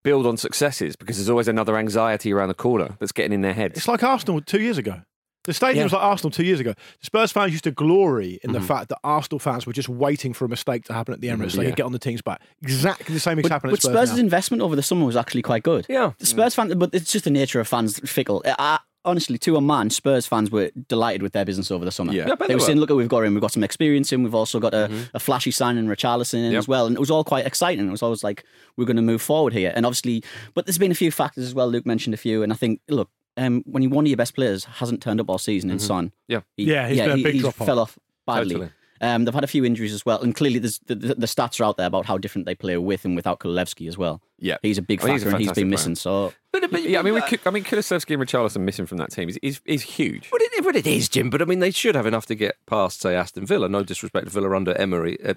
build 0.02 0.26
on 0.26 0.36
successes 0.36 0.96
because 0.96 1.16
there's 1.16 1.30
always 1.30 1.48
another 1.48 1.76
anxiety 1.76 2.32
around 2.32 2.48
the 2.48 2.54
corner 2.54 2.96
that's 2.98 3.12
getting 3.12 3.32
in 3.32 3.42
their 3.42 3.54
heads. 3.54 3.76
It's 3.76 3.88
like 3.88 4.02
Arsenal 4.02 4.40
two 4.40 4.60
years 4.60 4.78
ago. 4.78 5.02
The 5.44 5.54
stadium 5.54 5.84
was 5.84 5.92
like 5.94 6.02
Arsenal 6.02 6.30
two 6.30 6.44
years 6.44 6.60
ago. 6.60 6.74
The 7.00 7.06
Spurs 7.06 7.32
fans 7.32 7.52
used 7.52 7.64
to 7.64 7.70
glory 7.70 8.38
in 8.44 8.52
the 8.52 8.58
mm-hmm. 8.58 8.68
fact 8.68 8.90
that 8.90 8.98
Arsenal 9.02 9.38
fans 9.38 9.66
were 9.66 9.72
just 9.72 9.88
waiting 9.88 10.34
for 10.34 10.44
a 10.44 10.48
mistake 10.48 10.84
to 10.84 10.92
happen 10.92 11.14
at 11.14 11.22
the 11.22 11.28
mm, 11.28 11.38
Emirates 11.38 11.52
so 11.52 11.56
they 11.56 11.62
Yeah. 11.64 11.70
could 11.70 11.76
get 11.76 11.86
on 11.86 11.92
the 11.92 11.98
team's 11.98 12.20
back. 12.20 12.42
Exactly 12.62 13.14
the 13.14 13.20
same 13.20 13.36
thing 13.36 13.48
happened 13.48 13.70
but 13.70 13.78
at 13.78 13.82
Spurs. 13.82 14.08
Spurs' 14.08 14.12
now. 14.18 14.24
investment 14.24 14.62
over 14.62 14.76
the 14.76 14.82
summer 14.82 15.06
was 15.06 15.16
actually 15.16 15.40
quite 15.40 15.62
good. 15.62 15.86
Yeah. 15.88 16.12
The 16.18 16.26
Spurs 16.26 16.54
fans, 16.54 16.74
but 16.74 16.90
it's 16.94 17.10
just 17.10 17.24
the 17.24 17.30
nature 17.30 17.58
of 17.58 17.66
fans 17.66 17.98
fickle. 18.00 18.42
I, 18.44 18.80
honestly, 19.04 19.38
to 19.38 19.56
a 19.56 19.60
man, 19.60 19.90
Spurs 19.90 20.26
fans 20.26 20.50
were 20.50 20.70
delighted 20.88 21.22
with 21.22 21.32
their 21.32 21.44
business 21.44 21.70
over 21.70 21.84
the 21.84 21.90
summer. 21.90 22.12
Yeah. 22.12 22.26
Yeah, 22.26 22.32
I 22.32 22.34
bet 22.34 22.38
they 22.40 22.46
they 22.48 22.54
were 22.54 22.60
were. 22.60 22.66
saying, 22.66 22.78
"Look, 22.78 22.90
we've 22.90 23.08
got 23.08 23.24
in. 23.24 23.34
We've 23.34 23.40
got 23.40 23.52
some 23.52 23.64
experience 23.64 24.12
in. 24.12 24.22
We've 24.22 24.34
also 24.34 24.60
got 24.60 24.74
a, 24.74 24.90
a 25.14 25.20
flashy 25.20 25.50
signing, 25.50 25.86
Richarlison, 25.86 26.44
in 26.46 26.52
Yep. 26.52 26.58
as 26.58 26.68
well." 26.68 26.86
And 26.86 26.96
it 26.96 27.00
was 27.00 27.10
all 27.10 27.24
quite 27.24 27.46
exciting. 27.46 27.86
It 27.86 27.90
was 27.90 28.02
always 28.02 28.22
like 28.24 28.44
we're 28.76 28.84
going 28.84 28.96
to 28.96 29.02
move 29.02 29.22
forward 29.22 29.52
here. 29.52 29.72
And 29.74 29.84
obviously, 29.86 30.22
but 30.54 30.66
there's 30.66 30.78
been 30.78 30.92
a 30.92 30.94
few 30.96 31.10
factors 31.10 31.44
as 31.44 31.54
well. 31.54 31.68
Luke 31.68 31.86
mentioned 31.86 32.14
a 32.14 32.18
few, 32.18 32.42
and 32.42 32.52
I 32.52 32.56
think, 32.56 32.80
look. 32.88 33.08
Um, 33.36 33.62
when 33.64 33.82
you, 33.82 33.88
one 33.88 34.04
of 34.04 34.08
your 34.08 34.16
best 34.18 34.34
players 34.34 34.64
hasn't 34.64 35.00
turned 35.00 35.20
up 35.20 35.30
all 35.30 35.38
season 35.38 35.70
in 35.70 35.78
Son, 35.78 36.12
Yeah. 36.26 36.40
he, 36.56 36.64
Yeah, 36.64 36.88
he's 36.88 36.98
been 36.98 37.10
a 37.20 37.22
big 37.22 37.34
he 37.34 37.40
drop-off. 37.40 37.64
fell 37.66 37.78
off 37.78 37.98
badly. 38.26 38.54
Totally. 38.56 38.72
Um, 39.00 39.24
they've 39.24 39.34
had 39.34 39.44
a 39.44 39.48
few 39.48 39.64
injuries 39.64 39.94
as 39.94 40.04
well, 40.04 40.20
and 40.20 40.34
clearly 40.34 40.58
there's, 40.58 40.78
the, 40.80 40.94
the, 40.94 41.14
the 41.14 41.26
stats 41.26 41.58
are 41.60 41.64
out 41.64 41.78
there 41.78 41.86
about 41.86 42.04
how 42.06 42.18
different 42.18 42.46
they 42.46 42.54
play 42.54 42.76
with 42.76 43.04
and 43.04 43.16
without 43.16 43.40
Kulusevski 43.40 43.88
as 43.88 43.96
well. 43.96 44.20
Yeah. 44.38 44.56
he's 44.62 44.78
a 44.78 44.82
big 44.82 45.02
I 45.02 45.06
mean, 45.06 45.12
he's 45.14 45.22
a 45.22 45.26
factor, 45.26 45.36
and 45.36 45.40
he's 45.40 45.48
been 45.48 45.70
fantastic 45.70 45.90
missing. 45.90 45.94
So 45.96 46.32
But, 46.52 46.70
but, 46.70 46.82
yeah, 46.82 46.98
I 46.98 47.02
mean, 47.02 47.14
we 47.14 47.22
could, 47.22 47.40
I 47.46 47.50
mean, 47.50 47.64
Kulusevski 47.64 48.14
and 48.14 48.22
Richarlison 48.22 48.60
missing 48.60 48.86
from 48.86 48.98
that 48.98 49.10
team 49.10 49.28
is 49.28 49.38
is, 49.42 49.60
is 49.64 49.82
huge. 49.82 50.28
But 50.30 50.40
it, 50.42 50.64
but 50.64 50.76
it 50.76 50.86
is, 50.86 51.08
Jim. 51.08 51.30
But 51.30 51.40
I 51.40 51.44
mean, 51.44 51.60
they 51.60 51.70
should 51.70 51.94
have 51.94 52.06
enough 52.06 52.26
to 52.26 52.34
get 52.34 52.56
past, 52.66 53.00
say, 53.00 53.14
Aston 53.14 53.46
Villa. 53.46 53.68
No 53.68 53.82
disrespect 53.82 54.26
to 54.26 54.32
Villa 54.32 54.54
under 54.54 54.74
Emery. 54.74 55.18
Uh, 55.24 55.34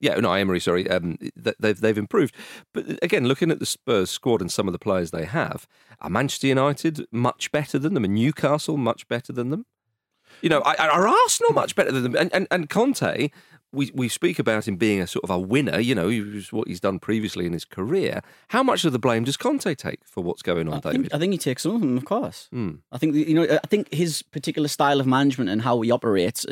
yeah, 0.00 0.14
no, 0.16 0.32
Emery. 0.32 0.60
Sorry, 0.60 0.88
um, 0.88 1.18
they've 1.36 1.80
they've 1.80 1.98
improved. 1.98 2.34
But 2.72 3.02
again, 3.02 3.26
looking 3.26 3.50
at 3.50 3.58
the 3.58 3.66
Spurs 3.66 4.10
squad 4.10 4.40
and 4.40 4.50
some 4.50 4.68
of 4.68 4.72
the 4.72 4.78
players 4.78 5.10
they 5.10 5.24
have, 5.24 5.66
are 6.00 6.10
Manchester 6.10 6.46
United 6.46 7.06
much 7.10 7.50
better 7.52 7.78
than 7.78 7.94
them? 7.94 8.04
And 8.04 8.14
Newcastle 8.14 8.76
much 8.76 9.08
better 9.08 9.32
than 9.32 9.50
them? 9.50 9.66
You 10.42 10.48
know, 10.48 10.60
are 10.60 10.76
are 10.78 11.08
Arsenal 11.08 11.52
much 11.52 11.74
better 11.74 11.92
than 11.92 12.02
them? 12.02 12.16
And 12.16 12.32
and, 12.34 12.46
and 12.50 12.68
Conte. 12.68 13.30
We, 13.72 13.90
we 13.92 14.08
speak 14.08 14.38
about 14.38 14.68
him 14.68 14.76
being 14.76 15.00
a 15.00 15.06
sort 15.08 15.24
of 15.24 15.30
a 15.30 15.38
winner, 15.38 15.80
you 15.80 15.96
know, 15.96 16.06
was 16.06 16.52
what 16.52 16.68
he's 16.68 16.78
done 16.78 17.00
previously 17.00 17.44
in 17.44 17.52
his 17.52 17.64
career. 17.64 18.22
How 18.50 18.62
much 18.62 18.84
of 18.84 18.92
the 18.92 19.00
blame 19.00 19.24
does 19.24 19.36
Conte 19.36 19.74
take 19.74 19.98
for 20.04 20.22
what's 20.22 20.42
going 20.42 20.68
on, 20.68 20.74
I 20.74 20.78
David? 20.78 21.00
think, 21.00 21.14
I 21.14 21.18
think 21.18 21.32
he 21.32 21.38
takes 21.38 21.64
some 21.64 21.74
of 21.74 21.80
them, 21.80 21.96
of 21.96 22.04
course. 22.04 22.46
Hmm. 22.52 22.74
I 22.92 22.98
think 22.98 23.16
you 23.16 23.34
know. 23.34 23.42
I 23.42 23.66
think 23.66 23.92
his 23.92 24.22
particular 24.22 24.68
style 24.68 25.00
of 25.00 25.08
management 25.08 25.50
and 25.50 25.60
how 25.60 25.80
he 25.80 25.90
operates 25.90 26.46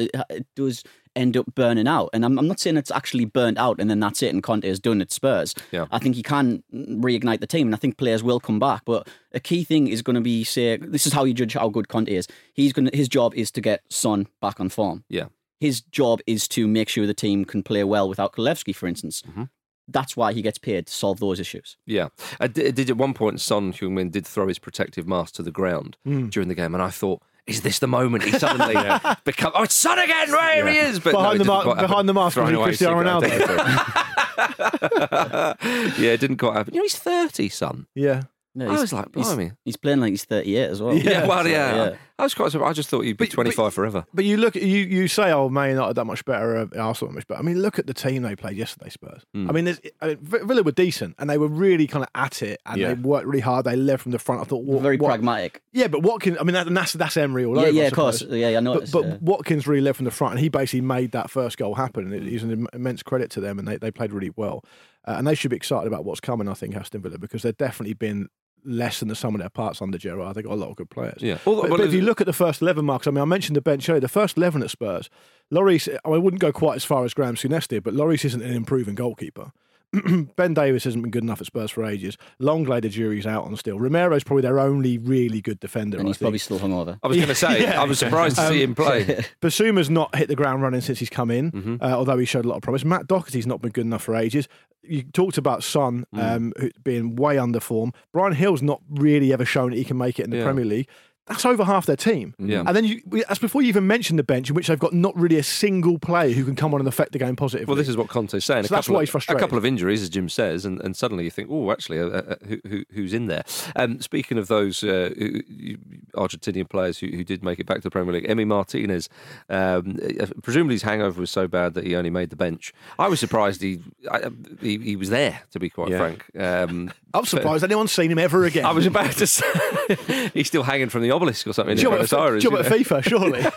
does 0.57 0.83
end 1.15 1.37
up 1.37 1.55
burning 1.55 1.87
out. 1.87 2.11
And 2.13 2.25
I'm, 2.25 2.39
I'm 2.39 2.47
not 2.49 2.59
saying 2.61 2.77
it's 2.77 2.91
actually 2.91 3.25
burnt 3.25 3.59
out 3.59 3.81
and 3.81 3.91
then 3.91 4.01
that's 4.01 4.23
it 4.23 4.33
and 4.33 4.43
Conte 4.43 4.65
is 4.67 4.79
done 4.81 5.01
at 5.03 5.13
Spurs. 5.13 5.55
Yeah. 5.71 5.87
I 5.91 5.99
think 5.99 6.17
he 6.17 6.23
can 6.23 6.63
reignite 6.73 7.41
the 7.41 7.47
team 7.47 7.69
and 7.69 7.75
I 7.75 7.79
think 7.79 7.99
players 7.99 8.23
will 8.23 8.41
come 8.41 8.59
back. 8.59 8.83
But 8.85 9.09
a 9.33 9.41
key 9.41 9.65
thing 9.65 9.89
is 9.89 10.03
going 10.03 10.15
to 10.15 10.21
be 10.23 10.45
say 10.45 10.77
this 10.79 11.07
is 11.07 11.13
how 11.13 11.25
you 11.25 11.35
judge 11.35 11.55
how 11.55 11.69
good 11.69 11.89
Conte 11.89 12.13
is. 12.13 12.27
He's 12.55 12.73
going 12.73 12.87
to, 12.89 12.97
his 12.97 13.09
job 13.09 13.35
is 13.35 13.51
to 13.53 13.61
get 13.61 13.83
Son 13.91 14.27
back 14.41 14.61
on 14.61 14.69
form. 14.69 15.05
yeah. 15.09 15.27
His 15.61 15.81
job 15.81 16.19
is 16.27 16.49
to 16.49 16.67
make 16.67 16.89
sure 16.89 17.07
the 17.07 17.15
team 17.15 17.45
can 17.45 17.63
play 17.63 17.85
well 17.85 18.09
without 18.09 18.33
Kulusevski, 18.33 18.75
for 18.75 18.89
instance. 18.89 19.23
Mm-hmm. 19.23 19.45
That's 19.87 20.17
why 20.17 20.33
he 20.33 20.43
gets 20.43 20.59
paid 20.59 20.89
to 20.89 20.93
solve 20.93 21.21
those 21.21 21.39
issues. 21.39 21.77
Yeah, 21.87 22.09
I 22.41 22.49
did, 22.49 22.75
did 22.75 22.91
at 22.91 22.97
one 22.97 23.15
point. 23.15 23.41
Son 23.41 23.73
Heung-min 23.73 24.11
did 24.11 24.27
throw 24.27 24.49
his 24.49 24.59
protective 24.59 25.07
mask 25.07 25.35
to 25.35 25.43
the 25.45 25.53
ground 25.53 25.99
Hmm. 26.05 26.31
during 26.31 26.49
the 26.49 26.57
game, 26.57 26.75
and 26.75 26.83
I 26.83 26.91
thought, 26.91 27.23
"Is 27.47 27.63
this 27.63 27.79
the 27.79 27.87
moment 27.87 28.25
he 28.25 28.33
suddenly 28.33 28.75
become? 29.25 29.53
Oh, 29.55 29.63
it's 29.65 29.75
Son 29.75 29.99
again! 29.99 30.31
Where 30.31 30.67
he 30.69 30.79
is!" 30.79 31.01
But 31.01 31.13
behind 31.13 31.37
it 31.37 31.39
the 31.39 31.45
mark, 31.45 31.79
behind 31.79 32.09
the 32.09 32.15
mask, 32.15 32.35
Throwing 32.35 32.51
was 32.57 32.59
away 32.59 32.67
Cristiano 32.69 33.03
Ronaldo. 33.03 33.29
yeah, 35.99 36.13
it 36.13 36.21
didn't 36.21 36.37
quite 36.39 36.55
happen. 36.55 36.75
You 36.75 36.81
know, 36.81 36.85
he's 36.85 36.99
thirty, 36.99 37.49
son. 37.49 37.87
yeah, 37.95 38.23
No, 38.55 38.69
I 38.69 38.81
was 38.81 38.93
like, 38.93 39.07
he's, 39.15 39.27
blimey. 39.27 39.53
he's 39.65 39.77
playing 39.79 40.01
like 40.01 40.11
he's 40.11 40.25
38 40.25 40.71
as 40.71 40.83
well. 40.83 40.95
Yeah, 40.99 41.27
well, 41.27 41.43
So, 41.43 41.49
yeah. 41.49 41.95
I 42.19 42.23
was 42.25 42.35
quite 42.35 42.53
surprised. 42.53 42.71
I 42.71 42.73
just 42.75 42.89
thought 42.91 43.01
he'd 43.01 43.17
be 43.17 43.25
But- 43.25 43.31
but- 43.31 43.35
twenty-five 43.35 43.73
forever. 43.75 44.05
but 44.13 44.25
you 44.27 44.37
look, 44.37 44.55
at 44.55 44.63
you 44.63 44.79
you 44.85 45.09
say, 45.09 45.33
"Oh, 45.33 45.49
Man 45.49 45.71
United 45.71 45.95
that 45.95 46.05
much 46.05 46.25
better, 46.25 46.57
uh, 46.59 46.67
Arsenal 46.79 47.11
that 47.11 47.15
much 47.17 47.27
better." 47.27 47.41
I 47.41 47.43
mean, 47.43 47.61
look 47.63 47.79
at 47.79 47.87
the 47.87 47.95
team 47.95 48.23
they 48.23 48.37
played 48.37 48.57
yesterday, 48.59 48.91
Spurs. 48.91 49.23
Hmm. 49.35 49.49
I 49.49 49.53
mean, 49.53 49.65
there's, 49.65 49.81
I 50.03 50.09
mean, 50.09 50.19
Villa 50.21 50.63
were 50.63 50.71
decent, 50.71 51.17
and 51.19 51.29
they 51.31 51.39
were 51.39 51.49
really 51.49 51.87
kind 51.87 52.05
of 52.05 52.11
at 52.15 52.43
it, 52.43 52.61
and 52.67 52.79
Yeah. 52.79 52.89
they 52.89 52.95
worked 53.01 53.27
really 53.27 53.41
hard. 53.41 53.65
They 53.65 53.75
led 53.75 54.01
from 54.01 54.13
the 54.13 54.19
front. 54.21 54.43
I 54.43 54.45
thought, 54.45 54.63
what, 54.65 54.83
Very 54.83 54.99
what- 54.99 55.09
pragmatic. 55.09 55.63
Yeah, 55.73 55.89
but 55.89 56.03
Watkins. 56.03 56.37
I 56.39 56.45
mean, 56.45 56.55
that, 56.55 56.73
that's 56.73 56.93
that's 56.93 57.17
Emery 57.17 57.47
all 57.47 57.57
Yeah, 57.57 57.63
over. 57.63 57.71
Yeah, 57.73 57.87
of 57.87 57.93
course. 57.95 58.21
Yeah, 58.23 58.51
yeah, 58.51 58.59
I 58.59 58.63
But, 58.63 58.91
but 58.93 59.05
yeah. 59.05 59.17
Watkins 59.23 59.67
really 59.67 59.81
led 59.83 59.97
from 59.97 60.05
the 60.05 60.11
front, 60.13 60.33
and 60.35 60.41
he 60.41 60.49
basically 60.51 60.83
made 60.83 61.13
that 61.13 61.31
first 61.31 61.57
goal 61.57 61.75
happen. 61.75 62.05
And 62.05 62.15
it 62.15 62.31
is 62.33 62.43
an 62.45 62.67
immense 62.75 63.03
credit 63.03 63.31
to 63.31 63.41
them, 63.41 63.59
and 63.59 63.67
they, 63.67 63.79
they 63.79 63.91
played 63.91 64.13
really 64.13 64.31
well. 64.37 64.63
Uh, 65.05 65.15
and 65.19 65.27
they 65.27 65.35
should 65.35 65.51
be 65.51 65.57
excited 65.57 65.89
about 65.89 66.05
what's 66.05 66.21
coming. 66.21 66.47
I 66.49 66.55
think 66.55 66.77
Aston 66.77 67.03
Villa 67.03 67.19
because 67.19 67.43
they've 67.43 67.57
definitely 67.57 67.95
been 67.95 68.29
less 68.65 69.01
than 69.01 69.09
the 69.09 69.15
sum 69.15 69.35
of 69.35 69.41
their 69.41 69.51
parts 69.51 69.83
under 69.83 69.99
Gerrard. 69.99 70.37
They 70.37 70.43
got 70.43 70.53
a 70.53 70.57
lot 70.57 70.71
of 70.71 70.77
good 70.77 70.91
players. 70.91 71.21
Yeah. 71.21 71.39
But, 71.45 71.55
well, 71.55 71.69
but 71.69 71.81
if 71.81 71.93
you 71.93 72.03
look 72.03 72.21
at 72.21 72.27
the 72.27 72.33
first 72.33 72.63
eleven 72.63 72.85
Marcus, 72.85 73.07
I 73.07 73.11
mean, 73.11 73.23
I 73.23 73.25
mentioned 73.25 73.57
the 73.57 73.61
bench 73.63 73.89
earlier. 73.89 74.01
The 74.01 74.09
first 74.09 74.37
eleven 74.37 74.63
at 74.63 74.71
Spurs, 74.71 75.11
Lloris. 75.53 75.89
I 76.05 76.09
wouldn't 76.09 76.41
go 76.41 76.53
quite 76.53 76.77
as 76.77 76.85
far 76.85 77.05
as 77.05 77.15
Graham 77.15 77.35
Souness 77.35 77.69
did, 77.69 77.83
but 77.83 77.95
Lloris 77.95 78.25
isn't 78.25 78.43
an 78.43 78.53
improving 78.53 78.95
goalkeeper. 78.95 79.53
Ben 80.37 80.55
Davies 80.55 80.85
hasn't 80.85 81.03
been 81.03 81.11
good 81.11 81.23
enough 81.23 81.41
at 81.41 81.47
Spurs 81.47 81.71
for 81.71 81.85
ages. 81.85 82.17
Lenglet, 82.41 82.83
the 82.83 82.89
jury's 82.89 83.27
out 83.27 83.45
on 83.45 83.57
still. 83.57 83.79
Romero's 83.79 84.25
probably 84.25 84.43
their 84.43 84.59
only 84.59 84.99
really 84.99 85.41
good 85.41 85.61
defender. 85.61 85.99
and 85.99 86.07
I 86.07 86.11
he's 86.11 86.17
think. 86.17 86.25
probably 86.27 86.39
still 86.39 86.59
hungover. 86.59 86.99
I 87.03 87.09
was 87.09 87.17
going 87.17 87.29
to 87.29 87.35
say, 87.35 87.63
Yeah. 87.65 87.81
I 87.81 87.85
was 87.85 87.99
surprised 87.99 88.37
to 88.37 88.49
see 88.49 88.63
him 88.63 88.75
play. 88.75 89.05
Bissouma's 89.43 89.91
not 89.91 90.15
hit 90.17 90.29
the 90.29 90.37
ground 90.37 90.63
running 90.63 90.81
since 90.81 90.99
he's 90.99 91.11
come 91.11 91.31
in, 91.31 91.51
Mm-hmm. 91.53 91.77
uh, 91.81 91.89
although 91.91 92.17
he 92.19 92.25
showed 92.25 92.45
a 92.45 92.49
lot 92.49 92.57
of 92.57 92.63
promise. 92.63 92.85
Matt 92.85 93.07
Doherty's 93.07 93.47
not 93.47 93.61
been 93.61 93.73
good 93.73 93.85
enough 93.87 94.03
for 94.03 94.15
ages. 94.17 94.49
You 94.83 95.03
talked 95.03 95.39
about 95.39 95.63
Son 95.63 96.07
Mm. 96.15 96.37
um, 96.37 96.53
who- 96.59 96.71
being 96.83 97.15
way 97.17 97.39
under 97.39 97.61
form. 97.61 97.93
Bryan 98.13 98.35
Gil's 98.35 98.63
not 98.63 98.81
really 98.91 99.33
ever 99.33 99.45
shown 99.45 99.71
that 99.71 99.77
he 99.77 99.85
can 99.85 99.99
make 99.99 100.19
it 100.19 100.25
in 100.25 100.31
the 100.31 100.39
Yeah. 100.39 100.45
Premier 100.45 100.65
League. 100.65 100.89
That's 101.29 101.45
over 101.47 101.65
half 101.65 101.87
their 101.87 101.97
team. 101.97 102.35
Yeah. 102.39 102.65
And 102.67 102.75
then 102.75 102.85
you, 102.85 103.01
that's 103.29 103.39
before 103.39 103.63
you 103.63 103.69
even 103.69 103.87
mention 103.87 104.17
the 104.17 104.25
bench, 104.25 104.49
in 104.51 104.57
which 104.57 104.67
they've 104.67 104.79
got 104.79 104.93
not 104.93 105.17
really 105.17 105.37
a 105.39 105.43
single 105.43 105.99
player 105.99 106.33
who 106.33 106.45
can 106.45 106.57
come 106.57 106.75
on 106.75 106.81
and 106.81 106.89
affect 106.89 107.13
the 107.13 107.19
game 107.19 107.37
positively. 107.37 107.67
Well, 107.71 107.77
this 107.77 107.89
is 107.89 107.97
what 107.97 108.09
Conte's 108.09 108.45
saying. 108.45 108.65
So 108.65 108.67
a 108.67 108.69
that's 108.71 108.87
couple 108.87 108.95
why 108.95 109.01
of, 109.01 109.03
he's 109.03 109.11
frustrated. 109.11 109.41
A 109.41 109.41
couple 109.41 109.57
of 109.57 109.65
injuries, 109.65 110.03
as 110.03 110.09
Jim 110.11 110.29
says, 110.29 110.65
and, 110.65 110.81
and 110.81 110.97
suddenly 110.97 111.23
you 111.25 111.31
think, 111.31 111.49
oh, 111.51 111.71
actually, 111.71 112.01
uh, 112.01 112.07
uh, 112.07 112.35
who, 112.49 112.59
who, 112.69 112.85
who's 112.93 113.13
in 113.15 113.27
there? 113.27 113.45
Um, 113.77 114.01
speaking 114.01 114.37
of 114.37 114.49
those 114.49 114.83
uh, 114.83 115.11
who- 115.17 115.41
who- 115.49 115.77
Argentinian 116.17 116.69
players 116.69 116.99
who, 116.99 117.07
who 117.07 117.25
did 117.25 117.43
make 117.43 117.59
it 117.59 117.67
back 117.67 117.77
to 117.79 117.83
the 117.85 117.91
Premier 117.91 118.13
League, 118.13 118.29
Emi 118.29 118.47
Martinez, 118.47 119.09
um, 119.49 119.99
uh, 120.21 120.27
presumably 120.43 120.75
his 120.75 120.83
hangover 120.83 121.21
was 121.21 121.31
so 121.31 121.49
bad 121.49 121.73
that 121.75 121.87
he 121.87 121.97
only 121.97 122.11
made 122.11 122.29
the 122.31 122.37
bench. 122.37 122.75
I 122.99 123.09
was 123.09 123.19
surprised 123.21 123.63
he 123.63 123.81
I, 124.11 124.29
he, 124.61 124.77
he 124.79 124.97
was 124.97 125.09
there, 125.09 125.41
to 125.53 125.59
be 125.61 125.71
quite 125.71 125.89
Yeah. 125.91 125.99
frank. 125.99 126.25
Um, 126.37 126.93
I'm 127.15 127.25
surprised 127.25 127.65
anyone's 127.65 127.93
seen 127.93 128.11
him 128.11 128.19
ever 128.19 128.45
again. 128.47 128.65
I 128.67 128.73
was 128.73 128.85
about 128.87 129.13
to 129.13 129.27
say 129.27 129.47
he's 130.35 130.49
still 130.49 130.65
hanging 130.65 130.89
from 130.91 131.01
the 131.03 131.12
obelisk 131.13 131.47
or 131.47 131.53
something 131.53 131.73
in 131.73 131.79
job, 131.79 131.93
Buenos 131.93 132.13
at, 132.13 132.21
Aires. 132.21 132.43
job 132.43 132.55
at. 132.55 132.67
FIFA, 132.67 133.05
surely. 133.05 133.43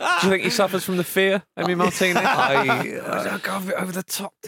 Do 0.00 0.26
you 0.26 0.32
think 0.32 0.44
he 0.44 0.50
suffers 0.50 0.84
from 0.84 0.96
the 0.96 1.04
fear, 1.04 1.42
Emi 1.58 1.76
Martinez? 1.76 2.16
I, 2.24 2.66
I 2.66 2.98
uh, 2.98 3.38
go 3.38 3.56
over 3.76 3.92
the 3.92 4.02
top. 4.02 4.34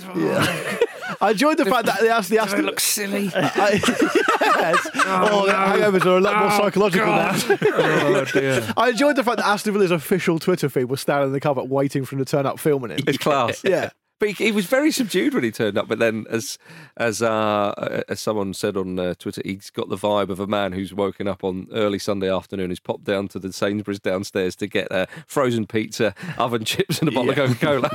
I 1.21 1.31
enjoyed 1.31 1.59
the 1.59 1.67
fact 1.67 1.87
that 1.87 2.01
they 2.01 2.09
asked 2.09 2.31
the 2.31 2.37
Do 2.37 2.43
I 2.43 2.61
look 2.61 2.81
silly? 2.81 3.31
I, 3.35 3.73
yes. 3.75 4.91
Oh, 4.95 5.29
oh 5.31 5.47
the 5.47 5.53
hangovers 5.53 6.07
are 6.07 6.17
a 6.17 6.21
lot 6.21 6.39
more 6.39 6.53
oh, 6.53 6.59
psychological 6.59 7.07
now. 7.07 7.33
oh 7.35 8.25
dear. 8.33 8.73
I 8.77 8.91
enjoyed 8.91 9.17
the 9.17 9.25
fact 9.25 9.39
that 9.39 9.47
Aston 9.47 9.75
Villa's 9.75 9.91
official 9.91 10.39
Twitter 10.39 10.69
feed 10.69 10.85
was 10.85 11.01
standing 11.01 11.29
in 11.29 11.33
the 11.33 11.41
cover 11.41 11.63
waiting 11.63 12.05
for 12.05 12.15
him 12.15 12.21
to 12.21 12.25
turn 12.25 12.47
up 12.47 12.59
filming 12.59 12.91
it. 12.93 13.05
It's 13.07 13.19
class. 13.19 13.63
Yeah. 13.63 13.91
But 14.23 14.29
he, 14.29 14.45
he 14.45 14.53
was 14.53 14.67
very 14.67 14.93
subdued 14.93 15.35
when 15.35 15.43
he 15.43 15.51
turned 15.51 15.77
up. 15.77 15.89
But 15.89 15.99
then, 15.99 16.27
as 16.31 16.57
as 16.97 17.23
uh, 17.23 18.05
as 18.09 18.21
someone 18.21 18.55
said 18.55 18.77
on 18.77 18.97
uh, 18.97 19.15
Twitter, 19.19 19.43
he's 19.45 19.69
got 19.69 19.89
the 19.89 19.97
vibe 19.97 20.29
of 20.29 20.39
a 20.39 20.47
man 20.47 20.71
who's 20.71 20.95
woken 20.95 21.27
up 21.27 21.43
on 21.43 21.67
early 21.73 21.99
Sunday 21.99 22.33
afternoon, 22.33 22.71
who's 22.71 22.79
popped 22.79 23.03
down 23.03 23.27
to 23.27 23.41
the 23.41 23.53
Sainsbury's 23.53 23.99
downstairs 23.99 24.55
to 24.55 24.69
get 24.69 24.93
uh, 24.93 25.07
frozen 25.27 25.67
pizza, 25.67 26.15
oven 26.39 26.65
chips, 26.65 27.01
and 27.01 27.09
a 27.09 27.11
bottle 27.11 27.31
of 27.31 27.37
Coca 27.37 27.55
Cola. 27.57 27.91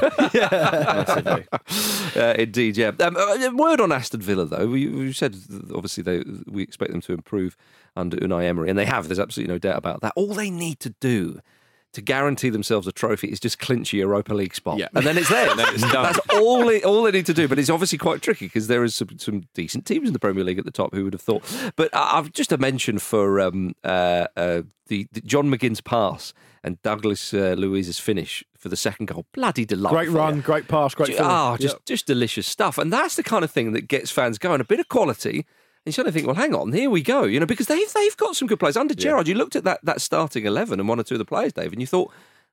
uh, 2.22 2.34
indeed, 2.38 2.76
yeah. 2.76 2.92
Um, 3.00 3.16
uh, 3.16 3.50
word 3.54 3.80
on 3.80 3.94
Aston 3.94 4.20
Villa, 4.20 4.44
though. 4.44 4.68
We, 4.68 4.90
we 4.90 5.14
said 5.14 5.38
obviously 5.74 6.04
they 6.04 6.26
we 6.46 6.62
expect 6.62 6.92
them 6.92 7.00
to 7.00 7.14
improve 7.14 7.56
under 7.96 8.18
Unai 8.18 8.44
Emery, 8.44 8.70
and 8.70 8.78
they 8.78 8.84
have. 8.84 9.08
There's 9.08 9.18
absolutely 9.18 9.54
no 9.54 9.60
doubt 9.60 9.78
about 9.78 10.02
that. 10.02 10.12
All 10.18 10.34
they 10.34 10.50
need 10.50 10.82
to 10.82 10.90
do 11.00 11.40
to 11.98 12.02
guarantee 12.02 12.50
themselves 12.50 12.88
a 12.88 12.92
trophy 12.92 13.28
is 13.28 13.40
just 13.40 13.60
clinch 13.60 13.94
a 13.94 13.98
Europa 13.98 14.34
League 14.34 14.56
spot, 14.56 14.78
Yeah. 14.78 14.88
and 14.96 15.06
then 15.06 15.18
it's 15.18 15.30
there. 15.30 15.54
Then 15.58 15.68
it's 15.74 15.82
done. 15.92 16.04
That's 16.14 16.20
all 16.36 16.66
they 16.66 16.82
all 16.84 17.04
they 17.04 17.12
need 17.12 17.26
to 17.26 17.34
do. 17.34 17.48
But 17.48 17.60
it's 17.60 17.70
obviously 17.70 17.98
quite 17.98 18.22
tricky 18.22 18.46
because 18.46 18.68
there 18.68 18.84
is 18.84 18.96
some, 18.96 19.18
some 19.20 19.44
decent 19.54 19.86
teams 19.86 20.08
in 20.08 20.14
the 20.14 20.20
Premier 20.20 20.44
League 20.44 20.60
at 20.60 20.66
the 20.66 20.72
top. 20.72 20.94
Who 20.94 21.04
would 21.04 21.14
have 21.14 21.22
thought? 21.22 21.44
But 21.76 21.94
I- 21.96 22.18
I've 22.18 22.32
just 22.32 22.52
a 22.52 22.58
mention 22.58 23.00
for 23.00 23.40
um, 23.42 23.74
uh, 23.84 24.28
uh, 24.38 24.62
the, 24.88 25.08
the 25.12 25.22
John 25.22 25.50
McGinn's 25.50 25.82
pass 25.82 26.34
and 26.64 26.82
Douglas 26.82 27.34
uh, 27.34 27.56
Luiz's 27.58 28.00
finish 28.00 28.44
for 28.58 28.70
the 28.70 28.76
second 28.78 29.08
goal. 29.08 29.26
Bloody 29.34 29.66
delightful! 29.66 29.98
Great 29.98 30.10
run, 30.10 30.42
great 30.42 30.68
pass, 30.68 30.94
great 30.96 31.08
finish. 31.10 31.22
Ah, 31.22 31.58
just 31.58 31.76
Yep. 31.76 31.86
just 31.86 32.06
delicious 32.08 32.48
stuff, 32.48 32.78
and 32.78 32.92
that's 32.94 33.16
the 33.16 33.24
kind 33.24 33.44
of 33.44 33.52
thing 33.52 33.74
that 33.74 33.88
gets 33.88 34.12
fans 34.12 34.38
going. 34.38 34.62
A 34.62 34.66
bit 34.66 34.80
of 34.80 34.88
quality. 34.90 35.46
You 35.88 35.92
sort 35.94 36.08
of 36.08 36.14
think, 36.14 36.26
well, 36.28 36.36
hang 36.36 36.54
on, 36.54 36.72
here 36.74 36.90
we 36.90 37.02
go, 37.02 37.24
you 37.24 37.40
know, 37.40 37.46
because 37.46 37.66
they've 37.68 37.92
they've 37.94 38.18
got 38.18 38.36
some 38.36 38.48
good 38.48 38.60
players 38.60 38.78
under 38.78 38.94
Gerrard. 38.94 39.28
You 39.28 39.36
looked 39.36 39.56
at 39.56 39.64
that 39.64 39.80
that 39.84 40.02
starting 40.02 40.46
eleven 40.46 40.80
and 40.80 40.88
one 40.88 41.00
or 41.00 41.04
two 41.04 41.16
of 41.16 41.20
the 41.20 41.26
players, 41.26 41.54
Dave, 41.54 41.72
and 41.72 41.82
you 41.82 41.88
thought, 41.88 42.12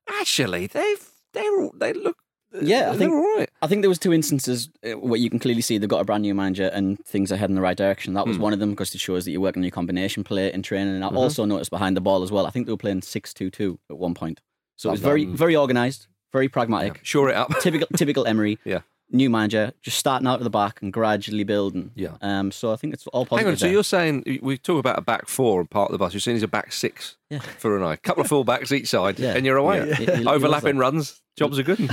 actually, 0.09 0.67
they've 0.67 1.07
they 1.33 1.47
they 1.75 1.93
look 1.93 2.17
Yeah, 2.61 2.77
I 2.77 2.89
they're 2.91 2.93
think 2.99 3.13
all 3.13 3.37
right. 3.37 3.49
I 3.61 3.67
think 3.67 3.81
there 3.81 3.89
was 3.89 3.99
two 3.99 4.13
instances 4.13 4.69
uh, 4.85 4.91
where 4.97 5.19
you 5.19 5.29
can 5.29 5.39
clearly 5.39 5.61
see 5.61 5.77
they've 5.77 5.89
got 5.89 5.99
a 6.01 6.05
brand 6.05 6.21
new 6.21 6.33
manager 6.33 6.69
and 6.73 6.97
things 7.05 7.31
are 7.31 7.35
heading 7.37 7.51
in 7.51 7.55
the 7.55 7.61
right 7.61 7.75
direction. 7.77 8.13
That 8.13 8.27
was 8.27 8.37
one 8.37 8.53
of 8.53 8.59
them 8.59 8.69
because 8.71 8.95
it 8.95 9.01
shows 9.01 9.25
that 9.25 9.31
you're 9.31 9.41
working 9.41 9.59
on 9.61 9.65
your 9.65 9.71
combination 9.71 10.23
play 10.23 10.51
in 10.53 10.61
training. 10.61 10.95
And 10.95 11.03
I 11.03 11.07
Mm-hmm. 11.09 11.17
also 11.17 11.43
noticed 11.45 11.71
behind 11.71 11.97
the 11.97 12.01
ball 12.01 12.23
as 12.23 12.31
well. 12.31 12.45
I 12.47 12.51
think 12.51 12.65
they 12.67 12.71
were 12.71 12.77
playing 12.77 13.01
6-2-2 13.01 13.77
at 13.89 13.97
one 13.97 14.13
point. 14.13 14.39
So 14.77 14.89
it 14.89 14.93
was 14.93 15.01
very 15.01 15.25
very 15.25 15.55
organised, 15.57 16.07
very 16.31 16.47
pragmatic. 16.47 16.99
Shore 17.03 17.29
it 17.29 17.35
up. 17.35 17.49
typical 17.59 17.87
typical 17.97 18.25
Emery. 18.25 18.57
Yeah. 18.65 18.81
New 19.11 19.29
manager, 19.29 19.71
just 19.83 19.97
starting 19.99 20.27
out 20.27 20.39
at 20.39 20.43
the 20.43 20.49
back 20.49 20.81
and 20.81 20.91
gradually 20.91 21.43
building. 21.43 21.91
Yeah. 21.95 22.17
Um. 22.21 22.51
So 22.51 22.73
I 22.73 22.75
think 22.75 22.93
it's 22.93 23.05
all 23.07 23.23
Hang 23.25 23.29
positive. 23.29 23.47
on, 23.51 23.57
so 23.57 23.65
there. 23.67 23.73
you're 23.73 23.83
saying 23.83 24.39
we 24.41 24.57
talk 24.57 24.79
about 24.79 24.97
a 24.97 25.01
back 25.01 25.27
four 25.27 25.59
and 25.61 25.69
part 25.69 25.89
of 25.89 25.93
the 25.93 25.99
bus. 25.99 26.13
You're 26.13 26.21
saying 26.21 26.35
he's 26.37 26.43
a 26.43 26.47
back 26.47 26.73
six 26.73 27.15
Yeah. 27.29 27.39
for 27.39 27.77
Unai, 27.79 28.01
couple 28.01 28.21
of 28.21 28.27
full 28.27 28.43
backs 28.43 28.71
each 28.71 28.87
side, 28.89 29.19
Yeah. 29.19 29.35
and 29.35 29.45
you're 29.45 29.57
away. 29.57 29.95
Yeah. 29.99 30.23
Overlapping 30.27 30.77
runs, 30.77 31.21
jobs 31.35 31.59
are 31.59 31.63
good. 31.63 31.79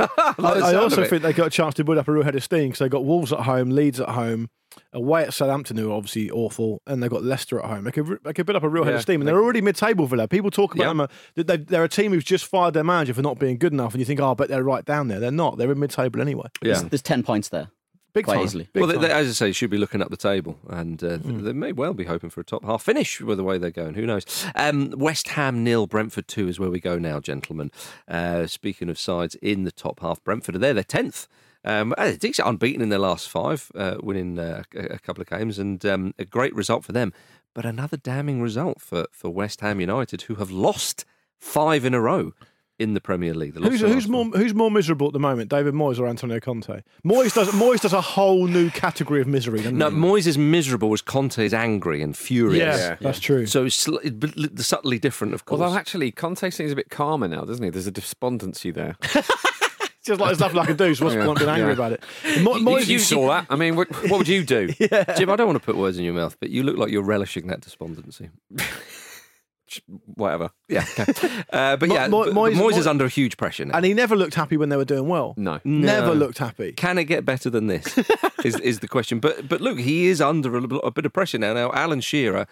I, 0.00 0.34
I 0.38 0.74
also 0.74 1.04
think 1.04 1.22
they 1.22 1.32
got 1.32 1.46
a 1.48 1.50
chance 1.50 1.74
to 1.74 1.84
build 1.84 1.98
up 1.98 2.08
a 2.08 2.12
real 2.12 2.24
head 2.24 2.34
of 2.36 2.42
steam 2.42 2.68
because 2.68 2.78
they 2.80 2.88
got 2.88 3.04
Wolves 3.04 3.32
at 3.32 3.40
home, 3.40 3.70
Leeds 3.70 4.00
at 4.00 4.10
home, 4.10 4.48
away 4.92 5.22
at 5.24 5.32
Southampton, 5.34 5.76
who 5.76 5.90
are 5.90 5.94
obviously 5.96 6.30
awful, 6.30 6.82
and 6.86 7.02
they 7.02 7.08
got 7.08 7.22
Leicester 7.24 7.58
at 7.58 7.64
home. 7.66 7.84
They 7.84 7.92
could, 7.92 8.18
they 8.24 8.32
could 8.32 8.46
build 8.46 8.56
up 8.56 8.62
a 8.62 8.68
real 8.68 8.84
head 8.84 8.94
of 8.94 9.02
steam, 9.02 9.20
and 9.20 9.28
they're 9.28 9.40
already 9.42 9.60
mid-table 9.60 10.06
Villa. 10.06 10.28
People 10.28 10.50
talk 10.50 10.74
about 10.74 10.84
Yeah. 10.84 10.88
them 10.88 11.00
uh, 11.00 11.06
they, 11.34 11.56
they're 11.56 11.84
a 11.84 11.88
team 11.88 12.12
who's 12.12 12.24
just 12.24 12.44
fired 12.46 12.74
their 12.74 12.84
manager 12.84 13.14
for 13.14 13.22
not 13.22 13.38
being 13.38 13.58
good 13.58 13.72
enough, 13.72 13.92
and 13.92 14.00
you 14.00 14.04
think, 14.04 14.20
oh, 14.20 14.34
but 14.34 14.48
they're 14.48 14.64
right 14.64 14.84
down 14.84 15.08
there. 15.08 15.20
They're 15.20 15.30
not. 15.30 15.56
They're 15.58 15.72
in 15.72 15.78
mid-table 15.78 16.20
anyway. 16.20 16.48
yeah. 16.62 16.72
There's, 16.74 16.82
there's 16.84 17.02
ten 17.02 17.22
points 17.22 17.48
there. 17.48 17.68
Big 18.16 18.24
Quite 18.24 18.36
time. 18.36 18.44
easily. 18.44 18.68
Big 18.72 18.80
well, 18.80 18.88
they, 18.88 18.94
time. 18.94 19.02
they, 19.02 19.10
as 19.12 19.28
I 19.28 19.32
say, 19.32 19.52
should 19.52 19.68
be 19.68 19.76
looking 19.76 20.00
up 20.00 20.08
the 20.10 20.16
table, 20.16 20.58
and 20.70 21.04
uh, 21.04 21.18
Hmm. 21.18 21.44
they 21.44 21.52
may 21.52 21.72
well 21.72 21.92
be 21.92 22.04
hoping 22.04 22.30
for 22.30 22.40
a 22.40 22.44
top 22.44 22.64
half 22.64 22.82
finish 22.82 23.20
with 23.20 23.36
the 23.36 23.44
way 23.44 23.58
they're 23.58 23.70
going. 23.70 23.92
Who 23.94 24.06
knows? 24.06 24.24
Um, 24.54 24.90
West 24.96 25.28
Ham 25.28 25.62
nil, 25.62 25.86
Brentford 25.86 26.26
two 26.26 26.48
is 26.48 26.58
where 26.58 26.70
we 26.70 26.80
go 26.80 26.98
now, 26.98 27.20
gentlemen. 27.20 27.70
Uh, 28.08 28.46
speaking 28.46 28.88
of 28.88 28.98
sides 28.98 29.34
in 29.36 29.64
the 29.64 29.70
top 29.70 30.00
half, 30.00 30.24
Brentford 30.24 30.56
are 30.56 30.58
there. 30.58 30.72
They're 30.74 30.82
tenth. 30.82 31.28
Um, 31.62 31.94
uh, 31.98 32.12
decent, 32.12 32.48
unbeaten 32.48 32.80
in 32.80 32.88
their 32.88 32.98
last 32.98 33.28
five, 33.28 33.70
uh, 33.74 33.96
winning 34.00 34.38
uh, 34.38 34.62
a, 34.74 34.94
a 34.94 34.98
couple 34.98 35.20
of 35.20 35.28
games, 35.28 35.58
and 35.58 35.84
um, 35.84 36.14
a 36.18 36.24
great 36.24 36.54
result 36.54 36.84
for 36.84 36.92
them. 36.92 37.12
But 37.54 37.66
another 37.66 37.96
damning 37.96 38.40
result 38.40 38.80
for, 38.80 39.06
for 39.12 39.30
West 39.30 39.60
Ham 39.60 39.80
United, 39.80 40.22
who 40.22 40.36
have 40.36 40.50
lost 40.50 41.04
five 41.38 41.84
in 41.84 41.92
a 41.92 42.00
row 42.00 42.32
in 42.78 42.94
the 42.94 43.00
Premier 43.00 43.32
League. 43.34 43.54
They 43.54 43.60
Who's, 43.62 43.80
who's 43.80 44.06
more 44.08 44.24
who's 44.26 44.54
more 44.54 44.70
miserable 44.70 45.06
at 45.06 45.12
the 45.12 45.18
moment, 45.18 45.48
David 45.50 45.74
Moyes 45.74 45.98
or 45.98 46.06
Antonio 46.06 46.40
Conte? 46.40 46.82
Moyes 47.04 47.34
does 47.34 47.48
Moyes 47.50 47.80
does 47.80 47.92
a 47.92 48.00
whole 48.00 48.46
new 48.46 48.70
category 48.70 49.20
of 49.20 49.26
misery. 49.26 49.58
Doesn't 49.58 49.78
No, 49.78 49.90
he? 49.90 49.96
Moyes 49.96 50.26
is 50.26 50.36
miserable 50.36 50.92
as 50.92 51.00
Conte 51.02 51.38
is 51.44 51.54
angry 51.54 52.02
and 52.02 52.16
furious. 52.16 52.78
yeah, 52.78 52.96
that's 53.00 53.20
true. 53.20 53.46
So 53.46 53.64
it's 53.66 53.76
sl- 53.76 53.96
it- 53.98 54.20
but 54.20 54.36
li- 54.36 54.50
subtly 54.56 54.98
different, 54.98 55.34
of 55.34 55.44
course. 55.46 55.60
Although 55.60 55.76
actually, 55.76 56.10
Conte 56.12 56.50
seems 56.50 56.72
a 56.72 56.76
bit 56.76 56.90
calmer 56.90 57.28
now, 57.28 57.42
doesn't 57.44 57.64
he? 57.64 57.70
There's 57.70 57.86
a 57.86 57.90
despondency 57.92 58.70
there. 58.70 58.96
Just 60.04 60.20
like 60.20 60.28
there's 60.28 60.38
nothing 60.38 60.58
I 60.60 60.66
can 60.66 60.76
do. 60.76 60.94
So 60.94 61.04
what's 61.04 61.14
the 61.16 61.20
Yeah. 61.20 61.26
point 61.26 61.38
being 61.40 61.50
angry 61.50 61.66
Yeah. 61.68 61.72
about 61.72 61.92
it? 61.92 62.04
Mo- 62.40 62.54
You, 62.56 62.64
Moyes, 62.64 62.86
you 62.86 63.00
saw 63.00 63.26
that. 63.30 63.46
I 63.50 63.56
mean, 63.56 63.74
what, 63.74 63.90
what 64.08 64.18
would 64.18 64.28
you 64.28 64.44
do? 64.44 64.68
Jim, 65.16 65.30
I 65.30 65.34
don't 65.34 65.46
want 65.48 65.60
to 65.60 65.64
put 65.66 65.76
words 65.76 65.98
in 65.98 66.04
your 66.04 66.14
mouth, 66.14 66.36
but 66.38 66.50
you 66.50 66.62
look 66.62 66.76
like 66.76 66.92
you're 66.92 67.02
relishing 67.02 67.48
that 67.48 67.60
despondency. 67.60 68.28
Whatever. 70.14 70.50
Yeah. 70.68 70.84
okay. 70.98 71.12
Uh, 71.52 71.76
but 71.76 71.88
yeah, 71.88 72.06
Mo- 72.08 72.24
but 72.24 72.34
Moyes- 72.34 72.54
Moyes, 72.54 72.76
is 72.78 72.84
Mo- 72.84 72.90
under 72.90 73.08
huge 73.08 73.36
pressure 73.36 73.64
now. 73.64 73.76
and 73.76 73.84
he 73.84 73.94
never 73.94 74.14
looked 74.16 74.34
happy 74.34 74.56
when 74.56 74.68
they 74.68 74.76
were 74.76 74.84
doing 74.84 75.08
well. 75.08 75.34
No. 75.36 75.60
Never 75.64 76.08
No. 76.08 76.12
looked 76.14 76.38
happy. 76.38 76.72
Can 76.72 76.98
it 76.98 77.04
get 77.04 77.24
better 77.24 77.48
than 77.50 77.66
this? 77.66 77.98
is 78.44 78.58
is 78.60 78.80
the 78.80 78.88
question. 78.88 79.18
But 79.20 79.48
but 79.48 79.60
look, 79.60 79.78
he 79.78 80.06
is 80.06 80.20
under 80.20 80.56
a, 80.56 80.62
a 80.62 80.90
bit 80.90 81.06
of 81.06 81.12
pressure 81.12 81.38
now. 81.38 81.52
Now, 81.54 81.70
Alan 81.72 82.00
Shearer 82.00 82.46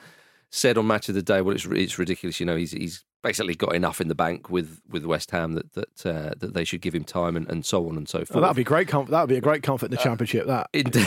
said 0.54 0.78
on 0.78 0.86
Match 0.86 1.08
of 1.08 1.14
the 1.14 1.22
Day, 1.22 1.40
"Well, 1.40 1.54
it's 1.54 1.64
it's 1.66 1.98
ridiculous. 1.98 2.38
You 2.40 2.46
know, 2.46 2.56
he's 2.56 2.72
he's 2.72 3.04
basically 3.22 3.54
got 3.54 3.74
enough 3.74 4.02
in 4.02 4.08
the 4.08 4.14
bank 4.14 4.50
with 4.50 4.80
with 4.88 5.04
West 5.04 5.30
Ham 5.30 5.54
that 5.54 5.72
that 5.72 6.06
uh, 6.06 6.34
that 6.38 6.52
they 6.54 6.62
should 6.64 6.80
give 6.82 6.94
him 6.94 7.04
time 7.04 7.36
and, 7.36 7.50
and 7.50 7.64
so 7.64 7.88
on 7.88 7.96
and 7.96 8.08
so 8.08 8.18
forth." 8.18 8.36
Oh, 8.36 8.40
that'd 8.40 8.56
be 8.56 8.64
great. 8.64 8.86
Comfort. 8.88 9.10
That'd 9.10 9.28
be 9.28 9.36
a 9.36 9.40
great 9.40 9.62
comfort 9.62 9.86
in 9.86 9.90
the 9.90 9.96
championship. 9.96 10.46
That 10.46 10.68
Indeed, 10.72 11.06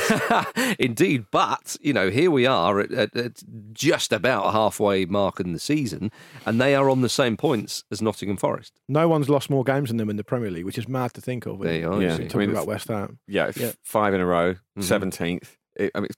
Indeed, 0.79 1.25
but 1.31 1.77
you 1.81 1.93
know, 1.93 2.09
here 2.09 2.29
we 2.31 2.45
are 2.45 2.79
at, 2.79 2.91
at, 2.91 3.15
at 3.15 3.43
just 3.73 4.11
about 4.11 4.51
halfway 4.53 5.05
mark 5.05 5.39
in 5.39 5.53
the 5.53 5.59
season, 5.59 6.11
and 6.45 6.59
they 6.59 6.75
are 6.75 6.89
on 6.89 7.01
the 7.01 7.09
same 7.09 7.37
points 7.37 7.83
as 7.91 8.01
Nottingham 8.01 8.37
Forest. 8.37 8.79
no 8.87 9.07
one's 9.07 9.29
lost 9.29 9.49
more 9.49 9.63
games 9.63 9.89
than 9.89 9.97
them 9.97 10.09
in 10.09 10.17
the 10.17 10.23
Premier 10.23 10.51
League, 10.51 10.65
which 10.65 10.77
is 10.77 10.87
mad 10.87 11.13
to 11.13 11.21
think 11.21 11.45
of. 11.45 11.59
There 11.59 11.75
you 11.79 11.91
are. 11.91 12.01
Yeah. 12.01 12.17
Talking 12.17 12.31
I 12.33 12.37
mean, 12.39 12.49
about 12.51 12.67
West 12.67 12.87
Ham. 12.89 13.19
Yeah, 13.27 13.51
Yeah. 13.55 13.71
five 13.83 14.13
in 14.13 14.21
a 14.21 14.25
row, 14.25 14.55
Mhm. 14.77 14.83
17th. 14.83 15.57
It, 15.75 15.91
I 15.93 15.99
mean, 15.99 16.09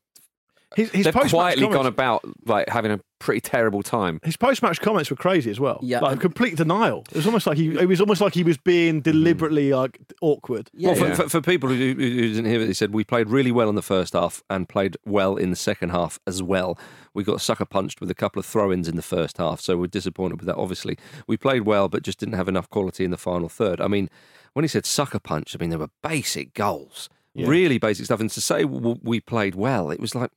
His, 0.76 0.92
his 0.92 1.06
they've 1.06 1.14
post-match 1.14 1.32
quietly 1.32 1.64
comments, 1.64 1.78
gone 1.78 1.86
about 1.88 2.22
like 2.46 2.70
having 2.70 2.92
a 2.92 3.00
pretty 3.18 3.42
terrible 3.42 3.82
time. 3.82 4.20
His 4.24 4.38
post-match 4.38 4.80
comments 4.82 5.10
were 5.10 5.16
crazy 5.16 5.50
as 5.50 5.60
well. 5.60 5.80
Yeah. 5.82 6.00
like 6.00 6.14
um, 6.14 6.20
complete 6.20 6.58
denial. 6.58 7.06
It 7.10 7.16
was 7.18 7.26
almost 7.26 7.48
like 7.48 7.58
he. 7.58 7.76
It 7.76 7.88
was 7.88 8.00
almost 8.00 8.22
like 8.22 8.36
he 8.36 8.44
was 8.44 8.58
being 8.58 9.00
mm. 9.00 9.04
deliberately 9.04 9.74
like 9.74 10.00
awkward. 10.22 10.70
Yeah, 10.74 10.90
well, 10.90 10.96
for, 10.96 11.08
yeah. 11.08 11.16
for, 11.16 11.30
for 11.30 11.42
people 11.42 11.70
who, 11.70 11.76
who 11.76 11.94
who 11.94 12.34
didn't 12.34 12.46
hear 12.46 12.62
it, 12.62 12.68
he 12.68 12.74
said 12.74 12.94
we 12.94 13.04
played 13.04 13.30
really 13.30 13.52
well 13.52 13.68
in 13.68 13.76
the 13.76 13.82
first 13.82 14.14
half 14.14 14.44
and 14.50 14.70
played 14.70 14.96
well 15.06 15.38
in 15.38 15.50
the 15.50 15.56
second 15.56 15.90
half 15.90 16.20
as 16.28 16.44
well. 16.44 16.78
We 17.16 17.24
got 17.24 17.42
sucker 17.42 17.66
punched 17.66 18.00
with 18.00 18.12
a 18.12 18.16
couple 18.16 18.40
of 18.40 18.46
throw-ins 18.46 18.88
in 18.88 18.96
the 18.96 19.02
first 19.02 19.40
half, 19.40 19.60
so 19.62 19.76
we're 19.76 19.88
disappointed 19.88 20.40
with 20.40 20.46
that. 20.46 20.56
Obviously, 20.56 20.98
we 21.28 21.36
played 21.36 21.64
well, 21.64 21.90
but 21.90 22.04
just 22.04 22.20
didn't 22.20 22.36
have 22.36 22.48
enough 22.48 22.70
quality 22.70 23.04
in 23.04 23.12
the 23.12 23.18
final 23.18 23.50
third. 23.50 23.82
I 23.82 23.88
mean, 23.88 24.08
when 24.54 24.64
he 24.64 24.68
said 24.68 24.86
sucker 24.86 25.20
punch, 25.20 25.56
I 25.56 25.58
mean 25.60 25.72
there 25.72 25.80
were 25.80 25.90
basic 26.04 26.54
goals, 26.54 27.10
really 27.48 27.78
basic 27.78 28.06
stuff. 28.06 28.20
And 28.20 28.30
to 28.32 28.42
say 28.42 28.64
w- 28.64 29.00
we 29.04 29.20
played 29.20 29.56
well, 29.56 29.92
it 29.92 30.00
was 30.00 30.16
like. 30.16 30.32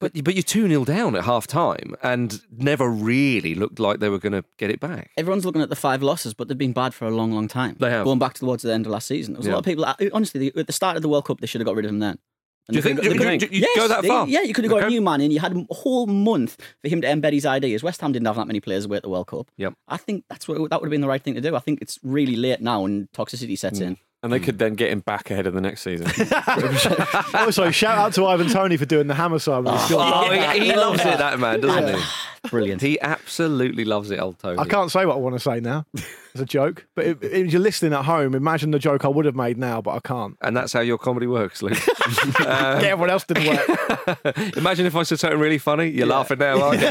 But 0.00 0.12
but 0.24 0.34
you're 0.34 0.42
two 0.42 0.66
0 0.68 0.84
down 0.84 1.14
at 1.14 1.24
half 1.24 1.46
time 1.46 1.94
and 2.02 2.40
never 2.50 2.90
really 2.90 3.54
looked 3.54 3.78
like 3.78 4.00
they 4.00 4.08
were 4.08 4.18
going 4.18 4.32
to 4.32 4.44
get 4.58 4.68
it 4.70 4.80
back. 4.80 5.12
Everyone's 5.16 5.44
looking 5.46 5.62
at 5.62 5.70
the 5.70 5.76
five 5.76 6.02
losses, 6.02 6.34
but 6.34 6.48
they've 6.48 6.58
been 6.58 6.72
bad 6.72 6.92
for 6.92 7.06
a 7.06 7.10
long, 7.12 7.32
long 7.32 7.46
time. 7.48 7.76
They 7.78 7.90
have. 7.90 8.04
Going 8.04 8.18
back 8.18 8.34
towards 8.34 8.64
the 8.64 8.74
end 8.74 8.86
of 8.86 8.92
last 8.92 9.06
season. 9.06 9.34
There 9.34 9.38
was 9.38 9.46
Yeah. 9.46 9.52
a 9.52 9.54
lot 9.54 9.58
of 9.60 9.64
people, 9.64 9.84
uh, 9.84 9.94
honestly, 10.12 10.52
at 10.54 10.66
the 10.66 10.72
start 10.72 10.96
of 10.96 11.02
the 11.02 11.08
World 11.08 11.24
Cup, 11.26 11.40
they 11.40 11.46
should 11.46 11.60
have 11.60 11.66
got 11.66 11.76
rid 11.76 11.84
of 11.86 11.90
him 11.90 12.00
then. 12.00 12.18
And 12.66 12.74
Do 12.74 12.76
you 12.78 12.82
think- 12.82 12.96
they 13.00 13.04
you 13.08 13.60
you 13.60 13.66
go 13.76 13.86
that 13.88 14.02
they- 14.02 14.08
far? 14.08 14.26
Yeah, 14.26 14.40
you 14.42 14.52
could 14.52 14.64
have 14.64 14.70
got 14.70 14.78
Okay. 14.78 14.86
a 14.86 14.90
new 14.90 15.00
man 15.00 15.20
in. 15.20 15.30
You 15.30 15.38
had 15.38 15.54
a 15.56 15.64
whole 15.72 16.06
month 16.06 16.56
for 16.82 16.88
him 16.88 17.00
to 17.02 17.06
embed 17.06 17.32
his 17.32 17.46
ideas. 17.46 17.82
West 17.82 18.00
Ham 18.00 18.10
didn't 18.12 18.26
have 18.26 18.36
that 18.36 18.46
many 18.46 18.58
players 18.60 18.86
away 18.86 18.96
at 18.96 19.02
the 19.04 19.10
World 19.10 19.28
Cup. 19.28 19.50
Yep. 19.58 19.74
I 19.86 19.96
think 19.96 20.24
that's 20.28 20.48
what 20.48 20.56
that 20.70 20.80
would 20.80 20.86
have 20.86 20.90
been 20.90 21.02
the 21.02 21.06
right 21.08 21.22
thing 21.22 21.34
to 21.34 21.40
do. 21.40 21.54
I 21.54 21.60
think 21.60 21.80
it's 21.82 21.98
really 22.02 22.36
late 22.36 22.60
now 22.60 22.84
and 22.84 23.08
toxicity 23.12 23.56
sets 23.58 23.80
in. 23.80 23.96
And 24.24 24.32
they 24.32 24.40
could 24.40 24.58
then 24.58 24.74
get 24.74 24.90
him 24.90 25.00
back 25.00 25.30
ahead 25.30 25.46
of 25.46 25.52
the 25.52 25.60
next 25.60 25.82
season. 25.82 26.06
also, 27.34 27.70
shout 27.70 27.98
out 27.98 28.14
to 28.14 28.24
Ivan 28.26 28.48
Toney 28.48 28.76
for 28.78 28.86
doing 28.86 29.06
the 29.06 29.14
hammer 29.14 29.38
sign. 29.38 29.64
When 29.64 29.74
he 29.74 29.80
scored. 29.80 30.02
Oh, 30.02 30.30
he, 30.32 30.60
he 30.66 30.74
loves 30.74 31.00
it, 31.00 31.18
that 31.18 31.38
man, 31.38 31.60
doesn't 31.60 31.94
he? 31.98 32.02
Brilliant. 32.48 32.80
He 32.82 32.98
absolutely 33.00 33.84
loves 33.84 34.10
it, 34.10 34.18
old 34.20 34.38
Toney. 34.38 34.58
I 34.58 34.64
can't 34.64 34.90
say 34.90 35.04
what 35.06 35.14
I 35.16 35.18
want 35.18 35.34
to 35.34 35.40
say 35.40 35.60
now. 35.60 35.84
It's 35.94 36.40
a 36.40 36.44
joke, 36.46 36.84
but 36.94 37.04
if, 37.06 37.22
if 37.22 37.52
you're 37.52 37.60
listening 37.62 37.92
at 37.92 38.04
home, 38.06 38.34
imagine 38.34 38.70
the 38.72 38.78
joke 38.78 39.04
I 39.04 39.08
would 39.08 39.24
have 39.24 39.36
made 39.36 39.56
now, 39.56 39.80
but 39.80 39.92
I 39.92 40.00
can't. 40.00 40.36
And 40.42 40.56
that's 40.56 40.72
how 40.72 40.80
your 40.80 40.98
comedy 40.98 41.26
works, 41.26 41.62
Luke. 41.62 41.74
Get 42.38 42.48
everyone 42.84 43.10
else 43.10 43.24
to 43.24 43.34
work. 43.34 44.56
Imagine 44.56 44.86
if 44.86 44.96
I 44.96 45.02
said 45.04 45.20
something 45.20 45.38
really 45.38 45.58
funny. 45.58 45.88
You're 45.90 46.06
laughing 46.06 46.38
now, 46.38 46.60
aren't 46.62 46.80
you? 46.82 46.90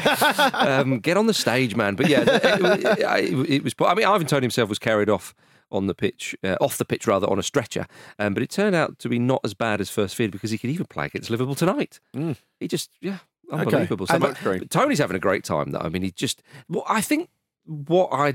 um, 0.58 1.00
get 1.00 1.18
on 1.18 1.28
the 1.28 1.34
stage, 1.34 1.76
man. 1.76 1.96
But 1.96 2.10
yeah, 2.10 2.22
it, 2.22 2.46
it- 2.46 3.00
it- 3.00 3.50
it 3.52 3.64
was. 3.64 3.74
I 3.82 3.94
mean, 3.96 4.06
Ivan 4.06 4.28
Toney 4.28 4.44
himself 4.46 4.70
was 4.70 4.80
carried 4.80 5.10
off 5.10 5.34
on 5.74 5.88
the 5.88 5.94
pitch, 5.96 6.36
uh, 6.44 6.56
off 6.62 6.78
the 6.78 6.86
pitch 6.86 7.08
rather, 7.08 7.30
on 7.30 7.40
a 7.40 7.44
stretcher. 7.44 7.88
Um, 8.20 8.34
but 8.34 8.44
it 8.44 8.50
turned 8.50 8.76
out 8.76 9.00
to 9.00 9.10
be 9.10 9.20
not 9.20 9.42
as 9.44 9.54
bad 9.54 9.82
as 9.82 9.90
first 9.90 10.16
feared 10.16 10.32
because 10.32 10.52
he 10.52 10.58
could 10.58 10.70
even 10.70 10.86
play 10.86 11.08
against 11.08 11.30
Liverpool 11.30 11.56
tonight. 11.56 12.00
He 12.60 12.68
just, 12.68 12.92
yeah, 13.02 13.18
unbelievable. 13.52 14.08
So, 14.08 14.14
And- 14.16 14.22
but- 14.22 14.38
but 14.60 14.70
Toney's 14.70 15.00
having 15.00 15.16
a 15.18 15.20
great 15.20 15.44
time, 15.44 15.72
though. 15.72 15.80
I 15.80 15.90
mean, 15.90 16.04
he 16.04 16.12
just. 16.12 16.42
Well, 16.70 16.84
I 16.88 17.02
think 17.02 17.30
what 17.66 18.10
I. 18.12 18.34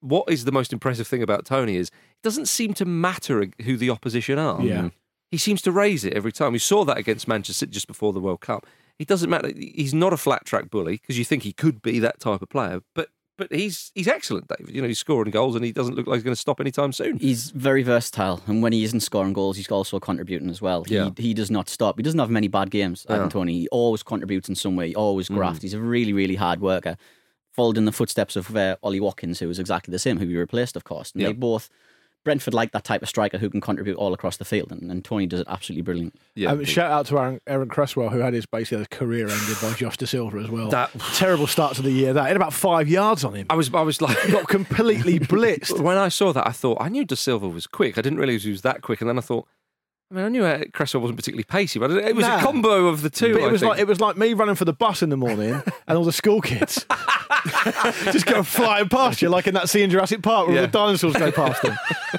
What 0.00 0.30
is 0.30 0.44
the 0.44 0.52
most 0.52 0.72
impressive 0.72 1.06
thing 1.08 1.22
about 1.22 1.44
Toney 1.46 1.76
is 1.76 1.88
it 1.88 2.22
doesn't 2.22 2.46
seem 2.46 2.74
to 2.74 2.84
matter 2.84 3.44
who 3.64 3.76
the 3.76 3.90
opposition 3.90 4.38
are. 4.38 4.60
Yeah. 4.62 4.90
He 5.30 5.38
seems 5.38 5.62
to 5.62 5.72
raise 5.72 6.04
it 6.04 6.12
every 6.12 6.30
time. 6.30 6.52
We 6.52 6.58
saw 6.60 6.84
that 6.84 6.98
against 6.98 7.26
Manchester 7.26 7.54
City 7.60 7.72
just 7.72 7.88
before 7.88 8.12
the 8.12 8.20
World 8.20 8.40
Cup. 8.40 8.66
It 9.00 9.08
doesn't 9.08 9.28
matter. 9.28 9.50
He's 9.56 9.94
not 9.94 10.12
a 10.12 10.16
flat 10.16 10.44
track 10.44 10.70
bully 10.70 10.98
because 10.98 11.18
you 11.18 11.24
think 11.24 11.42
he 11.42 11.52
could 11.52 11.82
be 11.82 11.98
that 11.98 12.20
type 12.20 12.40
of 12.42 12.48
player, 12.50 12.82
but 12.94 13.08
but 13.38 13.52
he's 13.52 13.92
he's 13.94 14.08
excellent, 14.08 14.48
David. 14.48 14.74
You 14.74 14.82
know, 14.82 14.88
he's 14.88 14.98
scoring 14.98 15.30
goals 15.30 15.54
and 15.56 15.64
he 15.64 15.72
doesn't 15.72 15.94
look 15.94 16.06
like 16.06 16.16
he's 16.16 16.22
going 16.24 16.34
to 16.34 16.40
stop 16.40 16.60
anytime 16.60 16.92
soon. 16.92 17.18
He's 17.18 17.50
very 17.50 17.82
versatile, 17.82 18.40
and 18.46 18.62
when 18.62 18.72
he 18.72 18.82
isn't 18.84 19.00
scoring 19.00 19.32
goals, 19.32 19.56
he's 19.56 19.68
also 19.70 19.98
contributing 20.00 20.50
as 20.50 20.60
well. 20.62 20.84
He, 20.84 20.94
Yeah. 20.94 21.10
he 21.16 21.34
does 21.34 21.50
not 21.50 21.68
stop. 21.68 21.98
He 21.98 22.02
doesn't 22.02 22.18
have 22.20 22.30
many 22.30 22.48
bad 22.48 22.70
games, 22.70 23.06
Ivan 23.08 23.28
Toney. 23.28 23.60
He 23.60 23.68
always 23.68 24.02
contributes 24.02 24.48
in 24.48 24.54
some 24.54 24.76
way. 24.76 24.88
He 24.88 24.94
always 24.94 25.28
graft. 25.28 25.62
He's 25.62 25.74
a 25.74 25.80
really, 25.80 26.12
really 26.12 26.36
hard 26.36 26.60
worker. 26.60 26.96
Followed 27.52 27.78
in 27.78 27.86
the 27.86 27.92
footsteps 27.92 28.36
of 28.36 28.54
uh, 28.54 28.76
Ollie 28.82 29.00
Watkins, 29.00 29.38
who 29.40 29.48
was 29.48 29.58
exactly 29.58 29.90
the 29.90 29.98
same, 29.98 30.18
who 30.18 30.26
he 30.28 30.36
replaced, 30.36 30.76
of 30.76 30.84
course. 30.84 31.12
And 31.12 31.22
Yeah. 31.22 31.28
they 31.28 31.32
both, 31.34 31.70
Brentford 32.26 32.52
like 32.52 32.72
that 32.72 32.84
type 32.84 33.00
of 33.02 33.08
striker 33.08 33.38
who 33.38 33.48
can 33.48 33.62
contribute 33.62 33.96
all 33.96 34.12
across 34.12 34.36
the 34.36 34.44
field, 34.44 34.70
and, 34.70 34.90
and 34.90 35.02
Toney 35.02 35.24
does 35.26 35.40
it 35.40 35.46
absolutely 35.48 35.80
brilliant. 35.80 36.14
Yeah, 36.34 36.50
Um, 36.50 36.64
shout 36.64 36.90
out 36.90 37.06
to 37.06 37.18
Aaron, 37.18 37.40
Aaron 37.46 37.68
Cresswell, 37.70 38.10
who 38.10 38.18
had 38.18 38.34
his 38.34 38.44
basically 38.44 38.78
his 38.78 38.88
career 38.88 39.28
ended 39.28 39.56
by 39.62 39.72
Josh 39.72 39.96
Dasilva 39.96 40.44
as 40.44 40.50
well. 40.50 40.68
That- 40.68 40.90
terrible 41.14 41.46
start 41.46 41.76
to 41.76 41.82
the 41.82 41.90
year. 41.90 42.12
That 42.12 42.28
in 42.30 42.36
about 42.36 42.52
five 42.52 42.88
yards 42.88 43.24
on 43.24 43.32
him. 43.34 43.46
I 43.48 43.54
was 43.54 43.72
I 43.72 43.80
was 43.80 44.02
like. 44.02 44.16
Got 44.30 44.48
completely 44.48 45.18
blitzed. 45.20 45.80
When 45.80 45.96
I 45.96 46.08
saw 46.08 46.32
that, 46.34 46.46
I 46.46 46.50
thought 46.52 46.78
I 46.80 46.88
knew 46.90 47.06
Dasilva 47.06 47.50
was 47.50 47.66
quick. 47.66 47.96
I 47.96 48.02
didn't 48.02 48.18
realise 48.18 48.42
he 48.44 48.50
was 48.50 48.62
that 48.62 48.82
quick, 48.82 49.00
and 49.00 49.08
then 49.08 49.16
I 49.18 49.22
thought, 49.22 49.46
I 50.10 50.14
mean, 50.14 50.24
I 50.24 50.28
knew 50.28 50.44
uh, 50.44 50.62
Cresswell 50.72 51.00
wasn't 51.02 51.18
particularly 51.18 51.42
pacey, 51.44 51.80
but 51.80 51.90
it 51.90 52.14
was 52.14 52.24
Nah. 52.24 52.38
a 52.38 52.40
combo 52.40 52.86
of 52.86 53.02
the 53.02 53.10
two. 53.10 53.32
But 53.34 53.42
I 53.42 53.46
it 53.48 53.52
was 53.52 53.60
think. 53.60 53.70
like 53.70 53.80
it 53.80 53.86
was 53.88 54.00
like 54.00 54.16
me 54.16 54.34
running 54.34 54.54
for 54.54 54.64
the 54.64 54.72
bus 54.72 55.02
in 55.02 55.08
the 55.10 55.16
morning 55.16 55.60
and 55.88 55.98
all 55.98 56.04
the 56.04 56.12
school 56.12 56.40
kids. 56.40 56.86
just 58.12 58.26
go 58.26 58.42
flying 58.42 58.88
past 58.88 59.20
you, 59.20 59.28
like 59.28 59.46
in 59.46 59.54
that 59.54 59.68
scene 59.68 59.82
in 59.84 59.90
Jurassic 59.90 60.22
Park 60.22 60.46
where 60.46 60.56
Yeah. 60.56 60.62
the 60.62 60.68
dinosaurs 60.68 61.14
go 61.16 61.32
past 61.32 61.60
them. 61.62 61.76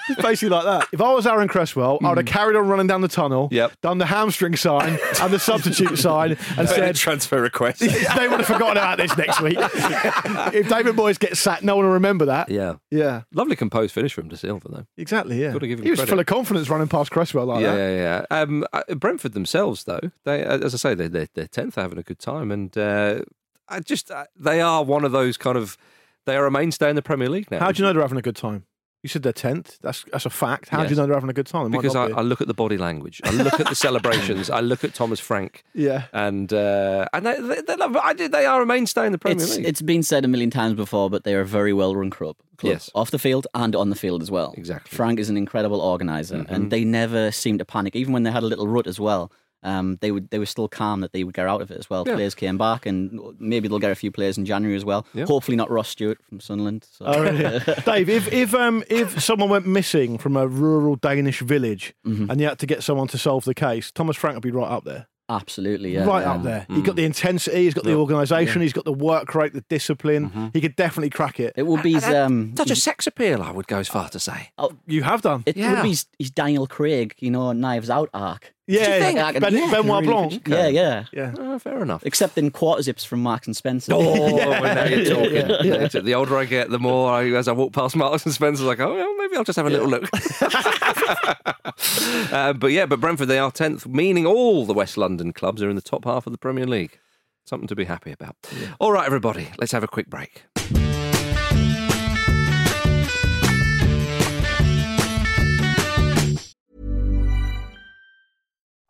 It's 0.10 0.22
basically 0.22 0.50
like 0.50 0.66
that. 0.66 0.88
If 0.92 1.02
I 1.02 1.14
was 1.14 1.26
Aaron 1.26 1.48
Cresswell, 1.48 2.00
I 2.04 2.10
would 2.10 2.18
have 2.18 2.26
carried 2.28 2.56
on 2.58 2.68
running 2.68 2.88
down 2.88 3.02
the 3.02 3.08
tunnel, 3.08 3.48
Yep. 3.52 3.74
done 3.82 3.98
the 4.00 4.06
hamstring 4.06 4.56
sign 4.58 5.00
and 5.22 5.34
the 5.34 5.40
substitute 5.40 5.98
sign, 5.98 6.32
and 6.58 6.68
Said 6.68 6.76
said, 6.78 6.96
transfer 6.98 7.42
request. 7.42 7.80
they 7.80 8.28
would 8.28 8.40
have 8.40 8.46
forgotten 8.46 8.78
about 8.78 8.98
this 8.98 9.16
next 9.18 9.40
week. 9.42 9.58
if 9.60 10.68
David 10.70 10.96
Moyes 10.96 11.18
gets 11.20 11.40
sacked, 11.40 11.64
no 11.64 11.76
one 11.78 11.86
will 11.86 11.94
remember 11.94 12.26
that. 12.26 12.50
Yeah. 12.50 12.76
Yeah, 12.92 13.22
Lovely 13.34 13.56
composed 13.56 13.94
finish 13.94 14.14
from 14.14 14.30
Dasilva, 14.30 14.64
though. 14.70 14.86
exactly. 14.98 15.42
Yeah, 15.42 15.54
Gotta 15.54 15.68
give 15.68 15.80
him 15.80 15.86
he 15.86 15.92
was 15.92 16.00
credit. 16.00 16.10
full 16.10 16.20
of 16.20 16.26
confidence 16.26 16.70
running 16.70 16.88
past 16.88 17.12
Cresswell 17.12 17.46
like 17.46 17.62
yeah, 17.62 17.72
that. 17.76 17.77
Yeah, 17.78 18.26
yeah. 18.32 18.42
Um, 18.42 18.66
uh, 18.74 18.96
Brentford 18.96 19.34
themselves, 19.34 19.84
though, 19.86 20.12
they, 20.24 20.44
uh, 20.44 20.60
as 20.60 20.74
I 20.74 20.78
say, 20.78 20.96
they're 20.96 21.10
they're, 21.10 21.28
they're 21.34 21.48
tenth, 21.48 21.76
having 21.76 21.98
a 21.98 22.04
good 22.04 22.20
time, 22.20 22.52
and 22.52 22.78
uh, 22.78 23.22
I 23.68 23.80
just 23.80 24.12
uh, 24.12 24.26
they 24.36 24.62
are 24.62 24.84
one 24.84 25.06
of 25.06 25.12
those 25.12 25.38
kind 25.38 25.58
of 25.58 25.78
they 26.26 26.36
are 26.36 26.46
a 26.46 26.52
mainstay 26.52 26.90
in 26.90 26.96
the 26.96 27.02
Premier 27.02 27.30
League 27.30 27.50
now. 27.52 27.60
How 27.60 27.72
do 27.72 27.82
you 27.82 27.88
know 27.88 27.94
they're 27.94 28.02
having 28.02 28.18
a 28.18 28.22
good 28.22 28.36
time? 28.36 28.66
You 29.08 29.10
said 29.10 29.24
they're 29.24 29.32
tenth. 29.34 29.80
That's 29.82 30.04
that's 30.12 30.26
a 30.26 30.30
fact. 30.30 30.68
How 30.70 30.78
do 30.80 30.84
Yes. 30.84 30.92
you 30.92 30.98
know 30.98 31.06
they're 31.08 31.16
having 31.16 31.30
a 31.30 31.34
good 31.34 31.48
time? 31.48 31.64
They 31.64 31.70
might 31.78 31.82
Because 31.82 31.96
I, 31.96 32.08
not 32.08 32.08
be. 32.10 32.14
I 32.16 32.22
look 32.22 32.42
at 32.42 32.48
the 32.48 32.54
body 32.54 32.78
language, 32.78 33.22
I 33.24 33.32
look 33.32 33.60
at 33.60 33.68
the 33.70 33.76
celebrations, 33.88 34.50
I 34.50 34.60
look 34.60 34.84
at 34.84 34.94
Thomas 34.94 35.20
Frank, 35.20 35.64
yeah. 35.74 36.04
and 36.12 36.52
uh, 36.52 37.06
and 37.14 37.26
they, 37.26 37.40
they, 37.40 37.62
they, 37.62 37.76
love, 37.78 37.96
I 37.96 38.14
did, 38.14 38.32
they 38.34 38.46
are 38.46 38.62
a 38.62 38.66
mainstay 38.66 39.06
in 39.06 39.12
the 39.14 39.18
Premier 39.18 39.44
It's, 39.44 39.56
League. 39.58 39.66
it's 39.66 39.82
been 39.82 40.04
said 40.04 40.26
a 40.26 40.28
million 40.28 40.50
times 40.52 40.76
before, 40.76 41.10
but 41.10 41.24
they 41.24 41.34
are 41.36 41.42
a 41.42 41.46
very 41.46 41.72
well 41.74 41.96
run 41.96 42.10
club. 42.10 42.36
club 42.58 42.74
Yes. 42.74 42.90
Off 42.94 43.12
the 43.12 43.20
field 43.20 43.48
and 43.54 43.76
on 43.76 43.90
the 43.90 43.96
field 43.96 44.22
as 44.22 44.30
well. 44.30 44.54
Exactly. 44.58 44.96
Frank 44.96 45.20
is 45.20 45.30
an 45.30 45.38
incredible 45.38 45.80
organizer 45.80 46.38
Mm-hmm. 46.38 46.54
and 46.54 46.72
they 46.72 46.84
never 46.84 47.32
seem 47.32 47.58
to 47.60 47.66
panic. 47.66 47.96
Even 47.96 48.12
when 48.14 48.24
they 48.24 48.32
had 48.32 48.44
a 48.44 48.48
little 48.48 48.68
rut 48.68 48.88
as 48.88 49.00
well, 49.00 49.32
um, 49.64 49.98
they 50.02 50.12
would 50.12 50.30
they 50.30 50.40
were 50.40 50.46
still 50.46 50.68
calm 50.68 51.02
that 51.02 51.12
they 51.14 51.24
would 51.24 51.34
get 51.34 51.48
out 51.48 51.62
of 51.62 51.72
it 51.72 51.78
as 51.78 51.90
well. 51.90 52.04
Yeah. 52.08 52.16
Players 52.16 52.36
came 52.36 52.58
back 52.58 52.86
and 52.86 53.20
maybe 53.40 53.68
they'll 53.68 53.80
get 53.80 53.92
a 53.92 53.96
few 53.96 54.12
players 54.12 54.38
in 54.38 54.46
January 54.46 54.76
as 54.78 54.86
well. 54.86 55.06
Yeah. 55.14 55.26
Hopefully 55.26 55.58
not 55.58 55.70
Ross 55.70 55.90
Stewart 55.90 56.20
from 56.30 56.40
Sunderland. 56.40 56.88
So. 56.92 57.06
Oh, 57.06 57.22
really? 57.24 57.60
Dave, 57.86 58.10
if 58.10 58.32
if 58.32 58.54
um 58.54 58.84
if 58.90 59.22
someone 59.22 59.50
went 59.50 59.66
missing 59.68 60.18
from 60.18 60.38
a 60.38 60.48
rural 60.48 60.96
Danish 60.96 61.42
village 61.42 61.94
Mm-hmm. 62.06 62.30
and 62.32 62.40
you 62.42 62.48
had 62.48 62.60
to 62.60 62.66
get 62.66 62.84
someone 62.84 63.08
to 63.10 63.18
solve 63.18 63.44
the 63.46 63.54
case, 63.54 63.92
Thomas 63.92 64.16
Frank 64.16 64.36
would 64.36 64.44
be 64.44 64.52
right 64.52 64.70
up 64.70 64.84
there. 64.86 65.08
Absolutely, 65.30 65.94
yeah. 65.94 66.06
right 66.06 66.22
yeah. 66.22 66.32
up 66.36 66.44
there. 66.44 66.66
He's 66.70 66.84
got 66.84 66.96
the 66.96 67.04
intensity, 67.04 67.66
he's 67.66 67.74
got 67.74 67.84
the 67.84 67.96
organisation, 67.96 68.62
he's 68.62 68.72
got 68.72 68.86
the 68.86 68.94
work 68.94 69.36
rate, 69.36 69.52
the 69.52 69.60
discipline. 69.68 70.52
He 70.54 70.62
could 70.62 70.78
definitely 70.78 71.10
crack 71.10 71.42
it. 71.42 71.52
It 71.58 71.64
would 71.68 71.84
be 71.84 71.94
his, 71.96 72.06
um, 72.06 72.54
Such 72.58 72.72
a 72.72 72.76
sex 72.78 73.08
appeal, 73.08 73.42
I 73.44 73.52
would 73.52 73.68
go 73.68 73.78
as 73.80 73.90
far 73.90 74.08
to 74.08 74.20
say. 74.22 74.52
Oh, 74.58 74.72
You 74.86 75.04
have 75.04 75.22
done. 75.22 75.44
it 75.46 75.58
Yeah. 75.58 75.74
would 75.74 75.84
be 75.84 75.90
his, 75.90 76.06
his 76.18 76.32
Daniel 76.32 76.66
Craig, 76.66 77.14
you 77.20 77.30
know, 77.30 77.52
Knives 77.52 77.90
Out 77.90 78.10
arc. 78.14 78.54
Yeah, 78.68 79.00
think? 79.00 79.20
I 79.20 79.40
ben, 79.40 79.54
yeah, 79.54 79.72
Benoit 79.72 80.06
really 80.06 80.06
Blanc. 80.06 80.48
Yeah, 80.48 80.68
yeah. 80.68 81.06
Yeah. 81.14 81.34
Oh, 81.38 81.58
fair 81.58 81.82
enough. 81.82 82.06
Except 82.06 82.38
in 82.38 82.52
quarter 82.52 82.82
zips 82.82 83.06
from 83.06 83.22
Marks 83.22 83.48
and 83.48 83.56
Spencer. 83.56 83.94
Oh, 83.94 84.00
well, 84.36 84.76
now 84.76 84.84
you're 84.84 85.06
talking. 85.06 85.48
Now 85.48 85.62
you're. 85.62 85.88
The 85.88 86.14
older 86.14 86.38
I 86.38 86.46
get, 86.46 86.70
the 86.70 86.80
more 86.80 87.12
I, 87.12 87.30
as 87.32 87.48
I 87.48 87.54
walk 87.54 87.72
past 87.72 87.96
Marks 87.96 88.26
and 88.26 88.34
Spencer's, 88.34 88.66
like, 88.66 88.80
oh, 88.80 88.94
well, 88.94 89.18
maybe 89.18 89.38
I'll 89.38 89.46
just 89.46 89.56
have 89.56 89.68
a 89.68 89.70
little 89.70 89.88
look. 89.88 90.04
uh, 92.34 92.54
but 92.54 92.72
yeah, 92.72 92.86
but 92.86 93.00
Brentford, 93.00 93.30
they 93.30 93.40
are 93.40 93.52
10th, 93.52 93.88
meaning 93.88 94.26
all 94.26 94.66
the 94.66 94.74
West 94.74 94.98
London 94.98 95.32
clubs 95.32 95.64
are 95.64 95.70
in 95.70 95.76
the 95.76 95.82
top 95.82 96.06
half 96.06 96.28
of 96.28 96.34
the 96.34 96.38
Premier 96.38 96.68
League. 96.68 97.00
Something 97.46 97.68
to 97.68 97.76
be 97.76 97.86
happy 97.86 98.12
about. 98.12 98.36
All 98.80 98.92
right, 98.92 99.06
everybody, 99.06 99.48
let's 99.58 99.72
have 99.72 99.84
a 99.84 99.88
quick 99.88 100.10
break. 100.10 100.44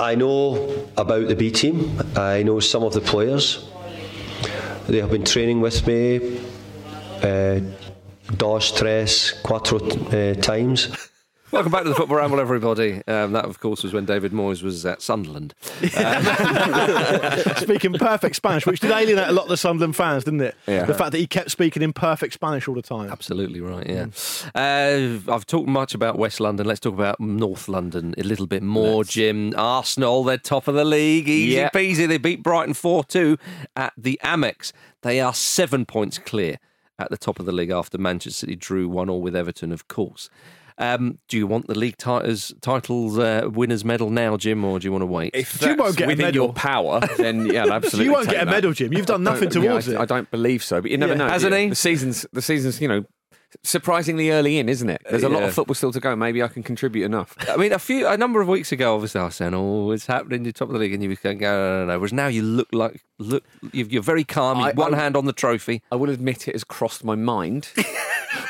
I 0.00 0.14
know 0.14 0.86
about 0.96 1.28
the 1.28 1.36
B 1.36 1.50
team. 1.50 2.00
I 2.16 2.42
know 2.42 2.58
some 2.58 2.82
of 2.82 2.94
the 2.94 3.02
players. 3.02 3.68
They 4.88 4.98
have 4.98 5.10
been 5.10 5.24
training 5.24 5.60
with 5.60 5.86
me 5.86 6.40
uh, 7.22 7.60
dos, 8.38 8.72
tres, 8.72 9.38
cuatro 9.44 9.78
uh, 9.78 10.40
times. 10.40 10.88
Welcome 11.52 11.72
back 11.72 11.82
to 11.82 11.88
the 11.88 11.96
Football 11.96 12.18
Ramble, 12.18 12.38
everybody. 12.38 13.02
Um, 13.08 13.32
that, 13.32 13.44
of 13.44 13.58
course, 13.58 13.82
was 13.82 13.92
when 13.92 14.04
David 14.04 14.30
Moyes 14.30 14.62
was 14.62 14.86
at 14.86 15.02
Sunderland. 15.02 15.52
speaking 17.56 17.92
perfect 17.94 18.36
Spanish, 18.36 18.66
which 18.66 18.78
did 18.78 18.92
alienate 18.92 19.26
a 19.28 19.32
lot 19.32 19.42
of 19.44 19.48
the 19.48 19.56
Sunderland 19.56 19.96
fans, 19.96 20.22
didn't 20.22 20.42
it? 20.42 20.54
Yeah. 20.68 20.84
The 20.84 20.94
fact 20.94 21.10
that 21.10 21.18
he 21.18 21.26
kept 21.26 21.50
speaking 21.50 21.82
in 21.82 21.92
perfect 21.92 22.34
Spanish 22.34 22.68
all 22.68 22.76
the 22.76 22.82
time. 22.82 23.10
Absolutely 23.10 23.60
right, 23.60 23.84
yeah. 23.88 24.06
Uh, 24.54 25.18
I've 25.32 25.44
talked 25.44 25.68
much 25.68 25.92
about 25.92 26.16
West 26.18 26.38
London. 26.38 26.66
Let's 26.68 26.78
talk 26.78 26.94
about 26.94 27.18
North 27.18 27.68
London 27.68 28.14
a 28.16 28.22
little 28.22 28.46
bit 28.46 28.62
more, 28.62 29.02
Jim. 29.02 29.52
Arsenal, 29.56 30.22
they're 30.22 30.38
top 30.38 30.68
of 30.68 30.76
the 30.76 30.84
league. 30.84 31.28
Easy 31.28 31.56
Yep. 31.56 31.72
peasy. 31.72 32.06
They 32.06 32.18
beat 32.18 32.44
Brighton 32.44 32.74
4 32.74 33.02
2 33.02 33.36
at 33.74 33.92
the 33.96 34.20
Amex. 34.22 34.70
They 35.02 35.20
are 35.20 35.34
seven 35.34 35.84
points 35.84 36.18
clear 36.18 36.58
at 36.96 37.10
the 37.10 37.16
top 37.16 37.40
of 37.40 37.46
the 37.46 37.52
league 37.52 37.70
after 37.70 37.98
Manchester 37.98 38.40
City 38.46 38.54
drew 38.54 38.88
1 38.88 39.08
all 39.10 39.20
with 39.20 39.34
Everton, 39.34 39.72
of 39.72 39.88
course. 39.88 40.30
Um, 40.80 41.18
do 41.28 41.36
you 41.36 41.46
want 41.46 41.66
the 41.66 41.78
league 41.78 41.98
titles, 41.98 42.54
titles 42.62 43.18
uh, 43.18 43.42
winners 43.52 43.84
medal 43.84 44.08
now, 44.10 44.36
Jim, 44.38 44.64
or 44.64 44.78
do 44.78 44.86
you 44.86 44.92
want 44.92 45.02
to 45.02 45.06
wait? 45.06 45.32
If 45.34 45.60
You 45.60 45.68
won't 45.68 45.78
that's 45.78 45.96
get 45.96 46.04
a 46.04 46.06
within 46.08 46.26
medal. 46.26 46.44
your 46.46 46.52
power, 46.54 47.00
then 47.18 47.44
yeah, 47.46 47.64
I'd 47.64 47.70
absolutely. 47.72 48.06
You 48.06 48.12
won't 48.12 48.24
take 48.26 48.34
get 48.36 48.42
a 48.42 48.46
that. 48.46 48.50
medal, 48.50 48.72
Jim. 48.72 48.92
You've 48.94 49.04
done 49.06 49.22
nothing 49.22 49.50
don't- 49.50 49.62
yeah, 49.62 49.68
towards 49.70 49.88
I, 49.90 49.92
it. 49.92 49.98
I 49.98 50.04
don't 50.06 50.30
believe 50.30 50.64
so, 50.64 50.80
but 50.80 50.90
you 50.90 50.96
never 50.96 51.12
Yeah. 51.12 51.18
know. 51.18 51.26
do 51.26 51.32
Hasn't 51.32 51.52
you? 51.52 51.58
he? 51.60 51.68
The 51.68 51.74
season's 51.76 52.26
the 52.32 52.42
season's 52.42 52.80
you 52.80 52.88
know 52.88 53.04
surprisingly 53.62 54.30
early 54.30 54.58
in, 54.58 54.68
isn't 54.68 54.88
it? 54.88 55.02
There's 55.10 55.22
a 55.22 55.28
lot 55.28 55.42
of 55.42 55.52
football 55.54 55.74
still 55.74 55.92
to 55.92 56.00
go. 56.00 56.14
Maybe 56.16 56.42
I 56.42 56.48
can 56.48 56.62
contribute 56.62 57.04
enough. 57.04 57.34
I 57.48 57.56
mean, 57.56 57.72
a 57.72 57.78
few, 57.78 58.06
a 58.06 58.16
number 58.16 58.40
of 58.40 58.48
weeks 58.48 58.72
ago, 58.72 58.94
obviously, 58.94 59.20
I 59.20 59.24
was 59.24 59.34
saying, 59.34 59.54
"Oh, 59.54 59.90
it's 59.90 60.06
happening. 60.06 60.44
You're 60.44 60.52
top 60.52 60.68
of 60.68 60.74
the 60.74 60.78
league," 60.78 60.92
and 60.94 61.02
you 61.02 61.08
were 61.08 61.16
going, 61.16 61.38
"No, 61.38 61.50
no, 61.56 61.78
no, 61.86 61.92
no." 61.92 61.98
Whereas 61.98 62.12
now 62.12 62.26
you 62.28 62.42
look 62.42 62.68
like 62.72 63.02
look, 63.18 63.44
you've- 63.72 63.92
you're 63.92 64.02
very 64.02 64.24
calm. 64.24 64.58
I- 64.58 64.72
one 64.72 64.94
I- 64.94 64.98
hand 64.98 65.16
on 65.16 65.24
the 65.26 65.32
trophy. 65.32 65.82
I 65.92 65.96
will 65.96 66.10
admit 66.10 66.48
it 66.48 66.54
has 66.54 66.64
crossed 66.64 67.04
my 67.04 67.14
mind. 67.14 67.70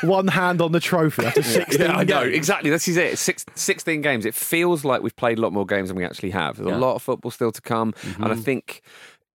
One 0.03 0.27
hand 0.27 0.61
on 0.61 0.71
the 0.71 0.79
trophy 0.79 1.25
after 1.25 1.41
16 1.43 1.79
yeah, 1.81 1.95
I 1.95 2.03
know 2.03 2.23
games. 2.23 2.35
exactly. 2.35 2.69
This 2.69 2.87
is 2.87 2.97
it. 2.97 3.17
Six, 3.19 3.45
16 3.55 4.01
games. 4.01 4.25
It 4.25 4.33
feels 4.35 4.83
like 4.85 5.01
we've 5.03 5.15
played 5.15 5.37
a 5.37 5.41
lot 5.41 5.53
more 5.53 5.65
games 5.65 5.89
than 5.89 5.97
we 5.97 6.05
actually 6.05 6.31
have. 6.31 6.57
There's 6.57 6.69
Yeah. 6.69 6.75
a 6.75 6.79
lot 6.79 6.95
of 6.95 7.01
football 7.03 7.29
still 7.31 7.51
to 7.51 7.61
come, 7.61 7.93
Mm-hmm. 7.93 8.23
and 8.23 8.31
I 8.31 8.35
think. 8.35 8.81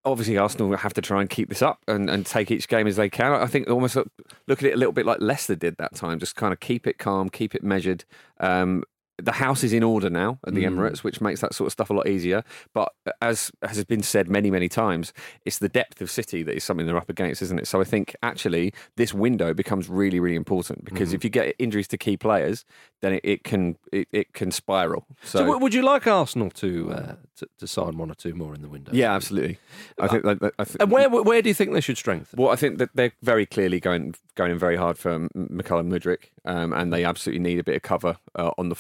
Obviously, 0.07 0.39
Arsenal 0.39 0.75
have 0.77 0.95
to 0.95 1.03
try 1.03 1.21
and 1.21 1.29
keep 1.29 1.49
this 1.49 1.63
up 1.63 1.81
and, 1.89 2.09
and 2.09 2.25
take 2.25 2.53
each 2.53 2.69
game 2.69 2.87
as 2.87 2.95
they 2.95 3.11
can. 3.11 3.33
I 3.33 3.47
think 3.47 3.69
almost 3.69 3.97
look, 3.97 4.09
look 4.47 4.63
at 4.63 4.65
it 4.65 4.75
a 4.75 4.77
little 4.77 4.93
bit 4.93 5.05
like 5.05 5.21
Leicester 5.21 5.57
did 5.57 5.77
that 5.79 5.97
time. 5.97 6.21
Just 6.21 6.37
kind 6.37 6.53
of 6.53 6.61
keep 6.61 6.87
it 6.87 6.97
calm, 6.97 7.29
keep 7.29 7.57
it 7.57 7.65
measured. 7.65 8.05
Um, 8.39 8.85
the 9.19 9.33
house 9.33 9.65
is 9.65 9.73
in 9.73 9.83
order 9.83 10.11
now 10.11 10.39
at 10.47 10.55
the 10.55 10.65
Mm. 10.65 10.75
Emirates, 10.77 10.99
which 10.99 11.21
makes 11.23 11.41
that 11.41 11.55
sort 11.55 11.67
of 11.69 11.73
stuff 11.73 11.89
a 11.89 11.95
lot 11.95 12.07
easier. 12.07 12.45
But 12.75 12.93
as 13.23 13.51
has 13.63 13.83
been 13.85 14.03
said 14.03 14.29
many, 14.29 14.51
many 14.51 14.69
times, 14.69 15.13
it's 15.47 15.59
the 15.59 15.71
depth 15.71 16.03
of 16.03 16.11
City 16.11 16.43
that 16.43 16.55
is 16.55 16.65
something 16.65 16.85
they're 16.87 16.99
up 16.99 17.09
against, 17.09 17.41
isn't 17.41 17.59
it? 17.59 17.67
So 17.67 17.81
I 17.81 17.85
think 17.85 18.15
actually 18.23 18.75
this 18.97 19.15
window 19.15 19.55
becomes 19.55 19.89
really, 19.89 20.21
really 20.21 20.37
important 20.37 20.85
because 20.85 21.11
Mm. 21.13 21.15
if 21.15 21.25
you 21.25 21.31
get 21.31 21.55
injuries 21.59 21.89
to 21.89 21.97
key 21.99 22.17
players, 22.19 22.67
then 23.01 23.15
it, 23.15 23.21
it 23.25 23.45
can 23.45 23.77
it, 23.93 24.09
it 24.13 24.33
can 24.35 24.51
spiral. 24.51 25.07
So, 25.23 25.39
So, 25.39 25.45
w- 25.45 25.61
would 25.61 25.73
you 25.75 25.83
like 25.83 26.07
Arsenal 26.07 26.51
to, 26.51 26.93
uh, 26.93 27.15
to 27.37 27.47
to 27.59 27.67
sign 27.67 27.97
one 27.99 28.11
or 28.11 28.15
two 28.15 28.35
more 28.35 28.55
in 28.55 28.61
the 28.63 28.69
window? 28.69 28.93
yeah, 28.95 29.15
absolutely. 29.15 29.59
I 29.99 30.09
think 30.09 30.25
that, 30.25 30.41
that- 30.41 30.55
I 30.59 30.65
think 30.65 30.83
And 30.83 30.91
where 30.91 31.09
where 31.09 31.41
do 31.43 31.49
you 31.49 31.55
think 31.55 31.73
they 31.73 31.81
should 31.81 31.97
strengthen? 31.99 32.37
Well, 32.43 32.53
I 32.53 32.57
think 32.57 32.79
that 32.79 32.91
they're 32.95 33.13
very 33.23 33.47
clearly 33.47 33.81
going 33.81 34.15
going 34.35 34.51
in 34.53 34.59
very 34.59 34.77
hard 34.77 34.99
for 34.99 35.11
M- 35.13 35.31
McCullum 35.35 35.89
Mudryk, 35.91 36.25
um, 36.45 36.73
and 36.75 36.93
they 36.93 37.05
absolutely 37.05 37.41
need 37.43 37.59
a 37.59 37.65
bit 37.65 37.77
of 37.77 37.83
cover 37.83 38.17
uh, 38.39 38.51
on 38.59 38.69
the 38.69 38.75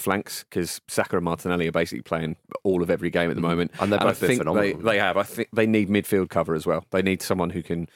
because 0.49 0.81
Saka 0.89 1.17
and 1.17 1.25
Martinelli 1.25 1.69
are 1.69 1.73
basically 1.73 2.03
playing 2.03 2.37
all 2.65 2.83
of 2.83 2.91
every 2.91 3.11
game 3.11 3.31
at 3.31 3.37
the 3.37 3.43
moment. 3.43 3.73
Mm. 3.73 3.83
And 3.83 3.93
they've 3.93 4.01
I 4.01 4.05
both 4.05 4.21
been 4.21 4.29
think 4.29 4.39
they, 4.41 4.45
phenomenal. 4.45 4.83
they 4.83 4.99
have. 4.99 5.17
I 5.17 5.23
think 5.23 5.49
they 5.53 5.67
need 5.67 5.89
midfield 5.89 6.31
cover 6.31 6.55
as 6.55 6.67
well. 6.67 6.85
They 6.91 7.03
need 7.03 7.23
someone 7.23 7.51
who 7.51 7.63
can 7.63 7.89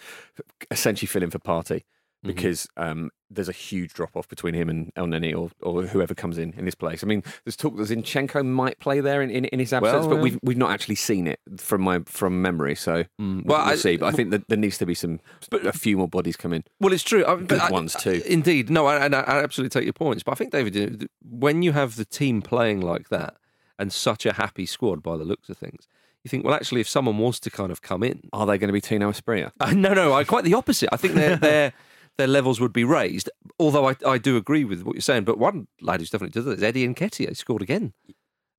essentially 0.70 1.06
fill 1.06 1.22
in 1.22 1.30
for 1.30 1.38
Partey. 1.38 1.82
Mm-hmm. 2.22 2.28
Because 2.34 2.68
um, 2.76 3.10
there's 3.32 3.48
a 3.48 3.52
huge 3.52 3.92
drop 3.94 4.16
off 4.16 4.28
between 4.28 4.54
him 4.54 4.68
and 4.68 4.92
Elneny 4.96 5.32
or, 5.36 5.50
or 5.62 5.84
whoever 5.84 6.14
comes 6.14 6.36
in 6.36 6.52
in 6.56 6.64
this 6.64 6.74
place. 6.74 7.04
I 7.04 7.06
mean, 7.06 7.22
there's 7.44 7.56
talk 7.56 7.76
that 7.76 7.88
Zinchenko 7.88 8.44
might 8.44 8.80
play 8.80 8.98
there 9.00 9.22
in, 9.22 9.30
in, 9.30 9.44
in 9.46 9.60
his 9.60 9.72
absence, 9.72 10.06
Well, 10.06 10.16
but 10.16 10.20
we've 10.22 10.38
we've 10.42 10.56
not 10.56 10.70
actually 10.72 10.96
seen 10.96 11.26
it 11.28 11.38
from 11.58 11.82
my 11.82 12.00
from 12.06 12.42
memory. 12.42 12.74
So 12.74 13.04
Mm. 13.20 13.44
well, 13.46 13.58
Well, 13.58 13.68
I- 13.68 13.76
see. 13.76 13.96
But 13.96 14.06
I 14.06 14.12
think 14.12 14.30
that 14.30 14.48
there 14.48 14.58
needs 14.58 14.78
to 14.78 14.86
be 14.86 14.94
some 14.94 15.20
a 15.52 15.72
few 15.72 15.96
more 15.96 16.08
bodies 16.08 16.36
come 16.36 16.52
in. 16.52 16.64
Well, 16.80 16.92
it's 16.92 17.04
true. 17.04 17.24
I, 17.24 17.36
but 17.36 17.48
Good 17.48 17.60
I- 17.60 17.70
ones 17.70 17.94
too. 17.94 18.20
Indeed. 18.26 18.68
No, 18.68 18.86
I, 18.86 19.04
and 19.04 19.14
I, 19.14 19.20
absolutely 19.20 19.70
take 19.70 19.84
your 19.84 19.92
points. 19.92 20.22
But 20.24 20.32
I 20.32 20.34
think, 20.34 20.50
David, 20.50 21.08
when 21.22 21.62
you 21.62 21.72
have 21.72 21.96
the 21.96 22.04
team 22.04 22.42
playing 22.42 22.80
like 22.80 23.08
that 23.10 23.36
and 23.78 23.92
such 23.92 24.26
a 24.26 24.32
happy 24.32 24.66
squad 24.66 25.02
by 25.02 25.16
the 25.16 25.24
looks 25.24 25.48
of 25.48 25.56
things, 25.56 25.86
you 26.24 26.28
think, 26.28 26.44
well, 26.44 26.52
actually, 26.54 26.80
if 26.82 26.88
someone 26.88 27.16
was 27.16 27.40
to 27.40 27.50
kind 27.50 27.72
of 27.72 27.80
come 27.80 28.02
in, 28.02 28.28
Are 28.32 28.44
they 28.44 28.58
going 28.58 28.68
to 28.68 28.72
be 28.74 28.80
Tino 28.80 29.10
Asprilla? 29.10 29.52
Uh, 29.60 29.72
no, 29.72 29.94
no, 29.94 30.12
I 30.12 30.24
quite 30.24 30.44
the 30.44 30.52
opposite. 30.54 30.88
I 30.92 30.96
think 30.96 31.14
their 31.14 31.36
their 31.36 31.72
their 32.20 32.28
levels 32.28 32.60
would 32.60 32.72
be 32.72 32.84
raised. 32.84 33.28
Although 33.58 33.88
I, 33.88 33.96
I 34.06 34.18
do 34.18 34.36
agree 34.36 34.64
with 34.64 34.82
what 34.82 34.94
you're 34.94 35.00
saying. 35.02 35.24
But 35.24 35.38
one 35.38 35.66
lad 35.80 36.00
who's 36.00 36.10
definitely 36.10 36.38
does 36.38 36.46
it 36.46 36.58
is 36.58 36.62
Eddie 36.62 36.86
Nketiah. 36.86 37.28
He 37.28 37.34
scored 37.34 37.62
again 37.62 37.92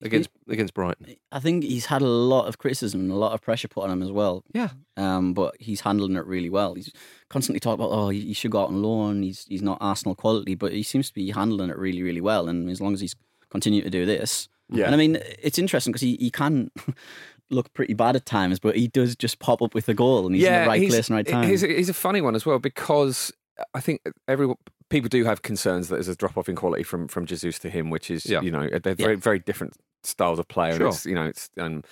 against 0.02 0.30
against 0.50 0.74
Brighton. 0.74 1.16
I 1.32 1.40
think 1.40 1.64
he's 1.64 1.86
had 1.86 2.02
a 2.02 2.08
lot 2.08 2.48
of 2.48 2.58
criticism 2.58 3.02
and 3.02 3.12
a 3.12 3.16
lot 3.16 3.34
of 3.34 3.42
pressure 3.42 3.68
put 3.68 3.84
on 3.84 3.92
him 3.92 4.02
as 4.02 4.12
well. 4.12 4.44
Yeah. 4.54 4.70
Um, 4.98 5.34
but 5.34 5.56
he's 5.60 5.82
handling 5.82 6.16
it 6.16 6.26
really 6.26 6.50
well. 6.50 6.74
He's 6.74 6.92
constantly 7.30 7.60
talking 7.60 7.84
about, 7.84 7.96
oh, 7.96 8.10
he 8.10 8.22
he 8.22 8.34
should 8.34 8.52
go 8.52 8.62
out 8.62 8.70
on 8.70 8.82
loan. 8.82 9.24
He's 9.24 9.46
he's 9.48 9.62
not 9.62 9.78
Arsenal 9.80 10.16
quality, 10.16 10.56
but 10.56 10.72
he 10.74 10.84
seems 10.84 11.08
to 11.10 11.14
be 11.14 11.32
handling 11.32 11.70
it 11.70 11.78
really, 11.78 12.02
really 12.04 12.22
well. 12.22 12.50
And 12.50 12.70
as 12.70 12.82
long 12.82 12.94
as 12.94 13.02
he's 13.02 13.16
continued 13.50 13.84
to 13.84 13.90
do 13.90 14.06
this, 14.06 14.50
Yeah. 14.70 14.86
And 14.86 14.96
I 14.96 14.98
mean, 14.98 15.20
it's 15.42 15.60
interesting 15.60 15.92
because 15.92 16.02
he, 16.02 16.16
he 16.20 16.32
can 16.32 16.72
look 17.50 17.74
pretty 17.74 17.94
bad 17.94 18.16
at 18.16 18.26
times, 18.26 18.60
but 18.60 18.76
he 18.78 18.88
does 18.88 19.16
just 19.18 19.40
pop 19.40 19.62
up 19.62 19.76
with 19.76 19.90
a 19.90 19.94
goal, 19.94 20.26
and 20.26 20.34
he's 20.34 20.46
in 20.46 20.54
the 20.64 20.68
right 20.68 20.90
place 20.90 21.10
and 21.10 21.16
right 21.18 21.28
time. 21.28 21.50
He's 21.50 21.64
a, 21.64 21.68
he's 21.68 21.90
a 21.90 21.94
funny 21.94 22.22
one 22.22 22.34
as 22.36 22.46
well 22.46 22.60
because 22.60 23.32
I 23.74 23.80
think 23.80 24.02
every 24.28 24.54
people 24.90 25.10
do 25.10 25.24
have 25.26 25.42
concerns 25.42 25.88
that 25.90 25.96
there's 25.96 26.08
a 26.08 26.16
drop 26.16 26.38
off 26.38 26.50
in 26.50 26.56
quality 26.56 26.84
from 26.84 27.08
from 27.08 27.26
Jesus 27.26 27.60
to 27.60 27.70
him, 27.70 27.90
which 27.90 28.12
is 28.12 28.26
Yeah. 28.26 28.42
you 28.42 28.52
know 28.52 28.68
they're 28.84 28.96
very 28.96 29.16
very 29.16 29.40
different 29.40 29.74
styles 30.04 30.40
of 30.40 30.48
play. 30.48 30.72
Sure. 30.72 30.88
And 30.88 30.94
it's, 30.94 31.06
you 31.06 31.16
know 31.16 31.26
it's 31.26 31.50
um, 31.58 31.84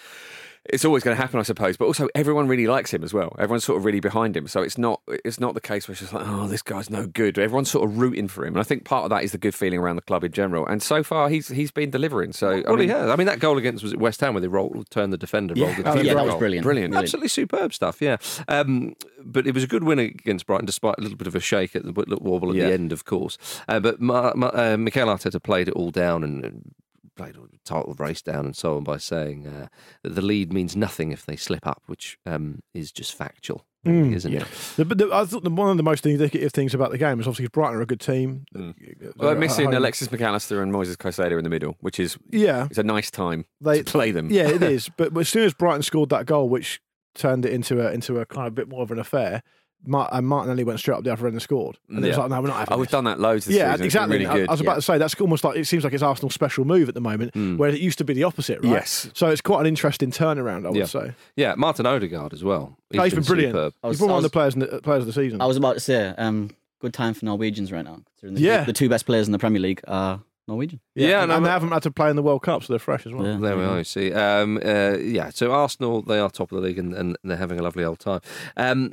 it's 0.66 0.86
always 0.86 1.04
going 1.04 1.16
to 1.16 1.22
happen, 1.22 1.40
I 1.40 1.44
suppose. 1.44 1.78
But 1.78 1.86
also, 1.86 2.08
everyone 2.14 2.48
really 2.48 2.68
likes 2.68 2.94
him 2.94 3.04
as 3.04 3.14
well. 3.14 3.36
Everyone's 3.40 3.64
sort 3.64 3.78
of 3.78 3.86
really 3.86 4.00
behind 4.00 4.36
him. 4.38 4.48
So 4.48 4.62
it's 4.62 4.78
not 4.78 5.02
it's 5.08 5.40
not 5.40 5.54
the 5.54 5.62
case 5.62 5.88
where 5.88 5.94
it's 5.94 6.02
just 6.02 6.14
like, 6.14 6.26
oh, 6.28 6.48
this 6.48 6.62
guy's 6.62 6.90
no 6.90 7.08
good. 7.08 7.40
Everyone's 7.40 7.72
sort 7.72 7.90
of 7.90 7.98
rooting 7.98 8.28
for 8.28 8.46
him, 8.46 8.54
and 8.54 8.60
I 8.60 8.64
think 8.64 8.84
part 8.86 9.04
of 9.06 9.10
that 9.12 9.24
is 9.24 9.32
the 9.32 9.38
good 9.38 9.56
feeling 9.56 9.80
around 9.80 9.96
the 9.96 10.02
club 10.02 10.24
in 10.24 10.32
general. 10.32 10.66
And 10.68 10.82
so 10.84 11.02
far, 11.04 11.30
he's 11.30 11.48
he's 11.48 11.72
been 11.72 11.90
delivering. 11.90 12.34
So 12.34 12.64
I 12.68 12.70
mean, 12.72 12.80
he 12.80 12.88
has. 12.88 13.10
I 13.10 13.16
mean, 13.16 13.28
that 13.28 13.40
goal 13.40 13.58
against 13.58 13.84
was 13.84 13.94
at 13.94 14.00
West 14.00 14.22
Ham 14.22 14.34
where 14.34 14.42
they 14.42 14.48
rolled, 14.48 14.90
turned 14.90 15.14
the 15.14 15.18
defender, 15.18 15.54
rolled 15.56 15.78
the 15.78 15.90
Oh, 15.90 15.96
yeah, 15.96 16.14
that 16.14 16.26
was 16.26 16.36
brilliant. 16.36 16.64
Brilliant. 16.64 16.96
Absolutely 16.96 17.30
superb 17.30 17.74
stuff, 17.74 18.02
yeah. 18.02 18.18
Um, 18.48 18.96
but 19.24 19.48
it 19.48 19.54
was 19.54 19.64
a 19.64 19.68
good 19.68 19.84
win 19.84 20.00
against 20.00 20.46
Brighton, 20.46 20.66
despite 20.66 20.96
a 20.98 21.02
little 21.02 21.18
bit 21.18 21.28
of 21.28 21.36
a 21.36 21.40
shake 21.40 21.76
at 21.76 21.84
the 21.84 21.92
wobble 22.22 22.50
at 22.52 22.56
Yeah. 22.56 22.68
the 22.68 22.74
end, 22.74 22.92
of 22.92 23.06
course. 23.06 23.38
Uh, 23.68 23.80
but 23.80 24.00
Ma- 24.02 24.34
Ma- 24.36 24.52
uh, 24.54 24.78
Mikel 24.78 25.08
Arteta 25.08 25.42
played 25.42 25.68
it 25.68 25.74
all 25.74 25.92
down 25.92 26.24
and, 26.24 26.74
and 27.20 27.36
played 27.36 27.50
the 27.52 27.58
title 27.66 27.94
race 27.98 28.22
down 28.22 28.46
and 28.46 28.56
so 28.56 28.78
on 28.78 28.84
by 28.84 28.98
saying 28.98 29.48
uh, 29.48 29.68
that 30.04 30.16
the 30.16 30.22
lead 30.22 30.54
means 30.54 30.76
nothing 30.76 31.12
if 31.12 31.26
they 31.26 31.36
slip 31.36 31.66
up, 31.68 31.84
which 31.88 32.18
um, 32.26 32.60
is 32.74 32.92
just 32.92 33.14
factual, 33.16 33.66
really, 33.84 34.14
isn't 34.16 34.34
it? 34.34 34.46
The, 34.78 34.86
but 34.86 34.98
the, 34.98 35.10
I 35.14 35.26
thought 35.26 35.44
the, 35.44 35.50
one 35.50 35.70
of 35.70 35.78
the 35.78 35.84
most 35.84 36.06
indicative 36.06 36.52
things 36.52 36.74
about 36.74 36.92
the 36.92 36.98
game 36.98 37.20
is 37.20 37.28
obviously 37.28 37.48
Brighton 37.48 37.78
are 37.78 37.82
a 37.82 37.86
good 37.86 38.00
team. 38.00 38.46
Well, 38.54 38.74
They're 39.18 39.30
I'm 39.32 39.40
missing. 39.40 39.74
Alexis 39.74 40.12
Mac 40.12 40.22
Allister 40.22 40.62
and 40.62 40.72
Moises 40.74 40.96
Caicedo 40.98 41.38
in 41.38 41.44
the 41.44 41.50
middle, 41.50 41.76
which 41.82 42.00
is 42.00 42.18
Yeah, 42.32 42.66
it's 42.70 42.78
a 42.78 42.84
nice 42.84 43.12
time 43.12 43.46
They- 43.62 43.84
to 43.84 43.92
play 43.92 44.12
them. 44.12 44.30
yeah, 44.32 44.48
it 44.50 44.64
is. 44.76 44.90
But 44.98 45.16
as 45.18 45.30
soon 45.30 45.44
as 45.44 45.54
Brighton 45.54 45.84
scored 45.84 46.10
that 46.10 46.26
goal, 46.26 46.50
which 46.50 46.82
turned 47.16 47.46
it 47.46 47.52
into 47.52 47.86
a 47.86 47.92
into 47.92 48.20
a 48.20 48.26
kind 48.26 48.48
of 48.48 48.56
bit 48.56 48.70
more 48.70 48.82
of 48.84 48.92
an 48.92 49.00
affair, 49.00 49.32
Mar- 49.32 49.44
and 49.88 50.28
Martinelli 50.28 50.64
went 50.64 50.80
straight 50.80 50.96
up 50.98 51.04
the 51.04 51.12
other 51.12 51.26
end 51.26 51.34
and 51.36 51.42
scored. 51.42 51.78
And 51.90 52.04
it 52.04 52.10
was 52.10 52.18
like, 52.18 52.30
no, 52.30 52.42
we're 52.42 52.48
not 52.48 52.58
having 52.60 52.74
Oh, 52.74 52.78
we've 52.78 52.90
done 52.90 53.06
that 53.06 53.20
loads 53.20 53.46
this 53.46 53.56
Yeah, 53.56 53.72
season. 53.72 53.86
It's 53.86 53.96
exactly. 53.96 54.18
Really 54.18 54.28
I- 54.28 54.34
good. 54.36 54.50
I 54.50 54.52
was 54.52 54.62
about 54.62 54.72
yeah. 54.72 54.76
to 54.76 54.82
say 54.82 54.98
that's 54.98 55.16
almost 55.22 55.44
like 55.44 55.58
it 55.58 55.66
seems 55.66 55.84
like 55.84 55.94
it's 55.94 56.04
Arsenal's 56.04 56.34
special 56.34 56.66
move 56.66 56.90
at 56.90 56.96
the 56.96 57.02
moment, 57.02 57.58
where 57.58 57.70
it 57.70 57.80
used 57.80 57.98
to 58.00 58.04
be 58.04 58.14
the 58.14 58.24
opposite, 58.26 58.60
right? 58.64 58.72
Yes. 58.72 59.10
So 59.14 59.28
it's 59.30 59.42
quite 59.42 59.62
an 59.62 59.68
interesting 59.68 60.12
turnaround, 60.12 60.66
I 60.66 60.70
would 60.70 60.76
Yeah. 60.78 60.86
say. 60.86 61.14
Yeah, 61.36 61.56
Martin 61.56 61.86
Odegaard 61.86 62.34
as 62.34 62.44
well. 62.44 62.78
Oh, 62.98 63.04
he's 63.04 63.14
been 63.14 63.24
brilliant. 63.24 63.54
superb. 63.54 63.74
I 63.84 63.88
He's 63.88 63.92
was- 63.94 64.00
been 64.00 64.10
I 64.10 64.14
one 64.14 64.18
of 64.18 64.24
the 64.24 64.30
players 64.30 64.54
in 64.54 64.60
the, 64.62 64.82
players 64.82 65.02
of 65.02 65.08
the 65.08 65.14
season. 65.14 65.42
I 65.42 65.46
was 65.46 65.58
about 65.58 65.74
to 65.76 65.80
say, 65.80 66.14
um, 66.18 66.52
good 66.82 66.94
time 66.94 67.14
for 67.14 67.26
Norwegians 67.26 67.72
right 67.72 67.84
now. 67.86 68.02
The, 68.22 68.40
Yeah. 68.40 68.64
the 68.66 68.74
two 68.74 68.90
best 68.90 69.06
players 69.06 69.28
in 69.28 69.32
the 69.32 69.40
Premier 69.40 69.62
League 69.62 69.82
are 69.88 70.22
Norwegian. 70.50 70.82
Yeah, 70.96 71.24
and, 71.24 71.32
and 71.32 71.46
they 71.46 71.50
haven't 71.50 71.72
had 71.72 71.84
to 71.84 71.92
play 71.92 72.10
in 72.10 72.16
the 72.18 72.22
World 72.24 72.44
Cup, 72.44 72.64
so 72.64 72.74
they're 72.74 72.80
fresh 72.80 73.06
as 73.06 73.14
well. 73.14 73.26
Yeah. 73.26 73.38
There 73.38 73.58
we 73.58 73.64
are. 73.64 73.78
You 73.78 73.84
see, 73.86 74.12
um, 74.14 74.58
uh, 74.64 74.98
yeah. 74.98 75.30
So 75.30 75.52
Arsenal, 75.54 76.02
they 76.02 76.20
are 76.20 76.30
top 76.30 76.52
of 76.52 76.58
the 76.58 76.62
league, 76.68 76.78
and, 76.80 76.94
and 76.94 77.18
they're 77.24 77.38
having 77.38 77.60
a 77.60 77.64
lovely 77.64 77.84
old 77.86 78.00
time. 78.00 78.20
Um, 78.58 78.92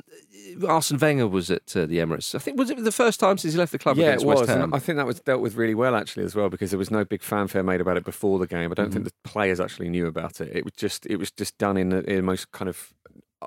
Arsene 0.67 0.97
Wenger 0.97 1.27
was 1.27 1.51
at 1.51 1.75
uh, 1.75 1.85
the 1.85 1.97
Emirates. 1.97 2.33
I 2.33 2.39
think 2.39 2.57
was 2.57 2.69
it 2.69 2.81
the 2.83 2.91
first 2.91 3.19
time 3.19 3.37
since 3.37 3.53
he 3.53 3.59
left 3.59 3.71
the 3.73 3.79
club 3.79 3.97
Yeah, 3.97 4.07
against 4.07 4.23
it 4.23 4.27
was. 4.27 4.39
West 4.39 4.51
and 4.51 4.61
Ham. 4.61 4.73
I 4.73 4.79
think 4.79 4.95
that 4.97 5.05
was 5.05 5.19
dealt 5.19 5.41
with 5.41 5.55
really 5.55 5.75
well 5.75 5.95
actually 5.95 6.23
as 6.25 6.35
well 6.35 6.49
because 6.49 6.71
there 6.71 6.77
was 6.79 6.89
no 6.89 7.03
big 7.03 7.21
fanfare 7.21 7.63
made 7.63 7.81
about 7.81 7.97
it 7.97 8.05
before 8.05 8.39
the 8.39 8.47
game. 8.47 8.71
I 8.71 8.75
don't 8.75 8.91
think 8.91 8.97
Mm-hmm. 8.97 9.03
the 9.23 9.29
players 9.29 9.59
actually 9.59 9.89
knew 9.89 10.07
about 10.07 10.39
it. 10.41 10.55
It 10.55 10.63
was 10.63 10.73
just 10.73 11.05
it 11.07 11.17
was 11.17 11.29
just 11.31 11.57
done 11.57 11.75
in 11.77 11.91
a, 11.91 11.99
in 12.01 12.19
a 12.19 12.21
most 12.21 12.51
kind 12.51 12.69
of 12.69 12.93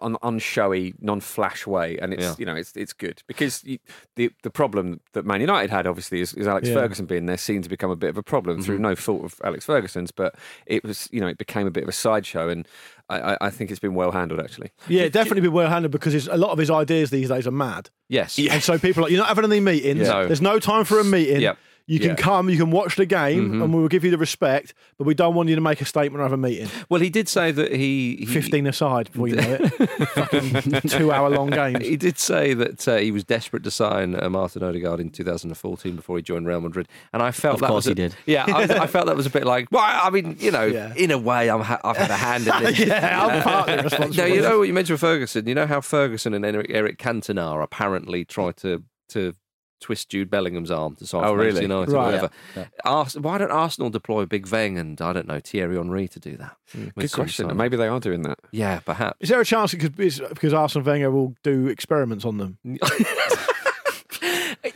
un, 0.02 0.16
unshowy, 0.22 0.94
non-flash 1.00 1.66
way, 1.66 1.98
and 2.00 2.12
it's 2.14 2.22
Yeah. 2.22 2.34
you 2.38 2.46
know 2.46 2.54
it's 2.54 2.72
it's 2.76 2.92
good 2.92 3.22
because 3.26 3.64
you, 3.64 3.78
the 4.16 4.30
the 4.42 4.50
problem 4.50 5.00
that 5.12 5.24
Man 5.26 5.40
United 5.40 5.70
had 5.70 5.86
obviously 5.86 6.20
is, 6.20 6.32
is 6.34 6.46
Alex 6.46 6.68
Yeah. 6.68 6.74
Ferguson 6.74 7.06
being 7.06 7.26
there 7.26 7.36
seemed 7.36 7.64
to 7.64 7.70
become 7.70 7.90
a 7.90 7.96
bit 7.96 8.10
of 8.10 8.16
a 8.16 8.22
problem 8.22 8.62
through 8.62 8.76
Mm-hmm. 8.76 8.82
no 8.82 8.96
fault 8.96 9.24
of 9.24 9.40
Alex 9.44 9.64
Ferguson's, 9.66 10.10
but 10.10 10.34
it 10.66 10.84
was 10.84 11.08
you 11.12 11.20
know 11.20 11.26
it 11.28 11.38
became 11.38 11.66
a 11.66 11.70
bit 11.70 11.82
of 11.82 11.88
a 11.88 11.92
sideshow, 11.92 12.48
and 12.48 12.66
I, 13.08 13.32
I, 13.32 13.36
I 13.42 13.50
think 13.50 13.70
it's 13.70 13.80
been 13.80 13.94
well 13.94 14.12
handled 14.12 14.40
actually. 14.40 14.70
Yeah, 14.88 15.08
definitely 15.08 15.40
been 15.42 15.52
well 15.52 15.68
handled 15.68 15.92
because 15.92 16.12
his, 16.12 16.28
a 16.28 16.36
lot 16.36 16.50
of 16.50 16.58
his 16.58 16.70
ideas 16.70 17.10
these 17.10 17.28
days 17.28 17.46
are 17.46 17.50
mad. 17.50 17.90
yes. 18.08 18.38
And 18.38 18.62
so 18.62 18.78
people 18.78 19.00
are 19.00 19.04
like, 19.04 19.10
you're 19.12 19.18
not 19.20 19.28
having 19.28 19.44
any 19.44 19.60
meetings. 19.60 20.06
No. 20.08 20.26
There's 20.26 20.40
no 20.40 20.58
time 20.60 20.84
for 20.84 21.00
a 21.00 21.04
meeting. 21.04 21.40
Yep. 21.40 21.58
You 21.90 21.98
can 21.98 22.10
Yeah. 22.10 22.14
come, 22.14 22.48
you 22.48 22.56
can 22.56 22.70
watch 22.70 22.94
the 22.94 23.04
game, 23.04 23.50
Mhm. 23.50 23.64
and 23.64 23.74
we 23.74 23.80
will 23.80 23.88
give 23.88 24.04
you 24.04 24.12
the 24.12 24.18
respect, 24.18 24.74
but 24.96 25.08
we 25.08 25.14
don't 25.14 25.34
want 25.34 25.48
you 25.48 25.56
to 25.56 25.60
make 25.60 25.80
a 25.80 25.84
statement 25.84 26.20
or 26.20 26.22
have 26.22 26.32
a 26.32 26.36
meeting. 26.36 26.68
Well, 26.88 27.00
he 27.00 27.10
did 27.10 27.28
say 27.28 27.50
that 27.50 27.72
he, 27.72 28.16
he 28.20 28.26
15 28.26 28.66
aside 28.68 29.10
before 29.10 29.26
you 29.26 29.34
know 29.36 29.58
it. 29.60 29.70
Fucking 30.14 30.80
two 30.88 31.10
hour 31.10 31.28
long 31.30 31.50
games. 31.50 31.84
He 31.84 31.96
did 31.96 32.16
say 32.18 32.54
that 32.54 32.86
uh, 32.86 32.96
he 32.98 33.10
was 33.10 33.24
desperate 33.24 33.64
to 33.64 33.70
sign 33.72 34.14
uh, 34.14 34.30
Martin 34.30 34.62
Odegaard 34.62 35.00
in 35.00 35.10
2014 35.10 35.96
before 35.96 36.16
he 36.16 36.22
joined 36.22 36.46
Real 36.46 36.60
Madrid, 36.60 36.86
and 37.12 37.22
I 37.22 37.30
felt 37.32 37.54
Of 37.54 37.60
that 37.62 37.66
course 37.68 37.86
was 37.86 37.86
a- 37.88 37.90
he 37.90 37.94
did. 37.94 38.14
Yeah, 38.26 38.44
I, 38.46 38.82
I 38.82 38.86
felt 38.86 39.06
that 39.06 39.16
was 39.16 39.26
a 39.26 39.30
bit 39.30 39.44
like. 39.44 39.66
Well, 39.72 39.82
I 39.84 40.10
mean, 40.10 40.36
you 40.38 40.50
know, 40.52 40.66
Yeah. 40.66 40.92
in 40.96 41.10
a 41.10 41.18
way, 41.18 41.50
I'm 41.50 41.60
ha- 41.62 41.80
I've 41.82 41.96
had 41.96 42.10
a 42.10 42.16
hand 42.16 42.46
in 42.46 42.62
this. 42.62 42.78
Yeah, 42.86 43.26
I'm 43.26 43.42
partly 43.42 43.76
No, 43.76 43.82
responsible. 43.90 44.28
you 44.28 44.40
know 44.42 44.58
what 44.60 44.68
you 44.68 44.74
mentioned 44.74 45.00
Ferguson. 45.00 45.46
You 45.48 45.54
know 45.56 45.66
how 45.66 45.80
Ferguson 45.80 46.34
and 46.34 46.44
Eric, 46.44 46.66
Eric 46.70 46.98
Cantona 46.98 47.62
apparently 47.62 48.24
tried 48.24 48.56
to 48.58 48.84
to 49.08 49.34
twist 49.80 50.08
Jude 50.10 50.30
Bellingham's 50.30 50.70
arm 50.70 50.94
to 50.96 51.06
sign 51.06 51.24
Oh, 51.24 51.32
really? 51.32 51.62
United, 51.62 51.92
or 51.94 51.98
whatever. 52.04 52.30
Yeah, 52.56 52.66
Ars- 52.84 53.18
why 53.18 53.38
don't 53.38 53.50
Arsenal 53.50 53.90
deploy 53.90 54.26
Big 54.26 54.46
Veng 54.46 54.78
and 54.78 55.00
I 55.00 55.12
don't 55.12 55.26
know 55.26 55.40
Thierry 55.40 55.76
Henry 55.76 56.06
to 56.08 56.20
do 56.20 56.36
that? 56.36 56.56
Hmm. 56.72 56.84
with 56.94 56.96
Good 56.96 57.12
question. 57.12 57.56
Maybe 57.56 57.76
they 57.76 57.88
are 57.88 58.00
doing 58.00 58.22
that. 58.22 58.38
Yeah, 58.52 58.80
perhaps. 58.80 59.16
Is 59.20 59.28
there 59.30 59.40
a 59.40 59.44
chance 59.44 59.72
it 59.74 59.78
could 59.78 59.96
be 59.96 60.10
because 60.28 60.52
Arsene 60.52 60.84
Wenger 60.84 61.10
will 61.10 61.34
do 61.42 61.66
experiments 61.68 62.24
on 62.24 62.38
them? 62.38 62.58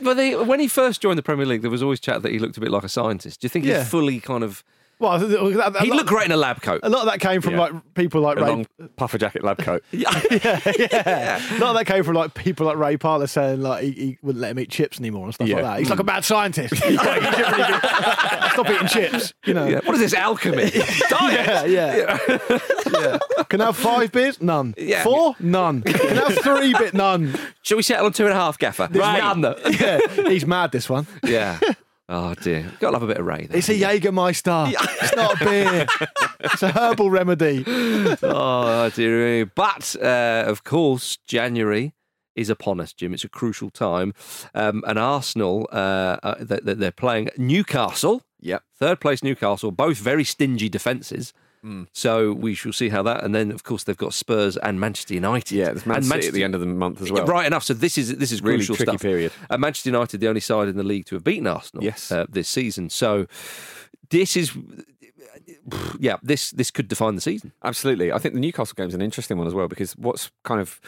But 0.00 0.14
they, 0.14 0.34
when 0.34 0.60
he 0.60 0.68
first 0.68 1.00
joined 1.02 1.18
the 1.18 1.22
Premier 1.22 1.46
League, 1.46 1.62
there 1.62 1.70
was 1.70 1.82
always 1.82 2.00
chat 2.00 2.22
that 2.22 2.32
he 2.32 2.38
looked 2.38 2.56
a 2.56 2.60
bit 2.60 2.70
like 2.70 2.84
a 2.84 2.88
scientist. 2.88 3.40
Do 3.40 3.44
you 3.44 3.48
think 3.48 3.64
Yeah. 3.64 3.78
he's 3.80 3.88
fully 3.88 4.20
kind 4.20 4.42
of? 4.44 4.64
Well, 4.98 5.18
that- 5.18 5.72
that- 5.74 5.82
He'd 5.82 5.92
look 5.94 6.06
great 6.06 6.26
in 6.26 6.32
a 6.32 6.36
lab 6.36 6.62
coat. 6.62 6.80
A 6.82 6.88
lot 6.88 7.00
of 7.00 7.06
that 7.06 7.20
came 7.20 7.40
from 7.40 7.54
Yeah. 7.54 7.60
like 7.60 7.94
people 7.94 8.20
like 8.20 8.38
A 8.38 8.42
Ray. 8.42 8.48
long 8.48 8.66
puffer 8.96 9.18
jacket 9.18 9.42
lab 9.44 9.58
coat. 9.58 9.82
yeah, 9.90 10.20
yeah. 10.30 10.60
yeah. 10.78 11.56
A 11.56 11.58
lot 11.58 11.70
of 11.70 11.76
that 11.76 11.84
came 11.86 12.04
from 12.04 12.14
like 12.14 12.34
people 12.34 12.66
like 12.66 12.76
Ray 12.76 12.96
Parlour 12.96 13.26
saying 13.26 13.60
like 13.60 13.82
he, 13.84 13.90
he 13.92 14.18
wouldn't 14.22 14.40
let 14.40 14.52
him 14.52 14.60
eat 14.60 14.70
chips 14.70 14.98
anymore 15.00 15.24
and 15.26 15.34
stuff 15.34 15.48
Yeah. 15.48 15.56
like 15.56 15.64
that. 15.64 15.78
He's 15.80 15.90
like 15.90 15.98
a 15.98 16.04
bad 16.04 16.24
scientist. 16.24 16.72
You 16.84 16.96
know, 16.96 17.14
you 17.14 17.22
shouldn't 17.22 17.56
really 17.56 17.72
be- 17.72 17.88
Stop 18.54 18.70
eating 18.70 18.86
chips. 18.88 19.34
You 19.44 19.54
know. 19.54 19.70
What 19.84 19.94
is 19.96 20.00
this 20.00 20.14
alchemy? 20.14 20.70
Yeah, 21.10 21.64
yeah. 21.64 22.18
yeah. 22.28 23.18
Can 23.48 23.60
I 23.60 23.66
have 23.66 23.76
five 23.76 24.12
beers? 24.12 24.40
None. 24.40 24.74
Four? 25.02 25.34
None. 25.40 25.82
Can 25.82 26.18
I 26.18 26.30
have 26.30 26.38
three 26.38 26.72
bit? 26.74 26.94
None. 26.94 27.34
Shall 27.62 27.76
we 27.76 27.82
settle 27.82 28.06
on 28.06 28.12
two 28.12 28.24
and 28.24 28.32
a 28.32 28.36
half, 28.36 28.58
Gaffer? 28.58 28.88
Right. 28.92 29.36
None. 29.36 29.54
Yeah. 29.72 29.98
He's 30.28 30.46
mad, 30.46 30.70
this 30.72 30.88
one. 30.88 31.06
Yeah. 31.24 31.58
Oh 32.08 32.34
dear. 32.34 32.70
Got 32.80 32.88
to 32.88 32.92
love 32.92 33.02
a 33.02 33.06
bit 33.06 33.16
of 33.18 33.24
Ray. 33.26 33.46
There. 33.46 33.56
It's 33.58 33.68
a 33.68 33.78
Jägermeister. 33.78 34.74
It's 35.02 35.16
not 35.16 35.40
a 35.40 35.44
beer. 35.44 35.86
It's 36.40 36.62
a 36.62 36.70
herbal 36.70 37.10
remedy. 37.10 37.64
oh 37.66 38.90
dear 38.94 39.44
me. 39.44 39.50
But 39.54 39.96
uh, 40.02 40.44
of 40.46 40.64
course, 40.64 41.16
January 41.26 41.94
is 42.36 42.50
upon 42.50 42.80
us, 42.80 42.92
Jim. 42.92 43.14
It's 43.14 43.24
a 43.24 43.28
crucial 43.28 43.70
time. 43.70 44.12
Um, 44.54 44.82
and 44.86 44.98
Arsenal, 44.98 45.68
uh, 45.72 46.16
uh, 46.22 46.34
they- 46.40 46.60
they- 46.62 46.74
they're 46.74 46.90
playing 46.90 47.30
Newcastle. 47.38 48.22
Yep. 48.40 48.62
Third 48.78 49.00
place 49.00 49.22
Newcastle, 49.22 49.70
both 49.70 49.96
very 49.98 50.24
stingy 50.24 50.68
defences. 50.68 51.32
Hmm. 51.64 51.84
So 51.94 52.34
we 52.34 52.52
shall 52.54 52.74
see 52.74 52.90
how 52.90 53.02
that. 53.04 53.24
And 53.24 53.34
then, 53.34 53.50
of 53.50 53.64
course, 53.64 53.84
they've 53.84 53.96
got 53.96 54.12
Spurs 54.12 54.58
and 54.58 54.78
Manchester 54.78 55.14
United. 55.14 55.50
Yeah, 55.56 55.66
there's 55.70 55.86
Man 55.86 55.96
and 55.96 56.04
City 56.04 56.26
at 56.28 56.34
the 56.34 56.44
end 56.44 56.54
of 56.54 56.60
the 56.60 56.66
month 56.66 57.00
as 57.00 57.10
well. 57.10 57.24
Right 57.24 57.46
enough. 57.46 57.62
So 57.64 57.72
this 57.72 57.96
is 57.96 58.14
this 58.18 58.32
is 58.32 58.42
Really 58.42 58.58
crucial 58.58 58.76
tricky 58.76 58.90
stuff. 58.90 59.00
period. 59.00 59.32
Uh, 59.48 59.56
Manchester 59.56 59.88
United, 59.88 60.20
the 60.20 60.28
only 60.28 60.42
side 60.42 60.68
in 60.68 60.76
the 60.76 60.82
league 60.82 61.06
to 61.06 61.14
have 61.14 61.24
beaten 61.24 61.46
Arsenal. 61.46 61.82
Yes. 61.82 62.12
uh, 62.12 62.26
this 62.28 62.50
season. 62.50 62.90
So 62.90 63.26
this 64.10 64.36
is, 64.36 64.52
yeah, 65.98 66.16
this 66.22 66.50
this 66.50 66.70
could 66.70 66.86
define 66.88 67.14
the 67.14 67.22
season. 67.22 67.52
Absolutely. 67.62 68.12
I 68.12 68.18
think 68.18 68.34
the 68.34 68.40
Newcastle 68.40 68.74
game's 68.76 68.94
an 68.94 69.00
interesting 69.00 69.38
one 69.38 69.46
as 69.46 69.54
well 69.54 69.66
because 69.68 69.92
what's 69.96 70.30
kind 70.42 70.60
of 70.60 70.80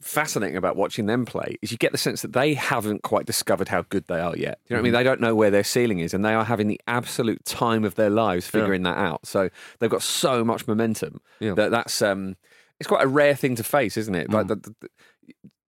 fascinating 0.00 0.56
about 0.56 0.76
watching 0.76 1.06
them 1.06 1.24
play 1.24 1.56
is 1.62 1.70
you 1.72 1.78
get 1.78 1.92
the 1.92 1.98
sense 1.98 2.22
that 2.22 2.32
they 2.32 2.54
haven't 2.54 3.02
quite 3.02 3.26
discovered 3.26 3.68
how 3.68 3.82
good 3.88 4.06
they 4.06 4.20
are 4.20 4.36
yet. 4.36 4.58
You 4.66 4.74
know 4.74 4.76
what 4.76 4.80
I 4.80 4.82
mean? 4.82 4.92
They 4.92 5.02
don't 5.02 5.20
know 5.20 5.34
where 5.34 5.50
their 5.50 5.64
ceiling 5.64 5.98
is 6.00 6.14
and 6.14 6.24
they 6.24 6.34
are 6.34 6.44
having 6.44 6.68
the 6.68 6.80
absolute 6.86 7.44
time 7.44 7.84
of 7.84 7.94
their 7.96 8.10
lives 8.10 8.46
figuring 8.46 8.82
that 8.84 8.96
out. 8.98 9.26
So 9.26 9.50
they've 9.78 9.90
got 9.90 10.02
so 10.02 10.44
much 10.44 10.66
momentum 10.66 11.20
Yeah. 11.40 11.54
that 11.54 11.70
that's 11.70 12.00
um 12.02 12.36
it's 12.80 12.86
quite 12.88 13.04
a 13.04 13.08
rare 13.08 13.34
thing 13.34 13.56
to 13.56 13.64
face, 13.64 13.96
isn't 13.96 14.14
it? 14.14 14.30
Like 14.30 14.46
the, 14.48 14.56
the, 14.56 14.74
the- 14.80 14.88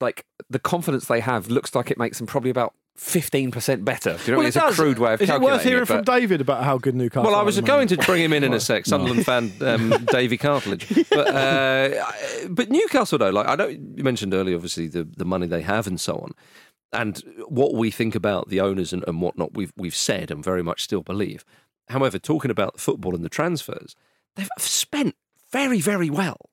like 0.00 0.24
the 0.48 0.58
confidence 0.58 1.06
they 1.06 1.20
have 1.20 1.48
looks 1.48 1.74
like 1.74 1.90
it 1.90 1.98
makes 1.98 2.16
them 2.18 2.26
probably 2.26 2.48
about 2.50 2.72
15% 3.01 3.84
better. 3.84 4.16
Do 4.16 4.18
you 4.24 4.32
know 4.32 4.36
what 4.36 4.36
I 4.36 4.36
Well, 4.36 4.36
mean? 4.38 4.44
it 4.44 4.48
It's 4.48 4.57
a 4.57 4.72
crude 4.72 4.98
way 4.98 5.14
of 5.14 5.22
Is 5.22 5.30
it 5.30 5.40
worth 5.40 5.62
hearing 5.62 5.82
it, 5.82 5.86
from 5.86 6.05
David 6.05 6.40
about 6.42 6.64
how 6.64 6.76
good 6.76 6.94
Newcastle 6.94 7.24
Well, 7.24 7.34
I 7.34 7.42
was 7.42 7.59
going 7.61 7.88
to 7.88 7.96
bring 7.96 8.22
him 8.22 8.32
in 8.34 8.44
in 8.44 8.53
a 8.53 8.61
sec, 8.68 8.84
Sunderland 8.86 9.24
fan 9.24 9.53
um, 9.62 10.05
Davy 10.12 10.36
Cartledge. 10.36 11.09
But 11.09 11.28
uh, 11.34 12.05
but 12.51 12.70
Newcastle 12.70 13.18
though, 13.18 13.30
like 13.30 13.48
I 13.48 13.57
know 13.57 13.68
you 13.68 14.05
mentioned 14.05 14.34
earlier, 14.34 14.55
obviously 14.55 14.86
the 14.86 15.05
the 15.05 15.24
money 15.24 15.46
they 15.46 15.62
have 15.62 15.86
and 15.86 15.98
so 15.98 16.18
on, 16.18 16.32
and 16.92 17.22
what 17.48 17.74
we 17.74 17.90
think 17.90 18.14
about 18.14 18.48
the 18.48 18.61
owners 18.61 18.92
and, 18.92 19.03
and 19.09 19.22
whatnot. 19.22 19.55
We've 19.55 19.72
we've 19.76 19.96
said 19.96 20.30
and 20.30 20.44
very 20.44 20.62
much 20.62 20.82
still 20.82 21.03
believe. 21.03 21.44
However, 21.88 22.18
talking 22.18 22.51
about 22.51 22.78
football 22.78 23.14
and 23.14 23.24
the 23.24 23.30
transfers, 23.30 23.96
they've 24.36 24.48
spent 24.59 25.16
very 25.51 25.80
very 25.80 26.11
well, 26.11 26.51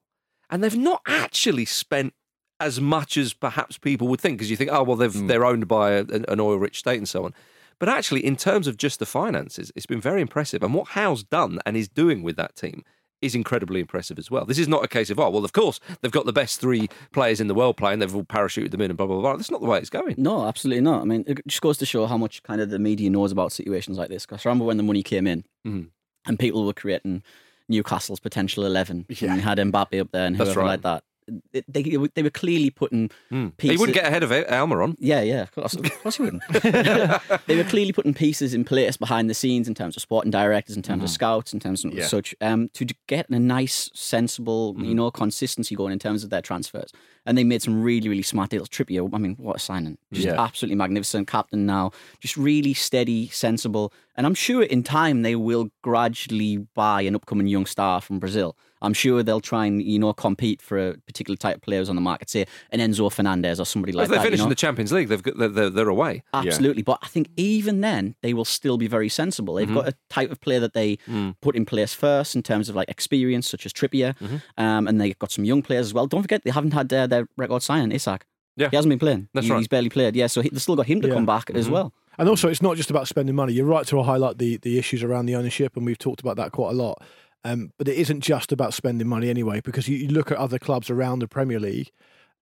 and 0.50 0.64
they've 0.64 0.78
not 0.78 1.02
actually 1.06 1.66
spent 1.66 2.14
as 2.60 2.82
much 2.82 3.18
as 3.18 3.34
perhaps 3.34 3.78
people 3.78 4.08
would 4.08 4.20
think 4.22 4.38
because 4.38 4.50
you 4.50 4.58
think, 4.58 4.72
oh 4.72 4.84
well, 4.84 4.98
they've 4.98 5.28
they're 5.28 5.46
owned 5.46 5.68
by 5.68 5.92
a, 5.92 6.04
an 6.04 6.40
oil 6.40 6.58
rich 6.58 6.80
state 6.80 6.98
and 6.98 7.08
so 7.08 7.24
on. 7.26 7.34
But 7.80 7.90
actually, 7.90 8.26
in 8.26 8.36
terms 8.36 8.66
of 8.68 8.78
just 8.78 8.98
the 9.00 9.06
finances, 9.06 9.72
it's 9.76 9.86
been 9.86 10.02
very 10.02 10.22
impressive. 10.22 10.64
And 10.64 10.74
what 10.74 10.90
Howe's 10.90 11.24
done 11.24 11.60
and 11.66 11.78
is 11.78 11.88
doing 11.88 12.24
with 12.24 12.36
that 12.38 12.56
team 12.56 12.84
is 13.22 13.36
incredibly 13.36 13.80
impressive 13.80 14.18
as 14.20 14.30
well. 14.32 14.46
This 14.46 14.58
is 14.60 14.68
not 14.68 14.84
a 14.84 14.88
case 14.88 15.10
of, 15.12 15.20
oh, 15.20 15.30
well, 15.30 15.46
of 15.46 15.54
course, 15.54 15.80
they've 16.02 16.12
got 16.12 16.26
the 16.26 16.34
best 16.34 16.60
three 16.60 16.88
players 17.14 17.40
in 17.40 17.48
the 17.48 17.54
world 17.56 17.78
playing, 17.78 18.00
they've 18.00 18.16
all 18.16 18.24
parachuted 18.24 18.72
them 18.72 18.82
in 18.82 18.92
and 18.92 18.98
blah, 18.98 19.06
blah, 19.08 19.20
blah. 19.20 19.36
That's 19.36 19.50
not 19.52 19.62
the 19.62 19.68
way 19.68 19.78
it's 19.80 19.90
going. 19.90 20.16
No, 20.18 20.46
absolutely 20.48 20.82
not. 20.82 21.02
I 21.02 21.06
mean, 21.06 21.24
it 21.28 21.42
just 21.48 21.62
goes 21.62 21.78
to 21.80 21.86
show 21.86 22.06
how 22.08 22.18
much 22.18 22.42
kind 22.44 22.62
of 22.62 22.70
the 22.70 22.78
media 22.80 23.10
knows 23.10 23.32
about 23.32 23.52
situations 23.52 23.98
like 23.98 24.10
this. 24.10 24.26
Because 24.26 24.44
I 24.46 24.50
remember 24.50 24.66
when 24.66 24.78
the 24.78 24.84
money 24.84 25.04
came 25.04 25.26
in 25.28 25.44
Mhm. 25.66 25.90
and 26.28 26.38
people 26.40 26.66
were 26.66 26.74
creating 26.74 27.24
Newcastle's 27.70 28.20
potential 28.20 28.66
11 28.66 29.06
and 29.10 29.22
you 29.22 29.28
had 29.28 29.58
Mbappe 29.58 30.00
up 30.00 30.12
there 30.12 30.26
and 30.26 30.36
whoever 30.38 30.60
right. 30.62 30.68
like 30.68 30.82
that. 30.84 31.04
They, 31.52 31.64
they, 31.84 32.24
were- 32.24 32.30
clearly 32.30 32.70
putting 32.70 33.10
Hmm. 33.30 33.48
pieces... 33.58 33.76
He 33.76 33.78
wouldn't 33.80 33.96
get 33.96 34.06
ahead 34.06 34.24
of 34.24 34.32
it, 34.32 34.48
Almiron. 34.48 34.96
Yeah, 35.00 35.22
yeah, 35.22 35.42
of 35.44 35.52
course, 35.52 35.74
of 35.74 35.84
course 36.02 36.18
he 36.18 36.24
wouldn't. 36.24 36.44
they 37.48 37.56
were 37.56 37.64
clearly 37.64 37.92
putting 37.92 38.14
pieces 38.14 38.54
in 38.54 38.64
place 38.64 38.96
behind 38.98 39.30
the 39.30 39.34
scenes 39.34 39.68
in 39.68 39.74
terms 39.74 39.96
of 39.96 40.02
sporting 40.02 40.32
directors, 40.32 40.76
in 40.78 40.84
terms 40.84 41.04
of 41.04 41.10
scouts, 41.10 41.54
in 41.54 41.60
terms 41.60 41.84
of 41.84 41.94
Yeah. 41.94 42.06
such, 42.08 42.36
um, 42.42 42.70
to 42.74 42.86
get 43.08 43.30
a 43.30 43.40
nice, 43.40 43.90
sensible, 43.94 44.76
you 44.80 44.94
know, 44.96 45.12
consistency 45.12 45.76
going 45.76 45.94
in 45.94 46.00
terms 46.00 46.24
of 46.24 46.30
their 46.30 46.42
transfers. 46.42 46.92
And 47.26 47.38
they 47.38 47.44
made 47.44 47.62
some 47.62 47.82
really, 47.84 48.08
really 48.08 48.22
smart 48.22 48.50
deals. 48.52 48.70
Trippier, 48.70 49.10
I 49.14 49.18
mean, 49.18 49.36
what 49.38 49.58
a 49.58 49.60
signing! 49.60 49.98
Just 50.14 50.28
Yeah. 50.28 50.42
absolutely 50.42 50.76
magnificent 50.76 51.28
captain 51.28 51.66
now. 51.66 51.92
Just 52.22 52.38
really 52.38 52.74
steady, 52.74 53.28
sensible. 53.30 53.92
And 54.16 54.26
I'm 54.26 54.34
sure 54.34 54.64
in 54.64 54.82
time 54.84 55.24
they 55.24 55.36
will 55.36 55.70
gradually 55.82 56.58
buy 56.74 57.02
an 57.02 57.16
upcoming 57.16 57.48
young 57.48 57.66
star 57.66 58.00
from 58.02 58.20
Brazil. 58.20 58.56
I'm 58.82 58.94
sure 58.94 59.24
they'll 59.24 59.40
try 59.42 59.66
and 59.66 59.82
you 59.82 60.00
know 60.00 60.14
compete 60.14 60.62
for 60.62 60.78
a 60.90 60.94
particular 60.98 61.36
type 61.38 61.58
of 61.58 61.62
players 61.62 61.90
on 61.90 61.96
the 61.96 62.02
market, 62.02 62.30
say 62.30 62.46
an 62.72 62.80
Enzo 62.80 63.12
Fernandez 63.12 63.60
or 63.60 63.66
somebody 63.66 63.92
like 63.94 64.06
if 64.06 64.10
they 64.12 64.18
that. 64.18 64.24
finish 64.24 64.38
you 64.38 64.44
know? 64.44 64.46
in 64.46 64.50
the 64.50 64.56
Champions 64.56 64.92
League, 64.92 65.08
they've 65.08 65.24
got, 65.24 65.38
they're, 65.38 65.48
they're, 65.50 65.70
they're 65.70 65.90
away. 65.90 66.24
Absolutely. 66.34 66.84
But 66.84 67.00
I 67.02 67.08
think 67.08 67.30
even 67.38 67.82
then, 67.82 68.16
they 68.22 68.34
will 68.34 68.46
still 68.46 68.78
be 68.78 68.88
very 68.88 69.10
sensible. 69.10 69.56
They've 69.56 69.74
got 69.74 69.88
a 69.88 69.94
type 70.10 70.32
of 70.32 70.40
player 70.42 70.60
that 70.60 70.74
they 70.74 70.98
put 71.42 71.56
in 71.56 71.66
place 71.66 71.94
first 71.94 72.36
in 72.36 72.44
terms 72.44 72.70
of 72.70 72.76
like 72.76 72.90
experience, 72.90 73.48
such 73.50 73.66
as 73.66 73.74
Trippier. 73.74 74.16
Um, 74.58 74.88
and 74.88 75.00
they've 75.02 75.18
got 75.20 75.32
some 75.32 75.46
young 75.46 75.62
players 75.62 75.88
as 75.88 75.94
well. 75.94 76.08
Don't 76.08 76.22
forget, 76.22 76.44
they 76.44 76.52
haven't 76.52 76.72
had 76.72 76.92
uh, 76.94 77.08
their 77.08 77.28
record 77.38 77.64
signing, 77.64 77.92
Isak. 77.92 78.26
Yeah. 78.56 78.70
He 78.72 78.76
hasn't 78.76 78.90
been 78.90 79.00
playing. 79.00 79.30
That's 79.34 79.46
He- 79.48 79.52
right. 79.54 79.60
He's 79.60 79.68
barely 79.68 79.90
played. 79.90 80.16
Yeah, 80.16 80.28
so 80.28 80.42
he, 80.42 80.50
they've 80.50 80.62
still 80.62 80.76
got 80.76 80.88
him 80.88 81.02
to 81.02 81.08
Yeah. 81.08 81.14
come 81.14 81.26
back 81.26 81.50
as 81.52 81.70
well. 81.70 81.94
And 82.20 82.28
also, 82.28 82.50
it's 82.50 82.64
not 82.64 82.76
just 82.78 82.90
about 82.90 83.08
spending 83.08 83.36
money. 83.36 83.54
You're 83.54 83.68
right 83.68 83.86
to 83.88 84.02
highlight 84.02 84.40
the, 84.40 84.58
the 84.58 84.80
issues 84.80 85.04
around 85.04 85.28
the 85.28 85.36
ownership, 85.36 85.78
and 85.78 85.86
we've 85.86 86.00
talked 86.00 86.20
about 86.20 86.36
that 86.38 86.52
quite 86.52 86.72
a 86.72 86.74
lot. 86.74 87.00
Um, 87.48 87.72
but 87.78 87.88
it 87.88 87.98
isn't 87.98 88.22
just 88.22 88.52
about 88.52 88.74
spending 88.74 89.08
money 89.08 89.30
anyway, 89.30 89.62
because 89.64 89.88
you, 89.88 89.98
you 89.98 90.10
look 90.10 90.32
at 90.32 90.38
other 90.38 90.60
clubs 90.60 90.90
around 90.90 91.20
the 91.20 91.28
Premier 91.28 91.60
League 91.60 91.92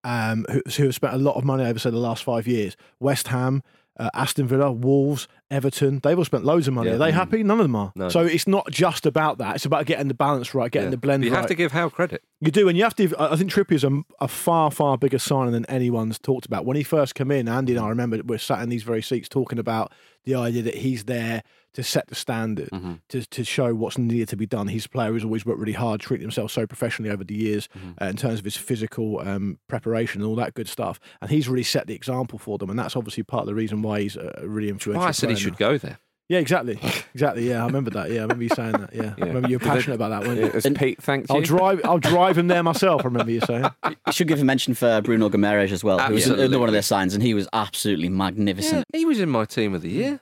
um, 0.04 0.44
who, 0.50 0.62
who 0.76 0.84
have 0.84 0.94
spent 0.94 1.14
a 1.14 1.18
lot 1.18 1.36
of 1.36 1.44
money 1.44 1.64
over, 1.64 1.78
say, 1.78 1.90
the 1.90 1.96
last 1.96 2.24
five 2.24 2.46
years. 2.46 2.76
West 2.98 3.28
Ham, 3.28 3.62
uh, 3.98 4.10
Aston 4.14 4.46
Villa, 4.46 4.70
Wolves, 4.72 5.28
Everton, 5.50 6.00
they've 6.02 6.18
all 6.18 6.24
spent 6.24 6.44
loads 6.44 6.66
of 6.68 6.74
money. 6.74 6.88
Yeah. 6.90 6.96
Are 6.96 6.98
they 6.98 7.12
happy? 7.12 7.42
None 7.42 7.60
of 7.60 7.64
them 7.64 7.76
are. 7.76 7.92
No. 7.94 8.08
So 8.08 8.20
it's 8.20 8.46
not 8.48 8.68
just 8.70 9.06
about 9.06 9.38
that. 9.38 9.56
It's 9.56 9.64
about 9.64 9.86
getting 9.86 10.08
the 10.08 10.14
balance 10.14 10.54
right, 10.54 10.70
getting 10.70 10.88
Yeah. 10.88 10.90
the 10.90 10.96
blend 10.98 11.24
you 11.24 11.30
right. 11.30 11.36
have 11.38 11.46
to 11.46 11.54
give 11.54 11.72
Howe 11.72 11.88
credit. 11.88 12.22
You 12.40 12.50
do, 12.50 12.68
and 12.68 12.76
you 12.76 12.84
have 12.84 12.96
to. 12.96 13.14
I 13.16 13.32
I 13.32 13.36
think 13.36 13.50
Trippier's 13.50 13.84
a, 13.84 14.02
a 14.20 14.28
far, 14.28 14.70
far 14.70 14.98
bigger 14.98 15.18
signing 15.18 15.52
than 15.52 15.64
anyone's 15.66 16.18
talked 16.18 16.46
about. 16.46 16.66
When 16.66 16.76
he 16.76 16.82
first 16.82 17.14
came 17.14 17.30
in, 17.30 17.48
Andy 17.48 17.74
and 17.76 17.84
I 17.84 17.88
remember 17.88 18.20
we're 18.24 18.38
sat 18.38 18.60
in 18.62 18.68
these 18.68 18.82
very 18.82 19.02
seats 19.02 19.28
talking 19.28 19.58
about 19.58 19.92
the 20.24 20.34
idea 20.34 20.62
that 20.62 20.74
he's 20.76 21.04
there 21.04 21.42
to 21.76 21.82
set 21.82 22.08
the 22.08 22.14
standard, 22.14 22.68
Mm-hmm. 22.72 22.94
to, 23.10 23.24
to 23.24 23.44
show 23.44 23.74
what's 23.74 23.96
needed 23.96 24.28
to 24.30 24.36
be 24.36 24.44
done. 24.46 24.68
He's 24.68 24.84
a 24.86 24.88
player 24.88 25.12
who's 25.12 25.24
always 25.24 25.46
worked 25.46 25.60
really 25.60 25.72
hard, 25.72 26.00
treated 26.00 26.22
himself 26.22 26.50
so 26.50 26.66
professionally 26.66 27.10
over 27.10 27.22
the 27.24 27.34
years 27.34 27.68
Mm-hmm. 27.78 28.02
uh, 28.02 28.06
in 28.08 28.16
terms 28.16 28.40
of 28.40 28.44
his 28.44 28.56
physical 28.56 29.20
um, 29.20 29.58
preparation 29.68 30.20
and 30.20 30.28
all 30.28 30.36
that 30.36 30.54
good 30.54 30.68
stuff. 30.68 30.98
And 31.22 31.30
he's 31.30 31.48
really 31.48 31.62
set 31.62 31.86
the 31.86 31.94
example 31.94 32.38
for 32.38 32.58
them, 32.58 32.68
and 32.70 32.78
that's 32.78 32.96
obviously 32.96 33.22
part 33.22 33.42
of 33.42 33.46
the 33.46 33.54
reason 33.54 33.80
why 33.82 34.00
he's 34.02 34.16
a 34.16 34.34
a 34.42 34.48
really 34.48 34.68
influential. 34.68 35.02
Why 35.02 35.08
I 35.08 35.12
said 35.12 35.28
he 35.30 35.34
player 35.36 35.42
should 35.44 35.52
now. 35.60 35.68
go 35.70 35.78
there. 35.78 35.98
Yeah, 36.28 36.40
exactly, 36.40 36.76
exactly. 37.14 37.48
Yeah, 37.48 37.62
I 37.62 37.66
remember 37.66 37.90
that. 37.92 38.10
Yeah, 38.10 38.18
I 38.18 38.22
remember 38.22 38.42
you 38.42 38.48
saying 38.48 38.72
that. 38.72 38.92
Yeah, 38.92 39.14
I 39.16 39.26
remember 39.26 39.48
you 39.48 39.58
were 39.60 39.64
passionate 39.64 39.94
about 39.94 40.08
that. 40.08 40.26
weren't 40.26 40.40
you? 40.40 40.50
As 40.52 40.66
Pete 40.76 41.00
thanked 41.00 41.30
you. 41.30 41.36
I'll 41.36 41.40
drive. 41.42 41.80
I'll 41.84 42.00
drive 42.00 42.36
him 42.36 42.48
there 42.48 42.64
myself. 42.64 43.02
I 43.02 43.04
remember 43.04 43.30
you 43.30 43.40
saying. 43.42 43.66
You 43.84 44.12
should 44.12 44.26
give 44.28 44.40
a 44.40 44.44
mention 44.44 44.74
for 44.74 45.00
Bruno 45.02 45.28
Guimarães 45.28 45.70
as 45.72 45.84
well, 45.84 45.98
who 46.00 46.14
was 46.14 46.22
Absolutely. 46.24 46.44
another 46.46 46.58
one 46.58 46.68
of 46.68 46.72
their 46.72 46.82
signs, 46.82 47.14
and 47.14 47.22
he 47.22 47.32
was 47.34 47.46
absolutely 47.52 48.08
magnificent. 48.08 48.84
Yeah, 48.92 48.98
he 48.98 49.04
was 49.04 49.20
in 49.20 49.28
my 49.30 49.44
team 49.44 49.72
of 49.74 49.82
the 49.82 49.90
year. 49.90 50.20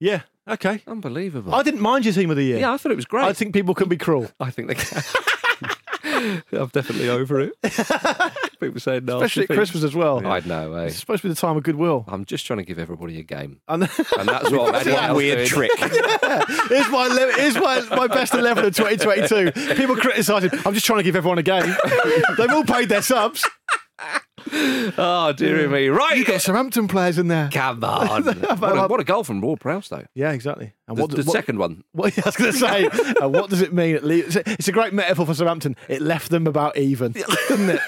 Yeah. 0.00 0.22
Okay. 0.48 0.82
Unbelievable. 0.86 1.54
I 1.54 1.62
didn't 1.62 1.80
mind 1.80 2.04
your 2.04 2.14
team 2.14 2.30
of 2.30 2.36
the 2.36 2.44
year. 2.44 2.58
yeah, 2.58 2.72
I 2.72 2.76
thought 2.76 2.92
it 2.92 2.96
was 2.96 3.06
great. 3.06 3.24
I 3.24 3.32
think 3.32 3.54
people 3.54 3.74
can 3.74 3.88
be 3.88 3.96
cruel. 3.96 4.30
I 4.40 4.50
think 4.50 4.68
they 4.68 4.74
can. 4.74 5.02
I'm 6.52 6.68
definitely 6.68 7.08
over 7.08 7.40
it. 7.40 7.52
People 8.60 8.78
saying 8.80 9.04
no. 9.04 9.16
Especially 9.16 9.44
at 9.44 9.48
Christmas 9.50 9.82
as 9.84 9.94
well. 9.94 10.24
I 10.26 10.40
know. 10.40 10.74
Eh? 10.74 10.84
It's 10.86 10.96
supposed 10.98 11.22
to 11.22 11.28
be 11.28 11.34
the 11.34 11.40
time 11.40 11.56
of 11.56 11.62
goodwill. 11.64 12.04
I'm 12.08 12.24
just 12.24 12.46
trying 12.46 12.58
to 12.58 12.64
give 12.64 12.78
everybody 12.78 13.18
a 13.18 13.22
game, 13.22 13.60
And 13.68 13.82
and 13.82 14.28
that's 14.28 14.50
what 14.50 14.74
anyone 14.86 15.04
else 15.04 15.16
weird 15.16 15.48
doing. 15.48 15.48
trick. 15.48 15.70
here's 15.78 16.88
my 16.90 17.06
ele- 17.10 17.32
here's 17.36 17.56
my, 17.56 17.80
my 17.96 18.06
best 18.06 18.32
eleven 18.34 18.64
of 18.64 18.74
2022. 18.76 19.74
People 19.76 19.96
criticising. 19.96 20.50
I'm 20.64 20.72
just 20.74 20.86
trying 20.86 20.98
to 21.00 21.04
give 21.04 21.16
everyone 21.16 21.38
a 21.38 21.42
game. 21.42 21.74
They've 22.38 22.50
all 22.50 22.64
paid 22.64 22.88
their 22.90 23.02
subs. 23.02 23.48
Oh 24.52 25.32
dear 25.36 25.68
me! 25.68 25.88
Right, 25.88 26.16
You've 26.18 26.26
got 26.26 26.40
Southampton 26.40 26.88
players 26.88 27.18
in 27.18 27.28
there. 27.28 27.48
come 27.52 27.82
on. 27.84 28.24
what, 28.24 28.76
a, 28.78 28.86
what 28.88 29.00
a 29.00 29.04
goal 29.04 29.24
from 29.24 29.40
Ward 29.40 29.60
Prowse, 29.60 29.88
though. 29.88 30.04
Yeah, 30.14 30.32
exactly. 30.32 30.72
And 30.86 30.96
The, 30.96 31.02
what, 31.02 31.10
the 31.10 31.22
what- 31.22 31.32
second 31.32 31.58
one. 31.58 31.84
What, 31.92 32.18
I 32.18 32.22
was 32.26 32.36
going 32.36 32.52
to 32.52 32.58
say, 32.58 32.86
uh, 33.22 33.28
what 33.28 33.48
does 33.50 33.62
it 33.62 33.72
mean? 33.72 33.96
It 33.96 34.02
it's, 34.04 34.68
a, 34.68 34.72
great 34.72 34.92
metaphor 34.92 35.26
for 35.26 35.34
Southampton. 35.34 35.76
It 35.88 36.02
left 36.02 36.30
them 36.30 36.46
about 36.46 36.76
even, 36.76 37.12
didn't 37.12 37.70
it? 37.70 37.80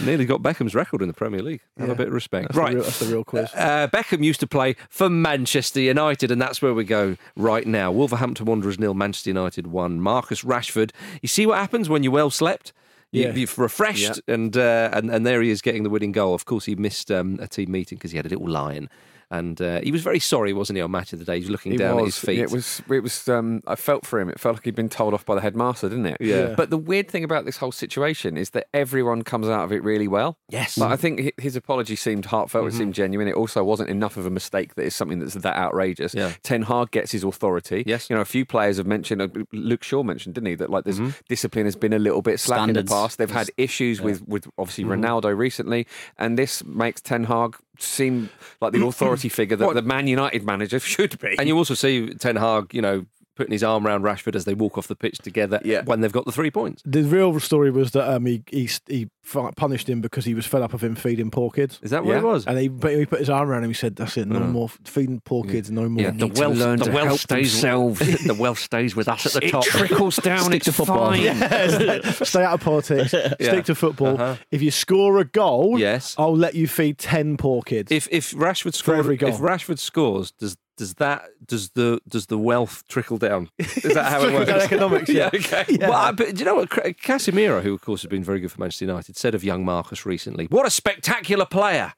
Nearly 0.00 0.24
got 0.24 0.40
Beckham's 0.42 0.74
record 0.74 1.02
in 1.02 1.08
the 1.08 1.14
Premier 1.14 1.42
League. 1.42 1.60
Have 1.78 1.88
Yeah. 1.88 1.92
a 1.94 1.96
bit 1.96 2.08
of 2.08 2.14
respect. 2.14 2.48
That's 2.48 2.56
right. 2.58 2.70
The 2.70 2.76
real, 2.76 2.84
that's 2.84 2.98
the 3.00 3.06
real 3.12 3.24
quiz. 3.24 3.50
Uh, 3.54 3.88
Beckham 3.92 4.24
used 4.24 4.40
to 4.40 4.46
play 4.46 4.74
for 4.88 5.10
Manchester 5.10 5.80
United, 5.80 6.30
and 6.30 6.40
that's 6.40 6.62
where 6.62 6.72
we 6.72 6.84
go 6.84 7.16
right 7.36 7.66
now. 7.66 7.92
Wolverhampton 7.92 8.46
Wanderers 8.46 8.78
nil, 8.78 8.94
Manchester 8.94 9.30
United 9.30 9.66
one. 9.66 10.00
Marcus 10.00 10.42
Rashford. 10.42 10.92
You 11.20 11.28
see 11.28 11.44
what 11.46 11.58
happens 11.58 11.88
when 11.90 12.02
you're 12.02 12.12
well 12.12 12.30
slept. 12.30 12.72
You, 13.12 13.24
Yeah. 13.24 13.34
You've 13.34 13.58
refreshed, 13.58 14.20
and, 14.28 14.56
uh, 14.56 14.90
and 14.92 15.10
and 15.10 15.26
there 15.26 15.42
he 15.42 15.50
is 15.50 15.60
getting 15.62 15.82
the 15.82 15.90
winning 15.90 16.12
goal. 16.12 16.34
Of 16.34 16.44
course, 16.44 16.64
he 16.66 16.76
missed 16.76 17.10
um, 17.10 17.38
a 17.40 17.48
team 17.48 17.70
meeting 17.72 17.98
because 17.98 18.12
he 18.12 18.16
had 18.16 18.26
a 18.26 18.28
little 18.28 18.48
lion, 18.48 18.88
and 19.30 19.60
uh, 19.62 19.80
he 19.82 19.92
was 19.92 20.02
very 20.02 20.18
sorry, 20.18 20.52
wasn't 20.52 20.76
he, 20.76 20.82
on 20.82 20.90
match 20.90 21.12
of 21.12 21.18
the 21.18 21.24
day? 21.24 21.34
He 21.36 21.40
was 21.40 21.50
looking 21.50 21.72
He 21.72 21.78
down 21.78 21.96
was. 21.96 22.02
at 22.02 22.06
his 22.06 22.18
feet. 22.18 22.38
It 22.40 22.50
was. 22.50 22.82
It 22.90 23.00
was. 23.02 23.28
Um, 23.28 23.62
I 23.66 23.76
felt 23.76 24.04
for 24.06 24.18
him. 24.20 24.28
It 24.28 24.40
felt 24.40 24.56
like 24.56 24.64
he'd 24.64 24.74
been 24.74 24.88
told 24.88 25.14
off 25.14 25.24
by 25.24 25.34
the 25.34 25.40
headmaster, 25.40 25.88
didn't 25.88 26.06
it? 26.06 26.16
Yeah. 26.20 26.54
But 26.56 26.70
the 26.70 26.76
weird 26.78 27.08
thing 27.08 27.22
about 27.24 27.44
this 27.44 27.56
whole 27.58 27.72
situation 27.72 28.36
is 28.36 28.50
that 28.50 28.66
everyone 28.74 29.22
comes 29.22 29.46
out 29.48 29.64
of 29.64 29.72
it 29.72 29.82
really 29.84 30.08
well. 30.08 30.36
Yes. 30.48 30.76
Like, 30.76 30.90
I 30.90 30.96
think 30.96 31.32
his 31.40 31.54
apology 31.56 31.96
seemed 31.96 32.26
heartfelt. 32.26 32.66
It 32.66 32.74
seemed 32.74 32.94
genuine. 32.94 33.28
It 33.28 33.34
also 33.34 33.62
wasn't 33.62 33.88
enough 33.90 34.16
of 34.16 34.26
a 34.26 34.30
mistake 34.30 34.74
that 34.74 34.82
is 34.82 34.94
something 34.96 35.18
that's 35.20 35.34
that 35.34 35.56
outrageous. 35.56 36.14
Yeah. 36.14 36.32
Ten 36.42 36.62
Hag 36.62 36.90
gets 36.90 37.12
his 37.12 37.22
authority. 37.24 37.84
Yes. 37.86 38.10
You 38.10 38.16
know, 38.16 38.22
a 38.22 38.26
few 38.26 38.44
players 38.44 38.78
have 38.78 38.86
mentioned. 38.86 39.22
uh, 39.22 39.28
Luke 39.52 39.84
Shaw 39.84 40.02
mentioned, 40.02 40.34
didn't 40.34 40.48
he, 40.48 40.54
that 40.56 40.70
like 40.70 40.84
there's 40.84 41.00
discipline 41.28 41.66
has 41.66 41.76
been 41.76 41.92
a 41.92 41.98
little 41.98 42.22
bit 42.22 42.40
slack 42.40 42.68
in 42.68 42.74
the 42.74 42.84
past. 42.84 43.18
They've 43.18 43.30
had 43.30 43.50
issues 43.56 44.00
with 44.00 44.26
with 44.26 44.48
obviously 44.58 44.84
Ronaldo 44.84 45.36
recently, 45.36 45.86
and 46.18 46.38
this 46.38 46.64
makes 46.64 47.00
Ten 47.00 47.24
Hag 47.24 47.56
seem 47.82 48.30
like 48.60 48.72
the 48.72 48.84
authority 48.84 49.28
figure 49.28 49.56
that 49.56 49.66
What- 49.66 49.74
the 49.74 49.82
Man 49.82 50.06
United 50.06 50.44
manager 50.44 50.78
should 50.94 51.18
be. 51.18 51.36
and 51.38 51.48
you 51.48 51.56
also 51.56 51.74
see 51.74 52.08
Ten 52.14 52.36
Hag, 52.36 52.72
you 52.74 52.82
know, 52.82 53.06
putting 53.40 53.52
his 53.52 53.64
arm 53.64 53.86
around 53.86 54.02
Rashford 54.02 54.34
as 54.36 54.44
they 54.44 54.52
walk 54.52 54.76
off 54.76 54.86
the 54.86 54.94
pitch 54.94 55.16
together 55.18 55.60
Yeah. 55.64 55.82
when 55.84 56.02
they've 56.02 56.12
got 56.12 56.26
the 56.26 56.32
three 56.32 56.50
points. 56.50 56.82
The 56.84 57.02
real 57.02 57.40
story 57.40 57.70
was 57.70 57.92
that 57.92 58.06
um, 58.12 58.26
he, 58.26 58.42
he 58.50 58.68
he 58.86 59.08
punished 59.56 59.88
him 59.88 60.00
because 60.02 60.24
he 60.26 60.34
was 60.34 60.44
fed 60.44 60.60
up 60.60 60.74
of 60.74 60.82
him 60.82 60.94
feeding 60.94 61.30
poor 61.30 61.50
kids. 61.50 61.78
Is 61.82 61.90
that 61.92 62.04
what 62.04 62.12
Yeah. 62.12 62.18
it 62.18 62.24
was? 62.24 62.46
And 62.46 62.58
he, 62.58 62.68
but 62.68 62.92
he 62.94 63.06
put 63.06 63.20
his 63.20 63.30
arm 63.30 63.48
around 63.48 63.64
him. 63.64 63.70
He 63.70 63.74
said, 63.74 63.96
"That's 63.96 64.16
it. 64.18 64.28
No 64.28 64.40
more 64.40 64.68
feeding 64.84 65.20
poor 65.24 65.44
kids. 65.44 65.70
No 65.70 65.88
more." 65.88 66.02
Yeah, 66.02 66.10
the 66.10 66.26
Need 66.26 66.34
to 66.34 66.40
wealth, 66.42 66.56
learn 66.58 66.78
the 66.80 66.84
to 66.86 66.90
wealth 66.92 67.06
help 67.06 67.20
stays. 67.20 67.52
themselves. 67.52 68.24
the 68.26 68.34
wealth 68.34 68.58
stays 68.58 68.94
with 68.94 69.08
us 69.08 69.24
at 69.26 69.32
the 69.40 69.46
it 69.46 69.50
top. 69.50 69.64
trickles 69.64 70.16
down. 70.30 70.40
Stick 70.44 70.54
it's 70.56 70.66
to 70.66 70.72
football. 70.72 71.12
fine. 71.12 72.02
Stay 72.24 72.44
out 72.44 72.54
of 72.54 72.60
politics. 72.60 73.10
Stick 73.10 73.64
to 73.64 73.74
football. 73.74 74.14
Uh-huh. 74.20 74.36
If 74.50 74.60
you 74.62 74.70
score 74.70 75.18
a 75.18 75.24
goal, 75.24 75.78
Yes. 75.78 76.14
I'll 76.18 76.36
let 76.36 76.54
you 76.54 76.66
feed 76.68 76.98
ten 76.98 77.36
poor 77.38 77.62
kids. 77.62 77.90
If 77.90 78.06
if 78.10 78.32
Rashford 78.32 78.80
For 78.82 78.94
every 78.94 79.16
scores, 79.16 79.38
goal. 79.38 79.46
if 79.48 79.50
Rashford 79.50 79.78
scores, 79.78 80.32
does 80.32 80.56
does 80.80 80.94
that 80.94 81.28
does 81.46 81.68
the 81.72 82.00
does 82.08 82.26
the 82.28 82.38
wealth 82.38 82.84
trickle 82.88 83.18
down? 83.18 83.50
Is 83.58 83.82
that 83.94 84.06
how 84.10 84.22
it 84.24 84.32
works? 84.32 84.50
economics, 84.50 85.10
yeah. 85.20 85.28
okay. 85.34 85.66
Yeah. 85.68 85.90
Well, 85.90 85.98
I- 85.98 86.12
but 86.12 86.32
do 86.34 86.38
you 86.38 86.44
know 86.46 86.54
what? 86.54 86.70
Ca- 86.70 86.94
Casemiro, 86.94 87.60
who 87.62 87.74
of 87.74 87.82
course 87.82 88.00
has 88.00 88.08
been 88.08 88.24
very 88.24 88.40
good 88.40 88.50
for 88.50 88.58
Manchester 88.62 88.86
United, 88.86 89.14
said 89.18 89.34
of 89.34 89.44
young 89.44 89.62
Marcus 89.62 90.06
recently, 90.06 90.46
"What 90.46 90.66
a 90.66 90.70
spectacular 90.70 91.44
player." 91.44 91.92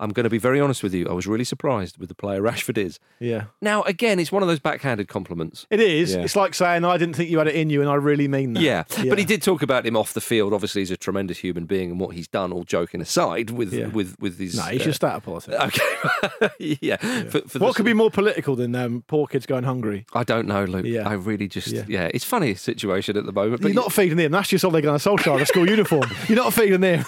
I'm 0.00 0.10
going 0.10 0.24
to 0.24 0.30
be 0.30 0.38
very 0.38 0.60
honest 0.60 0.82
with 0.82 0.94
you. 0.94 1.08
I 1.08 1.12
was 1.12 1.26
really 1.26 1.44
surprised 1.44 1.98
with 1.98 2.08
the 2.08 2.14
player 2.14 2.40
Rashford 2.48 2.78
is. 2.78 3.00
yeah, 3.18 3.44
Now, 3.60 3.82
again, 3.82 4.18
it's 4.20 4.30
one 4.30 4.42
of 4.42 4.48
those 4.48 4.60
backhanded 4.60 5.08
compliments. 5.08 5.66
it 5.70 5.80
is. 5.80 6.14
Yeah. 6.14 6.20
It's 6.22 6.36
like 6.36 6.54
saying, 6.54 6.84
"I 6.84 6.96
didn't 6.98 7.14
think 7.16 7.30
you 7.30 7.38
had 7.38 7.48
it 7.48 7.54
in 7.54 7.68
you," 7.70 7.80
and 7.80 7.90
I 7.90 7.94
really 7.94 8.28
mean 8.28 8.52
that. 8.52 8.62
Yeah. 8.62 8.84
but 9.08 9.18
he 9.18 9.24
did 9.24 9.42
talk 9.42 9.62
about 9.62 9.84
him 9.86 9.96
off 9.96 10.12
the 10.14 10.20
field. 10.20 10.52
Obviously, 10.54 10.82
he's 10.82 10.90
a 10.90 10.96
tremendous 10.96 11.38
human 11.38 11.66
being, 11.66 11.90
and 11.90 12.00
what 12.00 12.14
he's 12.14 12.28
done. 12.28 12.52
All 12.52 12.64
joking 12.64 13.00
aside, 13.00 13.50
with 13.50 13.72
Yeah. 13.72 13.88
with 13.88 14.16
with 14.20 14.38
his. 14.38 14.56
No, 14.56 14.62
he's 14.64 14.82
uh, 14.82 14.84
just 14.84 15.02
out 15.04 15.16
of 15.16 15.22
politics. 15.24 15.56
Okay. 15.68 16.50
yeah. 16.80 16.96
For, 17.24 17.40
for 17.42 17.58
What 17.58 17.74
could 17.76 17.84
be 17.84 17.92
more 17.94 18.10
political 18.10 18.54
than 18.56 18.74
um, 18.74 19.02
poor 19.06 19.26
kids 19.26 19.46
going 19.46 19.64
hungry? 19.64 20.06
I 20.14 20.22
don't 20.24 20.46
know, 20.46 20.64
Luke. 20.64 20.86
Yeah. 20.86 21.08
I 21.08 21.14
really 21.14 21.48
just 21.48 21.68
yeah. 21.68 21.84
Yeah. 21.88 22.10
It's 22.14 22.24
funny 22.24 22.54
situation 22.54 23.16
at 23.16 23.26
the 23.26 23.32
moment. 23.32 23.62
But 23.62 23.72
You're 23.72 23.82
not 23.82 23.92
feeding 23.92 24.18
him. 24.18 24.32
That's 24.32 24.48
just 24.48 24.64
Ole 24.64 24.80
Gunnar 24.80 24.98
Solskjaer 24.98 25.36
in 25.36 25.42
a 25.42 25.46
school 25.46 25.68
uniform. 25.68 26.04
You're 26.28 26.36
not 26.36 26.52
feeding 26.54 26.82
him. 26.82 27.04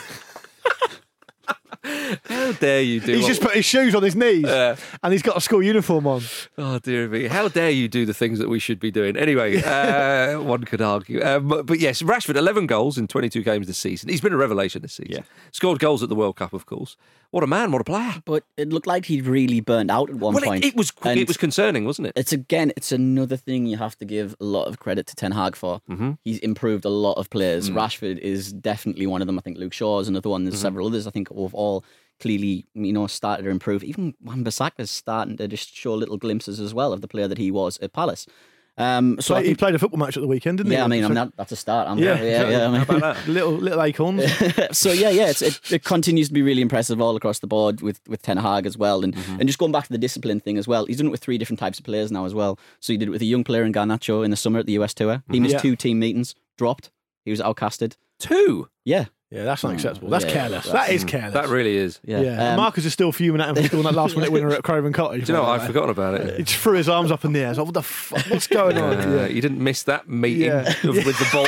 How 1.82 2.52
dare 2.52 2.82
you 2.82 3.00
do? 3.00 3.12
He's 3.12 3.22
what- 3.22 3.28
just 3.28 3.40
put 3.42 3.54
his 3.54 3.64
shoes 3.64 3.94
on 3.94 4.02
his 4.02 4.14
knees, 4.14 4.44
Yeah. 4.44 4.76
and 5.02 5.12
he's 5.12 5.22
got 5.22 5.36
a 5.36 5.40
school 5.40 5.62
uniform 5.62 6.06
on. 6.06 6.22
Oh 6.58 6.78
dear 6.78 7.08
me! 7.08 7.26
How 7.26 7.48
dare 7.48 7.70
you 7.70 7.88
do 7.88 8.04
the 8.04 8.14
things 8.14 8.38
that 8.38 8.48
we 8.48 8.58
should 8.58 8.78
be 8.80 8.90
doing? 8.90 9.16
Anyway, 9.16 9.62
uh, 9.62 10.40
one 10.40 10.64
could 10.64 10.82
argue, 10.82 11.22
um, 11.24 11.48
but, 11.48 11.66
but 11.66 11.78
yes, 11.80 12.02
Rashford, 12.02 12.36
eleven 12.36 12.66
goals 12.66 12.98
in 12.98 13.08
twenty-two 13.08 13.42
games 13.42 13.66
this 13.66 13.78
season. 13.78 14.08
He's 14.08 14.20
been 14.20 14.32
a 14.32 14.36
revelation 14.36 14.82
this 14.82 14.94
season. 14.94 15.12
Yeah. 15.12 15.22
Scored 15.52 15.78
goals 15.78 16.02
at 16.02 16.08
the 16.08 16.14
World 16.14 16.36
Cup, 16.36 16.52
of 16.52 16.66
course. 16.66 16.96
What 17.30 17.44
a 17.44 17.46
man! 17.46 17.70
What 17.70 17.80
a 17.80 17.84
player! 17.84 18.14
But 18.24 18.42
it 18.56 18.70
looked 18.70 18.88
like 18.88 19.04
he'd 19.06 19.24
really 19.24 19.60
burned 19.60 19.88
out 19.90 20.10
at 20.10 20.16
one 20.16 20.34
well, 20.34 20.42
point. 20.42 20.64
it, 20.64 20.68
it 20.68 20.76
was 20.76 20.92
And 21.02 21.18
it 21.20 21.28
was 21.28 21.36
concerning, 21.36 21.84
wasn't 21.84 22.08
it? 22.08 22.14
It's 22.16 22.32
again, 22.32 22.72
it's 22.76 22.90
another 22.90 23.36
thing 23.36 23.66
you 23.66 23.76
have 23.76 23.96
to 23.98 24.04
give 24.04 24.34
a 24.40 24.44
lot 24.44 24.64
of 24.64 24.80
credit 24.80 25.06
to 25.06 25.14
Ten 25.14 25.30
Hag 25.30 25.54
for. 25.54 25.80
Mhm. 25.88 26.18
He's 26.24 26.38
improved 26.38 26.84
a 26.84 26.88
lot 26.88 27.12
of 27.12 27.30
players. 27.30 27.70
Mm. 27.70 27.74
Rashford 27.74 28.18
is 28.18 28.52
definitely 28.52 29.06
one 29.06 29.20
of 29.20 29.28
them. 29.28 29.38
I 29.38 29.42
think 29.42 29.58
Luke 29.58 29.72
Shaw 29.72 30.00
is 30.00 30.08
another 30.08 30.28
one. 30.28 30.40
Mm-hmm. 30.40 30.50
There's 30.50 30.60
several 30.60 30.88
others. 30.88 31.06
I 31.06 31.10
think 31.12 31.30
of 31.30 31.54
all 31.54 31.69
clearly, 32.18 32.66
you 32.74 32.92
know, 32.92 33.06
started 33.06 33.44
to 33.44 33.50
improve. 33.50 33.82
Even 33.82 34.14
Wan 34.22 34.44
Bissaka's 34.44 34.90
starting 34.90 35.36
to 35.38 35.48
just 35.48 35.74
show 35.74 35.94
little 35.94 36.18
glimpses 36.18 36.60
as 36.60 36.72
well 36.74 36.92
of 36.92 37.00
the 37.00 37.08
player 37.08 37.28
that 37.28 37.38
he 37.38 37.50
was 37.50 37.78
at 37.80 37.92
Palace. 37.92 38.26
Um, 38.78 39.16
so 39.16 39.34
So 39.34 39.34
I 39.36 39.42
he 39.44 39.54
played 39.54 39.74
a 39.74 39.78
football 39.78 39.98
match 39.98 40.16
at 40.16 40.22
the 40.22 40.26
weekend, 40.34 40.56
didn't 40.58 40.70
he? 40.70 40.76
yeah, 40.78 40.84
I 40.84 40.88
mean, 40.88 41.04
I 41.04 41.08
mean 41.08 41.14
that, 41.16 41.36
that's 41.36 41.52
a 41.52 41.56
start. 41.56 41.88
I'm, 41.88 41.98
yeah, 41.98 42.22
yeah, 42.22 42.48
yeah. 42.48 42.64
I 42.66 42.68
mean, 42.70 42.80
How 42.82 42.96
about 42.96 43.16
that? 43.16 43.28
little 43.28 43.52
little 43.52 43.82
acorns. 43.82 44.22
so 44.72 44.90
yeah, 44.92 45.10
yeah, 45.10 45.28
it's, 45.28 45.42
it, 45.42 45.60
it 45.72 45.84
continues 45.84 46.28
to 46.28 46.34
be 46.34 46.40
really 46.40 46.62
impressive 46.62 46.98
all 47.00 47.14
across 47.16 47.40
the 47.40 47.46
board 47.46 47.82
with 47.82 48.00
with 48.08 48.22
Ten 48.22 48.38
Hag 48.38 48.64
as 48.66 48.78
well, 48.78 49.02
and 49.04 49.14
Mm-hmm. 49.14 49.40
and 49.40 49.46
just 49.48 49.58
going 49.58 49.72
back 49.72 49.84
to 49.88 49.92
the 49.92 49.98
discipline 50.06 50.40
thing 50.40 50.56
as 50.56 50.66
well. 50.68 50.86
He's 50.86 50.96
done 50.98 51.08
it 51.08 51.14
with 51.16 51.20
three 51.20 51.36
different 51.36 51.58
types 51.58 51.78
of 51.78 51.84
players 51.84 52.10
now 52.10 52.24
as 52.24 52.32
well. 52.32 52.58
So 52.80 52.92
he 52.92 52.96
did 52.96 53.08
it 53.08 53.10
with 53.10 53.22
a 53.22 53.26
young 53.26 53.44
player 53.44 53.64
in 53.64 53.72
Garnacho 53.72 54.24
in 54.24 54.30
the 54.30 54.36
summer 54.36 54.58
at 54.60 54.66
the 54.66 54.72
US 54.78 54.94
tour. 54.94 55.22
He 55.30 55.40
missed 55.40 55.54
Yeah. 55.56 55.60
two 55.60 55.76
team 55.76 55.98
meetings, 55.98 56.34
dropped. 56.56 56.90
He 57.24 57.30
was 57.30 57.40
outcasted. 57.40 57.96
Two. 58.18 58.68
Yeah, 58.84 59.06
Yeah, 59.32 59.44
that's 59.44 59.62
not 59.62 59.70
Mm, 59.70 59.74
acceptable. 59.76 60.08
That's 60.10 60.24
yeah, 60.24 60.32
careless. 60.32 60.64
that's- 60.66 60.88
That 60.88 60.92
is 60.92 61.04
careless. 61.04 61.34
That 61.34 61.48
really 61.48 61.76
is. 61.76 62.00
yeah. 62.04 62.20
yeah. 62.20 62.50
Um, 62.50 62.56
Marcus 62.56 62.84
is 62.84 62.92
still 62.92 63.12
fuming 63.12 63.40
at 63.40 63.50
him 63.50 63.54
for 63.54 63.62
scoring 63.62 63.84
that 63.84 63.94
last 63.94 64.16
minute 64.16 64.32
winner 64.32 64.50
at 64.50 64.64
Craven 64.64 64.92
Cottage. 64.92 65.26
Do 65.26 65.32
you 65.32 65.38
know? 65.38 65.44
by 65.44 65.54
I've 65.54 65.60
way. 65.60 65.66
forgotten 65.68 65.90
about 65.90 66.14
it. 66.14 66.36
He 66.38 66.42
just 66.42 66.58
threw 66.58 66.72
his 66.76 66.88
arms 66.88 67.12
up 67.12 67.24
in 67.24 67.32
the 67.32 67.38
air. 67.38 67.46
I 67.46 67.48
was 67.50 67.58
like, 67.58 67.64
what 67.66 67.74
the 67.74 67.82
fuck? 67.84 68.26
What's 68.26 68.48
going 68.48 68.76
on? 68.76 68.96
Uh, 69.00 69.14
Yeah. 69.14 69.26
You 69.26 69.40
didn't 69.40 69.62
miss 69.62 69.84
that 69.84 70.08
meeting 70.08 70.46
Yeah. 70.48 70.62
of- 70.82 70.96
with 70.96 71.16
the 71.16 71.28
ball. 71.32 71.46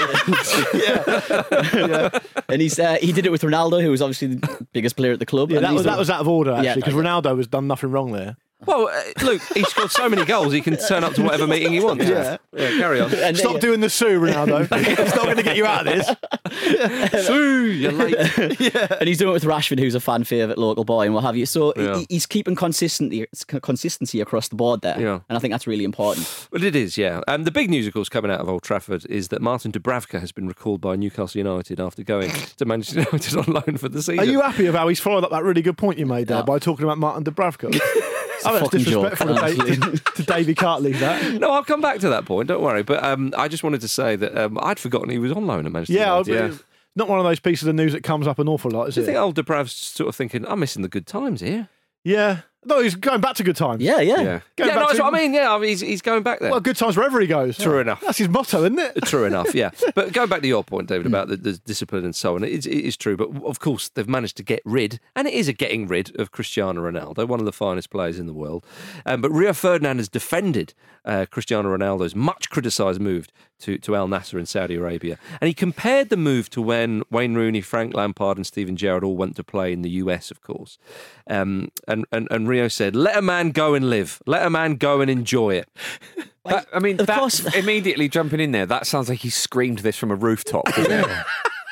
yeah. 0.80 2.18
and 2.48 2.62
he's 2.62 2.78
uh, 2.78 2.98
he 3.00 3.12
did 3.12 3.26
it 3.26 3.32
with 3.32 3.42
Ronaldo, 3.42 3.82
who 3.82 3.90
was 3.90 4.00
obviously 4.02 4.28
the 4.36 4.66
biggest 4.72 4.96
player 4.96 5.12
at 5.12 5.18
the 5.18 5.26
club. 5.26 5.50
Yeah, 5.50 5.56
and 5.58 5.64
that 5.64 5.70
he's 5.70 5.78
was, 5.78 5.84
the- 5.84 5.90
that 5.90 5.98
was 5.98 6.10
out 6.10 6.20
of 6.20 6.28
order, 6.28 6.52
Yeah, 6.52 6.58
actually, 6.70 6.82
because 6.82 6.94
okay. 6.94 7.06
Ronaldo 7.08 7.36
has 7.36 7.46
done 7.48 7.66
nothing 7.66 7.90
wrong 7.90 8.12
there. 8.12 8.36
Well, 8.66 8.88
uh, 8.88 9.24
Luke, 9.24 9.42
he 9.54 9.62
scored 9.64 9.90
so 9.90 10.08
many 10.08 10.24
goals, 10.24 10.52
he 10.52 10.60
can 10.60 10.76
turn 10.76 11.04
up 11.04 11.14
to 11.14 11.22
whatever 11.22 11.46
meeting 11.46 11.72
he 11.72 11.80
wants. 11.80 12.04
Yeah. 12.06 12.36
yeah. 12.52 12.68
Carry 12.78 13.00
on. 13.00 13.12
and 13.14 13.36
Stop 13.36 13.54
they- 13.54 13.60
doing 13.60 13.80
the 13.80 13.90
Sue, 13.90 14.20
Ronaldo. 14.20 14.68
it's 14.72 15.14
not 15.14 15.24
going 15.24 15.36
to 15.36 15.42
get 15.42 15.56
you 15.56 15.66
out 15.66 15.86
of 15.86 15.92
this. 15.92 17.26
Sue, 17.26 17.66
you're 17.72 17.92
late. 17.92 18.16
yeah. 18.60 18.96
and 19.00 19.08
he's 19.08 19.18
doing 19.18 19.30
it 19.30 19.34
with 19.34 19.44
Rashford, 19.44 19.78
who's 19.78 19.94
a 19.94 20.00
fan 20.00 20.24
favourite 20.24 20.58
local 20.58 20.84
boy 20.84 21.04
and 21.06 21.14
what 21.14 21.24
have 21.24 21.36
you. 21.36 21.46
So 21.46 21.72
Yeah. 21.76 21.98
he, 21.98 22.06
he's 22.08 22.26
keeping 22.26 22.54
consistency 22.54 23.26
consistency 23.62 24.20
across 24.20 24.48
the 24.48 24.56
board 24.56 24.80
there, 24.82 25.00
Yeah. 25.00 25.20
and 25.28 25.36
I 25.36 25.38
think 25.40 25.52
that's 25.52 25.66
really 25.66 25.84
important. 25.84 26.48
Well, 26.52 26.62
it 26.62 26.76
is, 26.76 26.96
yeah. 26.98 27.20
And 27.28 27.44
the 27.46 27.50
big 27.50 27.70
news, 27.70 27.86
of 27.86 27.92
course, 27.94 28.08
coming 28.08 28.30
out 28.30 28.40
of 28.40 28.48
Old 28.48 28.62
Trafford 28.62 29.04
is 29.06 29.28
that 29.28 29.40
Martin 29.42 29.72
Dubravka 29.72 30.20
has 30.20 30.32
been 30.32 30.46
recalled 30.46 30.80
by 30.80 30.96
Newcastle 30.96 31.38
United 31.38 31.80
after 31.80 32.02
going 32.02 32.30
to 32.30 32.64
Manchester 32.64 33.00
United 33.00 33.36
on 33.36 33.44
loan 33.46 33.76
for 33.78 33.88
the 33.88 34.02
season. 34.02 34.20
Are 34.20 34.24
you 34.24 34.40
happy 34.40 34.64
with 34.64 34.74
how 34.74 34.88
he's 34.88 35.00
followed 35.00 35.24
up 35.24 35.30
that 35.30 35.42
really 35.44 35.62
good 35.62 35.78
point 35.78 35.98
you 35.98 36.06
made 36.06 36.28
there 36.28 36.38
No. 36.38 36.44
by 36.44 36.58
talking 36.58 36.84
about 36.84 36.98
Martin 36.98 37.24
Dubravka? 37.24 37.70
I 38.46 38.58
think 38.58 38.64
fucking 38.64 38.80
it's 38.80 38.90
joke, 38.90 39.10
disrespectful 39.10 39.36
to, 39.36 39.42
honestly. 39.42 39.76
To, 39.98 40.12
to 40.14 40.22
Davy 40.24 40.54
Cartledge, 40.54 40.98
that. 41.00 41.34
No, 41.40 41.50
I'll 41.52 41.64
come 41.64 41.80
back 41.80 41.98
to 42.00 42.08
that 42.10 42.24
point. 42.24 42.48
Don't 42.48 42.62
worry. 42.62 42.82
But 42.82 43.02
um, 43.04 43.32
I 43.36 43.48
just 43.48 43.62
wanted 43.62 43.80
to 43.82 43.88
say 43.88 44.16
that 44.16 44.36
um, 44.36 44.58
I'd 44.62 44.78
forgotten 44.78 45.10
he 45.10 45.18
was 45.18 45.32
on 45.32 45.46
loan 45.46 45.66
at 45.66 45.72
Manchester 45.72 45.92
Yeah, 45.94 46.18
United. 46.18 46.52
I- 46.54 46.64
not 46.94 47.08
one 47.08 47.18
of 47.18 47.24
those 47.24 47.40
pieces 47.40 47.66
of 47.68 47.74
news 47.74 47.92
that 47.92 48.02
comes 48.02 48.26
up 48.26 48.38
an 48.38 48.48
awful 48.48 48.70
lot, 48.70 48.88
is 48.88 48.94
Do 48.96 49.00
you 49.00 49.04
it? 49.04 49.06
think 49.06 49.18
old 49.18 49.34
Dubrav's 49.34 49.72
sort 49.72 50.08
of 50.08 50.14
thinking, 50.16 50.46
I'm 50.46 50.60
missing 50.60 50.82
the 50.82 50.88
good 50.88 51.06
times 51.06 51.40
here? 51.40 51.68
Yeah, 52.04 52.40
No, 52.64 52.80
he's 52.80 52.94
going 52.94 53.20
back 53.20 53.34
to 53.36 53.42
good 53.42 53.56
times. 53.56 53.82
Yeah, 53.82 54.00
yeah. 54.00 54.20
Yeah. 54.20 54.22
Going 54.22 54.40
yeah, 54.58 54.66
back 54.66 54.74
no, 54.74 54.80
that's 54.86 54.96
to- 54.96 55.02
what 55.02 55.14
I 55.14 55.18
mean. 55.18 55.34
Yeah, 55.34 55.52
I 55.52 55.58
mean, 55.58 55.68
he's, 55.70 55.80
he's 55.80 56.02
going 56.02 56.22
back 56.22 56.38
there. 56.38 56.50
Well, 56.50 56.60
good 56.60 56.76
times 56.76 56.96
wherever 56.96 57.20
he 57.20 57.26
goes. 57.26 57.58
True 57.58 57.80
enough. 57.80 58.00
That's 58.00 58.18
his 58.18 58.28
motto, 58.28 58.60
isn't 58.62 58.78
it? 58.78 59.02
True 59.04 59.24
enough, 59.32 59.54
yeah. 59.54 59.70
But 59.94 60.12
going 60.12 60.28
back 60.28 60.42
to 60.42 60.48
your 60.48 60.62
point, 60.62 60.88
David, 60.88 61.06
about 61.06 61.28
the, 61.28 61.36
the 61.36 61.54
discipline 61.54 62.04
and 62.04 62.14
so 62.14 62.36
on, 62.36 62.44
it 62.44 62.50
is, 62.50 62.66
it 62.66 62.78
is 62.78 62.96
true. 62.96 63.16
But 63.16 63.30
of 63.44 63.58
course, 63.58 63.88
they've 63.88 64.08
managed 64.08 64.36
to 64.36 64.44
get 64.44 64.60
rid, 64.64 65.00
and 65.16 65.26
it 65.26 65.34
is 65.34 65.48
a 65.48 65.52
getting 65.52 65.88
rid 65.88 66.18
of 66.20 66.30
Cristiano 66.30 66.88
Ronaldo, 66.88 67.26
one 67.26 67.40
of 67.40 67.46
the 67.46 67.52
finest 67.52 67.90
players 67.90 68.18
in 68.18 68.26
the 68.26 68.32
world. 68.32 68.64
Um, 69.04 69.20
but 69.20 69.30
Rio 69.32 69.52
Ferdinand 69.52 69.98
has 69.98 70.08
defended 70.08 70.74
uh, 71.04 71.26
Cristiano 71.30 71.76
Ronaldo's 71.76 72.14
much 72.14 72.48
criticised 72.50 73.00
move 73.00 73.26
to, 73.60 73.78
to 73.78 73.96
Al 73.96 74.08
Nassr 74.08 74.38
in 74.38 74.46
Saudi 74.46 74.74
Arabia. 74.74 75.18
And 75.40 75.48
he 75.48 75.54
compared 75.54 76.08
the 76.10 76.16
move 76.16 76.50
to 76.50 76.62
when 76.62 77.02
Wayne 77.10 77.34
Rooney, 77.34 77.60
Frank 77.60 77.94
Lampard, 77.94 78.36
and 78.36 78.46
Steven 78.46 78.76
Gerrard 78.76 79.04
all 79.04 79.16
went 79.16 79.36
to 79.36 79.44
play 79.44 79.72
in 79.72 79.82
the 79.82 79.90
US, 79.90 80.30
of 80.30 80.40
course. 80.42 80.78
Um, 81.28 81.70
and, 81.88 82.04
and, 82.12 82.28
and 82.30 82.48
Rio 82.52 82.68
said, 82.68 82.94
let 82.94 83.16
a 83.16 83.22
man 83.22 83.50
go 83.50 83.74
and 83.74 83.88
live, 83.90 84.20
let 84.26 84.46
a 84.46 84.50
man 84.50 84.76
go 84.76 85.00
and 85.00 85.10
enjoy 85.10 85.54
it. 85.56 85.68
That- 86.44 86.66
I 86.74 86.80
mean, 86.80 86.98
of 87.00 87.06
that, 87.06 87.20
course- 87.20 87.54
immediately 87.54 88.08
jumping 88.08 88.40
in 88.40 88.50
there, 88.50 88.66
that 88.66 88.84
sounds 88.86 89.08
like 89.08 89.20
he 89.20 89.30
screamed 89.30 89.78
this 89.78 89.96
from 89.96 90.10
a 90.10 90.16
rooftop. 90.16 90.64
doesn't 90.74 90.90
it? 90.90 91.06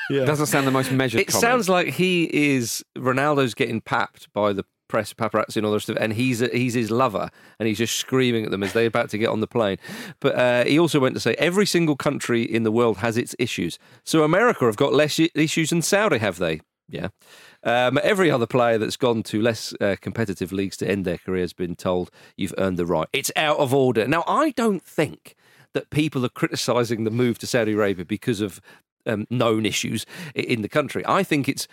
Yeah. 0.09 0.25
Doesn't 0.25 0.47
sound 0.47 0.67
the 0.67 0.71
most 0.71 0.91
measured. 0.91 1.21
It 1.21 1.27
comment. 1.27 1.41
sounds 1.41 1.69
like 1.69 1.87
he 1.87 2.23
is 2.33 2.83
Ronaldo's 2.97 3.53
getting 3.53 3.79
papped 3.79 4.27
by 4.33 4.51
the 4.51 4.65
press, 4.89 5.13
paparazzi, 5.13 5.57
and 5.57 5.65
all 5.65 5.71
this 5.71 5.83
stuff, 5.83 5.95
and 6.01 6.11
he's 6.11 6.41
a, 6.41 6.47
he's 6.49 6.73
his 6.73 6.91
lover, 6.91 7.29
and 7.59 7.67
he's 7.67 7.77
just 7.77 7.95
screaming 7.95 8.43
at 8.43 8.51
them 8.51 8.61
as 8.63 8.73
they're 8.73 8.87
about 8.87 9.09
to 9.11 9.17
get 9.17 9.29
on 9.29 9.39
the 9.39 9.47
plane. 9.47 9.77
But 10.19 10.35
uh, 10.35 10.63
he 10.65 10.77
also 10.79 10.99
went 10.99 11.15
to 11.15 11.21
say 11.21 11.33
every 11.35 11.65
single 11.65 11.95
country 11.95 12.43
in 12.43 12.63
the 12.63 12.71
world 12.73 12.97
has 12.97 13.15
its 13.15 13.35
issues. 13.39 13.79
So 14.03 14.23
America 14.23 14.65
have 14.65 14.75
got 14.75 14.91
less 14.93 15.17
issues 15.33 15.69
than 15.69 15.81
Saudi, 15.81 16.17
have 16.17 16.39
they? 16.39 16.59
Yeah. 16.89 17.07
Um, 17.63 17.99
every 18.03 18.31
other 18.31 18.47
player 18.47 18.77
that's 18.77 18.97
gone 18.97 19.23
to 19.23 19.41
less 19.41 19.73
uh, 19.79 19.95
competitive 20.01 20.51
leagues 20.51 20.77
to 20.77 20.89
end 20.89 21.05
their 21.05 21.17
career 21.17 21.41
has 21.41 21.53
been 21.53 21.75
told 21.75 22.09
you've 22.35 22.55
earned 22.57 22.77
the 22.77 22.85
right. 22.85 23.07
It's 23.13 23.31
out 23.35 23.57
of 23.57 23.73
order. 23.73 24.07
Now, 24.07 24.23
I 24.27 24.51
don't 24.51 24.83
think 24.83 25.35
that 25.73 25.89
people 25.89 26.25
are 26.25 26.29
criticising 26.29 27.03
the 27.03 27.11
move 27.11 27.37
to 27.39 27.47
Saudi 27.47 27.73
Arabia 27.73 28.05
because 28.05 28.41
of 28.41 28.59
um, 29.05 29.25
known 29.29 29.65
issues 29.65 30.05
in 30.35 30.61
the 30.61 30.69
country. 30.69 31.03
I 31.07 31.23
think 31.23 31.47
it's 31.47 31.67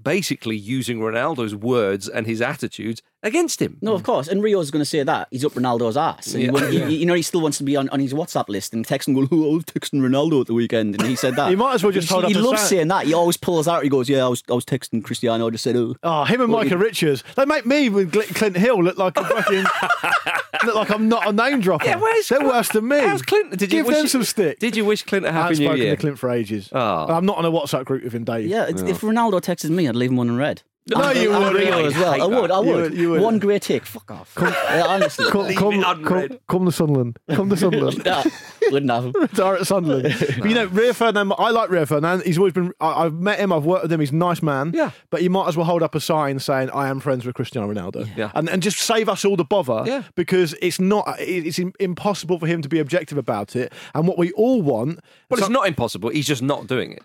basically 0.00 0.56
using 0.56 0.98
Ronaldo's 0.98 1.54
words 1.54 2.08
and 2.08 2.26
his 2.26 2.42
attitudes 2.42 3.00
against 3.24 3.60
him. 3.60 3.76
No, 3.82 3.94
of 3.94 4.04
course. 4.04 4.28
And 4.28 4.42
Rio's 4.42 4.70
going 4.70 4.80
to 4.82 4.86
say 4.86 5.02
that. 5.02 5.26
He's 5.32 5.44
up 5.44 5.52
Ronaldo's 5.54 5.96
ass. 5.96 6.32
And 6.34 6.40
he 6.40 6.46
Yeah. 6.46 6.52
won't- 6.52 6.70
he- 6.72 6.96
you 6.98 7.06
know, 7.06 7.14
he 7.14 7.22
still 7.22 7.40
wants 7.40 7.58
to 7.58 7.64
be 7.64 7.74
on, 7.76 7.88
on 7.88 7.98
his 7.98 8.12
WhatsApp 8.14 8.48
list 8.48 8.72
and 8.72 8.84
text 8.86 9.08
and 9.08 9.16
go, 9.16 9.26
oh, 9.32 9.52
I 9.52 9.54
was 9.56 9.64
texting 9.64 10.00
Ronaldo 10.00 10.42
at 10.42 10.46
the 10.46 10.54
weekend. 10.54 10.94
And 11.00 11.08
he 11.08 11.16
said 11.16 11.34
that. 11.36 11.48
He 11.54 11.56
might 11.56 11.74
as 11.74 11.82
well 11.82 11.90
just 11.92 12.08
He, 12.08 12.12
hold 12.12 12.24
up 12.24 12.30
he 12.30 12.36
a 12.38 12.40
loves 12.40 12.60
sign. 12.60 12.68
saying 12.68 12.88
that. 12.88 13.06
He 13.06 13.14
always 13.14 13.36
pulls 13.36 13.66
out. 13.66 13.82
He 13.82 13.88
goes, 13.88 14.08
Yeah, 14.08 14.24
I 14.26 14.28
was, 14.28 14.42
I 14.48 14.52
was 14.54 14.64
texting 14.64 15.02
Cristiano. 15.02 15.46
I 15.46 15.50
just 15.50 15.64
said, 15.64 15.74
Oh. 15.76 15.96
Oh, 16.02 16.24
him 16.24 16.40
and 16.40 16.52
Well, 16.52 16.62
Micah 16.62 16.76
Richards. 16.78 17.24
They 17.36 17.44
make 17.46 17.66
me 17.66 17.88
with 17.88 18.12
Gl- 18.12 18.34
Clint 18.34 18.56
Hill 18.56 18.82
look 18.84 18.98
like 18.98 19.16
a 19.16 19.24
fucking 19.24 19.64
look 20.66 20.74
like 20.74 20.90
I'm 20.90 21.08
not 21.08 21.26
a 21.28 21.32
name 21.32 21.60
dropper. 21.60 21.86
Yeah, 21.86 21.96
where's 21.96 22.28
They're 22.28 22.38
Clint- 22.38 22.52
worse 22.54 22.68
than 22.68 22.88
me. 22.88 22.98
How's 23.00 23.22
Clint? 23.22 23.50
Did 23.56 23.72
you 23.72 23.78
Give 23.80 23.86
wish 23.86 23.96
them 23.96 24.08
some 24.08 24.24
stick. 24.24 24.58
Did 24.58 24.76
you 24.76 24.84
wish 24.84 25.02
Clint 25.02 25.24
a 25.26 25.28
I 25.30 25.32
haven't 25.32 25.44
happy 25.52 25.58
new 25.60 25.66
spoken 25.66 25.82
year? 25.82 25.96
to 25.96 26.00
Clint 26.00 26.18
for 26.18 26.30
ages. 26.30 26.68
Oh. 26.72 27.06
I'm 27.08 27.26
not 27.26 27.38
on 27.38 27.44
a 27.44 27.50
WhatsApp 27.50 27.84
group 27.86 28.04
with 28.04 28.12
him, 28.14 28.24
Dave. 28.24 28.46
Yeah, 28.48 28.66
it's, 28.66 28.82
if 28.82 29.00
Ronaldo 29.00 29.40
texted 29.40 29.70
me, 29.70 29.88
I'd 29.88 29.96
leave 29.96 30.10
him 30.10 30.18
unread. 30.18 30.62
No, 30.86 31.00
And- 31.00 31.18
you 31.18 31.32
and 31.32 31.44
wouldn't. 31.44 31.56
Rio 31.64 31.78
I 31.78 31.82
as 31.86 31.94
well. 31.94 32.22
I 32.22 32.26
would, 32.26 32.50
I 32.50 32.60
that. 32.60 32.66
You 32.66 32.72
would. 32.74 32.82
would- 32.82 32.94
you 32.98 33.10
would. 33.12 33.20
One 33.22 33.38
great 33.38 33.62
take. 33.62 33.86
Fuck 33.86 34.10
off. 34.10 34.34
Yeah, 34.38 34.84
honestly. 34.86 35.30
Come, 35.30 35.46
Leave 35.46 35.56
come, 35.56 35.82
come, 36.04 36.38
come 36.46 36.64
to 36.66 36.72
Sunderland. 36.72 37.18
Come 37.30 37.48
to 37.48 37.56
Sunderland. 37.56 38.04
Nah, 38.04 38.22
wouldn't 38.70 38.90
have 38.90 39.04
him. 39.06 39.12
Retire 39.18 39.54
at 39.56 39.66
Sunderland. 39.66 40.14
But 40.38 40.48
you 40.48 40.54
know, 40.54 40.66
Rio 40.66 40.92
Ferdinand, 40.92 41.32
I 41.38 41.50
like 41.52 41.70
Rio 41.70 41.86
Ferdinand. 41.86 42.22
He's 42.26 42.36
always 42.36 42.52
been, 42.52 42.72
I, 42.80 43.04
I've 43.06 43.14
met 43.14 43.38
him, 43.38 43.50
I've 43.50 43.64
worked 43.64 43.84
with 43.84 43.92
him, 43.92 44.00
he's 44.00 44.10
a 44.12 44.16
nice 44.16 44.42
man. 44.42 44.72
Yeah. 44.74 44.90
But 45.08 45.22
you 45.22 45.30
might 45.30 45.48
as 45.48 45.56
well 45.56 45.64
hold 45.64 45.82
up 45.82 45.94
a 45.94 46.00
sign 46.00 46.38
saying, 46.38 46.68
I 46.70 46.88
am 46.88 47.00
friends 47.00 47.24
with 47.24 47.34
Cristiano 47.34 47.72
Ronaldo. 47.72 48.06
Yeah. 48.14 48.30
And, 48.34 48.50
and 48.50 48.62
just 48.62 48.78
save 48.78 49.08
us 49.08 49.24
all 49.24 49.36
the 49.36 49.44
bother 49.44 49.84
Yeah. 49.86 50.02
because 50.16 50.54
it's 50.60 50.78
not, 50.78 51.16
it's 51.18 51.58
impossible 51.80 52.38
for 52.38 52.46
him 52.46 52.60
to 52.60 52.68
be 52.68 52.78
objective 52.78 53.16
about 53.16 53.56
it. 53.56 53.72
And 53.94 54.06
what 54.06 54.18
we 54.18 54.32
all 54.32 54.60
want. 54.60 55.00
Well, 55.30 55.38
so- 55.38 55.44
it's 55.46 55.50
not 55.50 55.66
impossible. 55.66 56.10
He's 56.10 56.26
just 56.26 56.42
not 56.42 56.66
doing 56.66 56.92
it. 56.92 57.02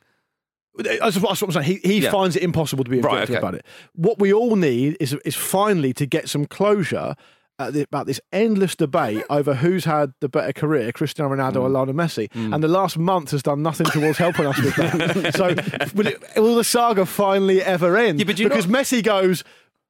That's 0.77 1.17
what, 1.19 1.41
I'm 1.41 1.51
saying. 1.51 1.65
He, 1.65 1.75
he 1.87 1.99
Yeah. 2.03 2.11
finds 2.11 2.35
it 2.35 2.43
impossible 2.43 2.83
to 2.83 2.89
be 2.91 2.99
Right, 3.01 3.13
objective 3.23 3.35
okay. 3.35 3.39
about 3.39 3.55
it. 3.55 3.65
What 3.93 4.19
we 4.19 4.31
all 4.31 4.55
need 4.55 4.97
is 4.99 5.13
is 5.25 5.35
finally 5.35 5.93
to 5.93 6.05
get 6.05 6.29
some 6.29 6.45
closure 6.45 7.15
at 7.57 7.73
the, 7.73 7.81
about 7.81 8.05
this 8.07 8.21
endless 8.31 8.73
debate 8.75 9.21
over 9.29 9.55
who's 9.55 9.83
had 9.83 10.13
the 10.21 10.29
better 10.29 10.53
career, 10.53 10.93
Cristiano 10.93 11.35
Ronaldo 11.35 11.55
Mm. 11.55 11.61
or 11.63 11.69
Lionel 11.69 11.93
Messi. 11.93 12.29
And 12.33 12.63
the 12.63 12.69
last 12.69 12.97
month 12.97 13.31
has 13.31 13.43
done 13.43 13.61
nothing 13.61 13.87
towards 13.87 14.17
helping 14.17 14.45
us 14.45 14.57
with 14.61 14.75
that. 14.77 15.35
so 15.35 15.47
will, 15.93 16.07
it, 16.07 16.23
will 16.37 16.55
the 16.55 16.63
saga 16.63 17.05
finally 17.05 17.61
ever 17.61 17.97
end? 17.97 18.19
Yeah, 18.19 18.25
because 18.25 18.65
Messi 18.67 19.03
goes, 19.03 19.43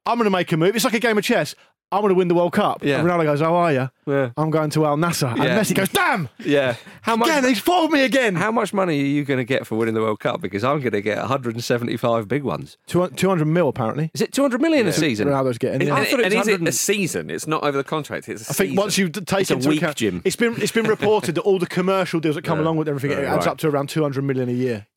I'm 0.07 0.17
going 0.17 0.25
to 0.25 0.31
make 0.31 0.51
a 0.51 0.57
move. 0.57 0.75
It's 0.75 0.85
like 0.85 0.95
a 0.95 0.99
game 0.99 1.19
of 1.19 1.23
chess. 1.23 1.53
I'm 1.91 2.01
going 2.01 2.09
to 2.09 2.15
win 2.15 2.27
the 2.27 2.35
World 2.35 2.53
Cup. 2.53 2.83
Yeah. 2.83 2.99
And 2.99 3.07
Ronaldo 3.07 3.23
goes, 3.23 3.41
How 3.41 3.55
are 3.55 3.73
you? 3.73 3.89
Yeah. 4.05 4.29
I'm 4.37 4.51
going 4.51 4.69
to 4.71 4.85
Al 4.85 4.97
Nassr. 4.97 5.31
And 5.31 5.43
Yeah. 5.43 5.59
Messi 5.59 5.73
goes, 5.73 5.89
Damn! 5.89 6.29
Yeah. 6.39 6.75
How 7.01 7.15
much? 7.15 7.29
Again, 7.29 7.45
he's 7.45 7.59
fooled 7.59 7.91
me 7.91 8.03
again. 8.03 8.35
How 8.35 8.51
much 8.51 8.73
money 8.73 8.99
are 8.99 9.05
you 9.05 9.23
going 9.25 9.39
to 9.39 9.43
get 9.43 9.65
for 9.65 9.75
winning 9.75 9.95
the 9.95 10.01
World 10.01 10.19
Cup? 10.19 10.39
Because 10.41 10.63
I'm 10.63 10.79
going 10.79 10.91
to 10.91 11.01
get 11.01 11.17
175 11.17 12.27
big 12.27 12.43
ones. 12.43 12.77
200 12.87 13.45
mil, 13.45 13.69
apparently. 13.69 14.11
Is 14.13 14.21
it 14.21 14.31
200 14.33 14.61
million 14.61 14.87
a 14.87 14.93
season? 14.93 15.27
Ronaldo's 15.27 15.57
getting. 15.57 15.81
And, 15.81 15.87
yeah. 15.87 15.95
I 15.95 16.05
thought 16.05 16.19
it 16.19 16.25
and 16.27 16.35
was 16.35 16.47
is 16.47 16.61
it 16.61 16.67
a 16.67 16.71
season? 16.71 17.29
It's 17.29 17.47
not 17.47 17.63
over 17.63 17.77
the 17.77 17.83
contract. 17.83 18.29
It's 18.29 18.47
a 18.47 18.51
I 18.51 18.53
think 18.53 18.77
once 18.77 18.97
you 18.97 19.09
take 19.09 19.41
It's 19.41 19.51
a 19.51 19.55
into 19.55 19.69
week, 19.69 19.81
account, 19.81 19.97
Jim. 19.97 20.21
it's 20.25 20.35
been 20.35 20.61
it's 20.61 20.71
been 20.71 20.87
reported 20.87 21.35
that 21.35 21.41
all 21.41 21.59
the 21.59 21.67
commercial 21.67 22.19
deals 22.19 22.35
that 22.35 22.43
come 22.43 22.59
along 22.63 22.77
with 22.77 22.87
everything 22.87 23.11
it 23.11 23.19
adds 23.23 23.45
right. 23.45 23.51
up 23.51 23.57
to 23.59 23.67
around 23.67 23.89
two 23.89 24.01
hundred 24.03 24.23
million 24.23 24.47
a 24.49 24.53
year. 24.53 24.87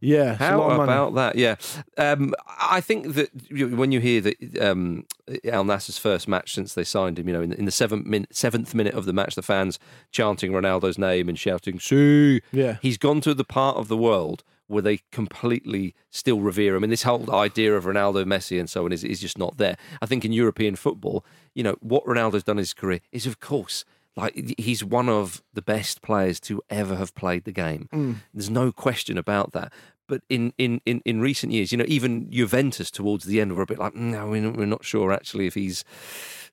Yeah, 0.00 0.36
How 0.36 0.58
lot 0.58 0.70
of 0.70 0.76
money. 0.76 0.92
about 0.92 1.14
that? 1.14 1.36
Yeah, 1.36 1.56
um, 1.96 2.34
I 2.60 2.80
think 2.80 3.14
that 3.14 3.30
when 3.50 3.90
you 3.92 4.00
hear 4.00 4.20
that 4.20 4.58
um, 4.60 5.04
Al 5.44 5.64
Nassr's 5.64 5.98
first 5.98 6.28
match 6.28 6.54
since 6.54 6.74
they 6.74 6.84
signed 6.84 7.18
him, 7.18 7.26
you 7.28 7.34
know, 7.34 7.42
in, 7.42 7.52
in 7.52 7.64
the 7.64 7.70
seventh 7.70 8.06
minute, 8.06 8.34
seventh 8.34 8.74
minute 8.74 8.94
of 8.94 9.06
the 9.06 9.12
match, 9.12 9.34
the 9.34 9.42
fans 9.42 9.78
chanting 10.12 10.52
Ronaldo's 10.52 10.98
name 10.98 11.28
and 11.28 11.38
shouting 11.38 11.80
"See!" 11.80 12.40
Yeah. 12.52 12.76
he's 12.80 12.98
gone 12.98 13.20
to 13.22 13.34
the 13.34 13.44
part 13.44 13.76
of 13.76 13.88
the 13.88 13.96
world 13.96 14.44
where 14.68 14.82
they 14.82 15.00
completely 15.10 15.94
still 16.10 16.40
revere 16.40 16.76
him. 16.76 16.84
And 16.84 16.92
this 16.92 17.02
whole 17.02 17.34
idea 17.34 17.74
of 17.74 17.84
Ronaldo, 17.84 18.24
Messi, 18.24 18.60
and 18.60 18.68
so 18.68 18.84
on 18.84 18.92
is, 18.92 19.02
is 19.02 19.18
just 19.18 19.38
not 19.38 19.56
there. 19.56 19.76
I 20.02 20.06
think 20.06 20.26
in 20.26 20.32
European 20.32 20.76
football, 20.76 21.24
you 21.54 21.62
know, 21.62 21.76
what 21.80 22.04
Ronaldo's 22.04 22.44
done 22.44 22.58
in 22.58 22.62
his 22.62 22.74
career 22.74 23.00
is, 23.10 23.26
of 23.26 23.40
course, 23.40 23.86
like 24.18 24.54
he's 24.58 24.84
one 24.84 25.08
of 25.08 25.42
the 25.54 25.62
best 25.62 26.02
players 26.02 26.40
to 26.40 26.60
ever 26.68 26.96
have 26.96 27.14
played 27.14 27.44
the 27.44 27.52
game. 27.52 27.88
Mm. 27.92 28.16
There's 28.34 28.50
no 28.50 28.72
question 28.72 29.16
about 29.16 29.52
that. 29.52 29.72
But 30.08 30.22
in, 30.28 30.52
in, 30.58 30.80
in, 30.86 31.02
in 31.04 31.20
recent 31.20 31.52
years, 31.52 31.70
you 31.70 31.78
know, 31.78 31.84
even 31.86 32.30
Juventus 32.30 32.90
towards 32.90 33.26
the 33.26 33.40
end 33.40 33.54
were 33.54 33.62
a 33.62 33.66
bit 33.66 33.78
like, 33.78 33.92
"Mm, 33.92 34.10
no, 34.12 34.26
we're 34.28 34.66
not, 34.66 34.84
sure 34.84 35.12
actually 35.12 35.46
if 35.46 35.54
he's 35.54 35.84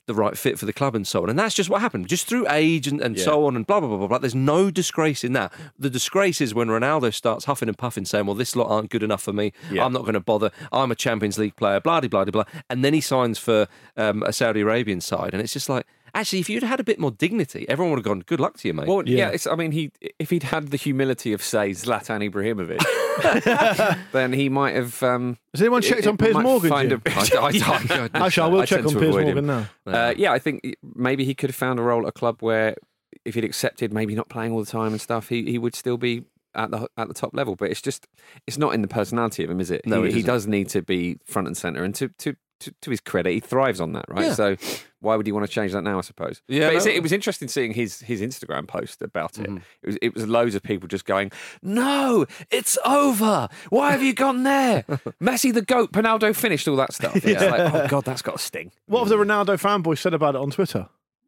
the 0.07 0.13
right 0.13 0.37
fit 0.37 0.59
for 0.59 0.67
the 0.67 0.73
club 0.73 0.93
and 0.93 1.07
so 1.07 1.23
on. 1.23 1.29
And 1.31 1.39
that's 1.39 1.55
just 1.55 1.67
what 1.67 1.81
happened, 1.81 2.07
just 2.07 2.27
through 2.27 2.45
age 2.51 2.85
and, 2.85 3.01
and 3.01 3.19
so 3.19 3.45
on 3.47 3.55
and 3.55 3.65
blah, 3.65 3.79
blah, 3.79 3.89
blah, 3.89 3.97
blah, 3.97 4.07
blah. 4.07 4.17
There's 4.19 4.35
no 4.35 4.69
disgrace 4.69 5.23
in 5.23 5.33
that. 5.33 5.51
The 5.79 5.89
disgrace 5.89 6.41
is 6.41 6.53
when 6.53 6.67
Ronaldo 6.67 7.11
starts 7.11 7.45
huffing 7.45 7.69
and 7.69 7.77
puffing 7.77 8.05
saying, 8.05 8.27
well, 8.27 8.35
this 8.35 8.55
lot 8.55 8.69
aren't 8.69 8.91
good 8.91 9.01
enough 9.01 9.23
for 9.23 9.33
me. 9.33 9.51
I'm 9.83 9.93
not 9.93 10.03
going 10.03 10.13
to 10.13 10.19
bother. 10.19 10.51
I'm 10.71 10.91
a 10.91 10.95
Champions 10.95 11.39
League 11.39 11.55
player, 11.55 11.79
blah, 11.79 12.01
blah, 12.01 12.25
blah, 12.25 12.25
blah. 12.25 12.43
And 12.69 12.85
then 12.85 12.93
he 12.93 13.01
signs 13.01 13.39
for 13.39 13.67
um, 13.97 14.21
a 14.21 14.31
Saudi 14.31 14.61
Arabian 14.61 15.01
side. 15.01 15.33
And 15.33 15.41
it's 15.41 15.53
just 15.53 15.69
like, 15.69 15.87
actually, 16.15 16.39
if 16.39 16.49
you'd 16.49 16.63
had 16.63 16.79
a 16.79 16.83
bit 16.83 16.97
more 16.99 17.11
dignity, 17.11 17.67
everyone 17.69 17.91
would 17.91 17.99
have 17.99 18.05
gone, 18.05 18.21
good 18.21 18.39
luck 18.39 18.57
to 18.57 18.67
you, 18.67 18.73
mate. 18.73 18.87
Well, 18.87 19.07
yeah. 19.07 19.17
Yeah. 19.17 19.29
it's, 19.29 19.45
I 19.45 19.55
mean, 19.55 19.71
he 19.71 19.91
if 20.17 20.31
he'd 20.31 20.43
had 20.43 20.69
the 20.69 20.77
humility 20.77 21.31
of 21.33 21.43
say 21.43 21.69
Zlatan 21.71 22.27
Ibrahimovic, 22.27 24.01
then 24.11 24.33
he 24.33 24.49
might 24.49 24.75
have. 24.75 25.01
Um, 25.03 25.37
Has 25.53 25.61
anyone 25.61 25.81
checked 25.81 26.01
it- 26.01 26.07
on 26.07 26.15
it 26.15 26.19
Piers 26.19 26.33
might 26.33 26.43
Morgan? 26.43 26.69
find 26.69 26.89
Jim? 26.89 27.01
a- 27.05 27.09
I, 27.11 27.21
I, 27.37 28.09
I, 28.15 28.25
Actually, 28.25 28.43
I 28.43 28.47
will 28.47 28.61
I 28.61 28.65
check 28.65 28.85
on 28.85 28.91
to 28.93 28.99
Piers 28.99 29.09
avoid 29.15 29.23
Morgan 29.25 29.37
him. 29.37 29.45
now. 29.47 29.67
Uh, 29.85 30.13
yeah, 30.17 30.31
I 30.31 30.39
think 30.39 30.75
maybe 30.95 31.25
he 31.25 31.35
could 31.35 31.49
have 31.49 31.55
found 31.55 31.79
a 31.79 31.83
role 31.83 32.03
at 32.03 32.09
a 32.09 32.11
club 32.11 32.37
where, 32.41 32.75
if 33.23 33.35
he'd 33.35 33.43
accepted 33.43 33.93
maybe 33.93 34.15
not 34.15 34.29
playing 34.29 34.51
all 34.51 34.59
the 34.59 34.65
time 34.71 34.91
and 34.91 35.01
stuff, 35.01 35.29
he, 35.29 35.43
he 35.45 35.57
would 35.57 35.75
still 35.75 35.97
be 35.97 36.23
at 36.53 36.71
the 36.71 36.87
at 36.97 37.07
the 37.09 37.13
top 37.13 37.31
level. 37.33 37.55
But 37.55 37.71
it's 37.71 37.81
just 37.81 38.07
it's 38.47 38.57
not 38.57 38.73
in 38.73 38.81
the 38.81 38.87
personality 38.87 39.43
of 39.43 39.49
him, 39.49 39.59
is 39.59 39.71
it? 39.71 39.85
No, 39.85 40.03
he, 40.03 40.09
it 40.09 40.15
he 40.15 40.21
does 40.23 40.47
need 40.47 40.69
to 40.69 40.81
be 40.81 41.17
front 41.25 41.47
and 41.47 41.57
center, 41.57 41.83
and 41.83 41.93
to 41.95 42.09
to. 42.19 42.35
To, 42.61 42.73
to 42.81 42.89
his 42.89 43.01
credit, 43.01 43.31
he 43.31 43.39
thrives 43.41 43.81
on 43.81 43.91
that, 43.93 44.05
right? 44.07 44.27
Yeah. 44.27 44.33
So, 44.33 44.55
why 45.01 45.17
would 45.17 45.25
he 45.25 45.33
want 45.33 45.45
to 45.45 45.51
change 45.51 45.73
that 45.73 45.81
now? 45.83 45.97
I 45.97 46.01
suppose. 46.01 46.41
Yeah, 46.47 46.71
but 46.71 46.85
no. 46.85 46.91
it 46.91 47.03
was 47.03 47.11
interesting 47.11 47.49
seeing 47.49 47.73
his 47.73 47.99
his 47.99 48.21
Instagram 48.21 48.65
post 48.65 49.01
about 49.01 49.37
it. 49.37 49.47
Mm-hmm. 49.47 49.57
It 49.83 49.87
was 49.87 49.97
it 50.01 50.13
was 50.15 50.27
loads 50.27 50.55
of 50.55 50.63
people 50.63 50.87
just 50.87 51.05
going, 51.05 51.31
"No, 51.61 52.25
it's 52.49 52.77
over. 52.85 53.49
Why 53.69 53.91
have 53.91 54.01
you 54.01 54.13
gone 54.13 54.43
there? 54.43 54.83
Messi 55.21 55.53
the 55.53 55.61
goat, 55.61 55.91
Penaldo 55.91 56.33
finished 56.33 56.67
all 56.67 56.77
that 56.77 56.93
stuff." 56.93 57.15
It's 57.25 57.41
like, 57.41 57.73
oh 57.73 57.87
god, 57.87 58.05
that's 58.05 58.21
got 58.21 58.35
a 58.35 58.39
sting. 58.39 58.71
What 58.85 58.99
have 58.99 59.09
the 59.09 59.17
Ronaldo 59.17 59.59
fanboys 59.59 59.97
said 59.97 60.13
about 60.13 60.35
it 60.35 60.41
on 60.41 60.51
Twitter? 60.51 60.87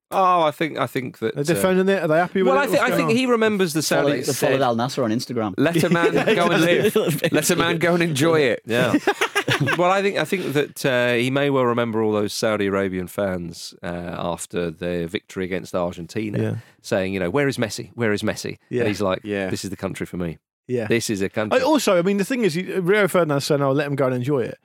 Oh, 0.10 0.41
I 0.43 0.51
think, 0.51 0.78
I 0.78 0.88
think 0.88 1.20
that. 1.20 1.36
They're 1.36 1.41
uh, 1.41 1.43
defending 1.43 1.89
it. 1.89 2.01
Are 2.01 2.08
they 2.08 2.18
happy 2.18 2.41
with 2.41 2.53
well, 2.53 2.62
it? 2.64 2.68
I 2.68 2.72
think, 2.72 2.82
I 2.82 2.88
think 2.95 3.10
going 3.10 3.18
he 3.18 3.26
remembers 3.26 3.74
the 3.74 3.82
Follow, 3.82 4.22
Saudi. 4.22 4.34
followed 4.58 4.62
Al 4.62 4.76
Nassr 4.78 5.03
on 5.03 5.12
Instagram. 5.12 5.53
Let 5.58 5.84
a 5.84 5.89
man 5.89 6.14
go 6.14 6.47
and 6.49 6.62
live. 6.64 6.95
Let 7.34 7.49
a 7.49 7.55
man 7.58 7.78
go 7.78 7.93
and 7.93 8.01
enjoy 8.03 8.39
it. 8.39 8.62
Yeah. 8.66 8.95
well, 9.78 9.91
I 9.91 10.01
think 10.01 10.18
I 10.18 10.24
think 10.24 10.53
that 10.53 10.86
uh, 10.86 11.14
he 11.16 11.30
may 11.30 11.49
well 11.49 11.66
remember 11.66 12.01
all 12.01 12.14
those 12.14 12.32
Saudi 12.32 12.68
Arabian 12.68 13.08
fans 13.08 13.74
uh, 13.84 13.88
after 14.18 14.72
their 14.72 15.08
victory 15.08 15.43
against 15.43 15.76
Argentina, 15.76 16.41
Yeah. 16.41 16.55
saying, 16.82 17.14
you 17.14 17.20
know, 17.20 17.30
where 17.30 17.47
is 17.49 17.58
Messi? 17.58 17.91
Where 17.95 18.14
is 18.14 18.22
Messi? 18.22 18.58
Yeah. 18.70 18.82
And 18.82 18.88
he's 18.88 19.01
like, 19.01 19.22
Yeah. 19.26 19.49
this 19.49 19.66
is 19.66 19.70
the 19.72 19.76
country 19.78 20.05
for 20.05 20.16
me. 20.18 20.38
yeah. 20.68 20.88
This 20.88 21.10
is 21.10 21.22
a 21.22 21.28
country. 21.30 21.60
I 21.60 21.64
also, 21.64 21.97
I 21.97 22.01
mean, 22.01 22.16
the 22.18 22.26
thing 22.26 22.43
is, 22.43 22.55
Rio 22.55 23.08
Ferdinand 23.10 23.41
saying, 23.41 23.62
"Oh, 23.62 23.72
let 23.74 23.88
him 23.88 23.95
go 23.95 24.05
and 24.05 24.16
enjoy 24.16 24.41
it." 24.43 24.58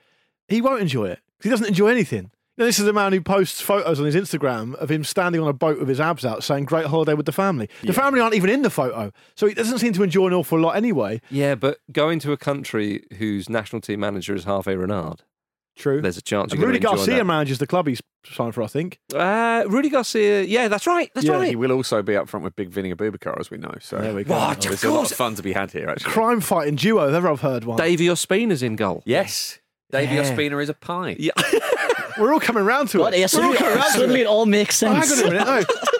He 0.47 0.61
won't 0.61 0.81
enjoy 0.81 1.05
it 1.07 1.19
'cause 1.39 1.43
he 1.43 1.49
doesn't 1.49 1.67
enjoy 1.67 1.87
anything. 1.89 2.31
Now, 2.55 2.65
this 2.65 2.77
is 2.77 2.87
a 2.87 2.93
man 2.93 3.13
who 3.13 3.21
posts 3.21 3.61
photos 3.61 3.99
on 3.99 4.05
his 4.05 4.15
Instagram 4.15 4.75
of 4.75 4.91
him 4.91 5.03
standing 5.03 5.41
on 5.41 5.47
a 5.47 5.53
boat 5.53 5.79
with 5.79 5.87
his 5.89 5.99
abs 5.99 6.23
out, 6.23 6.43
saying 6.43 6.65
"Great 6.65 6.85
holiday 6.85 7.15
with 7.15 7.25
the 7.25 7.31
family." 7.31 7.67
The 7.83 7.93
family 7.93 8.19
aren't 8.19 8.35
even 8.35 8.49
in 8.51 8.61
the 8.61 8.69
photo, 8.69 9.11
so 9.35 9.47
he 9.47 9.55
doesn't 9.55 9.79
seem 9.79 9.93
to 9.93 10.03
enjoy 10.03 10.27
an 10.27 10.33
awful 10.33 10.59
lot 10.59 10.75
anyway. 10.75 11.19
Yeah, 11.31 11.55
but 11.55 11.79
going 11.91 12.19
to 12.19 12.31
a 12.31 12.37
country 12.37 13.05
whose 13.17 13.49
national 13.49 13.81
team 13.81 14.01
manager 14.01 14.35
is 14.35 14.45
Hervé 14.45 14.79
Renard, 14.79 15.23
True. 15.75 15.99
there's 16.01 16.17
a 16.17 16.21
chance 16.21 16.51
And 16.53 16.61
Rudi 16.61 16.77
going 16.77 16.81
to 16.81 16.87
enjoy 16.89 16.97
Garcia 16.97 17.15
that. 17.17 17.25
manages 17.25 17.57
the 17.57 17.65
club 17.65 17.87
he's 17.87 18.01
signed 18.31 18.53
for, 18.53 18.61
I 18.61 18.67
think. 18.67 18.99
Uh, 19.15 19.63
Rudi 19.67 19.89
Garcia, 19.89 20.43
yeah, 20.43 20.67
that's 20.67 20.85
right, 20.85 21.09
that's 21.15 21.25
Yeah, 21.25 21.33
right. 21.33 21.49
He 21.49 21.55
will 21.55 21.71
also 21.71 22.03
be 22.03 22.15
up 22.15 22.29
front 22.29 22.43
with 22.43 22.55
Big 22.55 22.69
Vinny 22.69 22.93
Aboubakar, 22.93 23.39
as 23.39 23.49
we 23.49 23.57
know. 23.57 23.73
So 23.81 23.97
There 23.97 24.13
we 24.13 24.23
go. 24.25 24.35
What? 24.35 24.47
Oh, 24.47 24.51
Of 24.51 24.59
there's 24.61 24.83
a 24.83 24.89
lot 24.91 24.97
course. 24.97 25.11
of 25.11 25.17
fun 25.17 25.33
to 25.35 25.41
be 25.41 25.53
had 25.53 25.71
here, 25.71 25.89
actually. 25.89 26.11
Crime 26.11 26.39
fighting 26.39 26.75
duo, 26.75 27.07
if 27.09 27.15
ever 27.15 27.29
I've 27.31 27.41
heard 27.41 27.63
one. 27.63 27.77
Davey 27.77 28.05
Ospina's 28.05 28.61
in 28.61 28.75
goal. 28.75 29.01
Yes. 29.07 29.59
Davy 29.91 30.15
Yeah. 30.15 30.23
Ospina 30.23 30.61
is 30.61 30.69
a 30.69 30.73
pie. 30.75 31.15
Yeah. 31.19 31.31
We're 32.19 32.33
all 32.33 32.39
coming 32.39 32.63
round 32.63 32.89
to 32.89 32.99
God, 32.99 33.13
it. 33.13 33.19
yeah, 33.19 33.27
We're 33.33 33.45
all 33.77 33.83
suddenly, 33.91 34.21
it. 34.21 34.27
all 34.27 34.45
makes 34.45 34.81
Oh, 34.83 34.87
sense. 35.01 35.19
hang 35.21 35.25
on 35.25 35.31
a 35.31 35.45
minute. 35.45 35.67
No. 35.69 35.91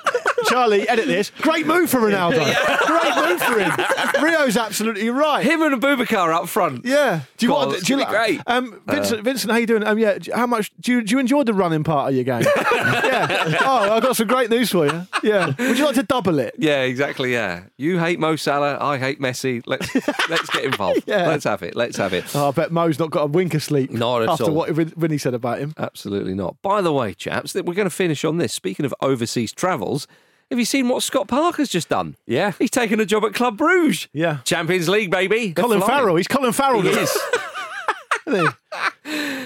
Charlie, 0.45 0.87
edit 0.87 1.07
this. 1.07 1.31
Great 1.41 1.65
move 1.65 1.89
for 1.89 1.99
Ronaldo. 1.99 2.43
Great 2.85 3.29
move 3.29 3.41
for 3.41 3.59
him. 3.59 4.23
Rio's 4.23 4.57
absolutely 4.57 5.09
right. 5.09 5.45
Him 5.45 5.61
and 5.61 5.81
Aboubakar 5.81 6.33
up 6.33 6.47
front. 6.47 6.85
Yeah. 6.85 7.21
Do 7.37 7.45
you 7.45 7.51
God, 7.51 7.67
want? 7.67 7.83
Do 7.83 7.93
you 7.93 7.99
like? 7.99 8.09
great. 8.09 8.41
Um, 8.47 8.81
Vincent, 8.87 9.23
Vincent, 9.23 9.51
how 9.51 9.57
you 9.57 9.67
doing? 9.67 9.83
Um, 9.83 9.97
yeah. 9.97 10.17
How 10.33 10.47
much 10.47 10.71
do 10.79 10.91
you 10.91 11.03
do 11.03 11.15
you 11.15 11.19
enjoy 11.19 11.43
the 11.43 11.53
running 11.53 11.83
part 11.83 12.09
of 12.09 12.15
your 12.15 12.23
game? 12.23 12.43
yeah. 12.73 13.57
Oh, 13.61 13.95
I've 13.95 14.03
got 14.03 14.15
some 14.15 14.27
great 14.27 14.49
news 14.49 14.69
for 14.71 14.85
you. 14.85 15.07
Yeah. 15.23 15.53
Would 15.57 15.77
you 15.77 15.85
like 15.85 15.95
to 15.95 16.03
double 16.03 16.39
it? 16.39 16.55
Yeah, 16.57 16.81
exactly. 16.81 17.33
Yeah, 17.33 17.65
you 17.77 17.99
hate 17.99 18.19
Mo 18.19 18.35
Salah, 18.35 18.77
I 18.79 18.97
hate 18.97 19.19
Messi. 19.19 19.63
Let's 19.65 19.93
let's 20.29 20.49
get 20.49 20.65
involved. 20.65 21.03
Yeah. 21.13 21.27
Let's 21.27 21.43
have 21.43 21.63
it. 21.63 21.75
Let's 21.75 21.97
have 21.97 22.13
it. 22.13 22.25
Oh, 22.33 22.49
I 22.49 22.51
bet 22.51 22.71
Mo's 22.71 22.97
not 22.97 23.11
got 23.11 23.23
a 23.23 23.27
wink 23.27 23.53
of 23.53 23.63
sleep. 23.63 23.91
Not 23.91 24.23
at 24.23 24.29
after 24.29 24.45
all. 24.45 24.53
what 24.53 24.69
Vinny 24.69 25.17
said 25.17 25.33
about 25.33 25.59
him. 25.59 25.73
Absolutely 25.77 26.33
not. 26.33 26.61
By 26.61 26.81
the 26.81 26.93
way, 26.93 27.13
chaps, 27.13 27.53
we're 27.53 27.61
going 27.73 27.85
to 27.85 27.89
finish 27.89 28.23
on 28.23 28.37
this. 28.37 28.53
Speaking 28.53 28.85
of 28.85 28.93
overseas 29.01 29.51
travels, 29.51 30.07
have 30.49 30.59
you 30.59 30.65
seen 30.65 30.87
what 30.89 31.03
Scott 31.03 31.27
Parker's 31.27 31.69
just 31.69 31.89
done? 31.89 32.15
Yeah. 32.27 32.53
He's 32.59 32.71
taken 32.71 32.99
a 32.99 33.05
job 33.05 33.23
at 33.25 33.33
Club 33.33 33.57
Bruges. 33.57 34.07
Yeah. 34.13 34.37
Champions 34.43 34.87
League, 34.89 35.11
baby. 35.11 35.51
They're 35.51 35.63
Colin 35.63 35.81
flying. 35.81 35.99
Farrell. 35.99 36.15
He's 36.15 36.27
Colin 36.27 36.53
Farrell. 36.53 36.81
He 36.81 36.89
is. 36.89 37.17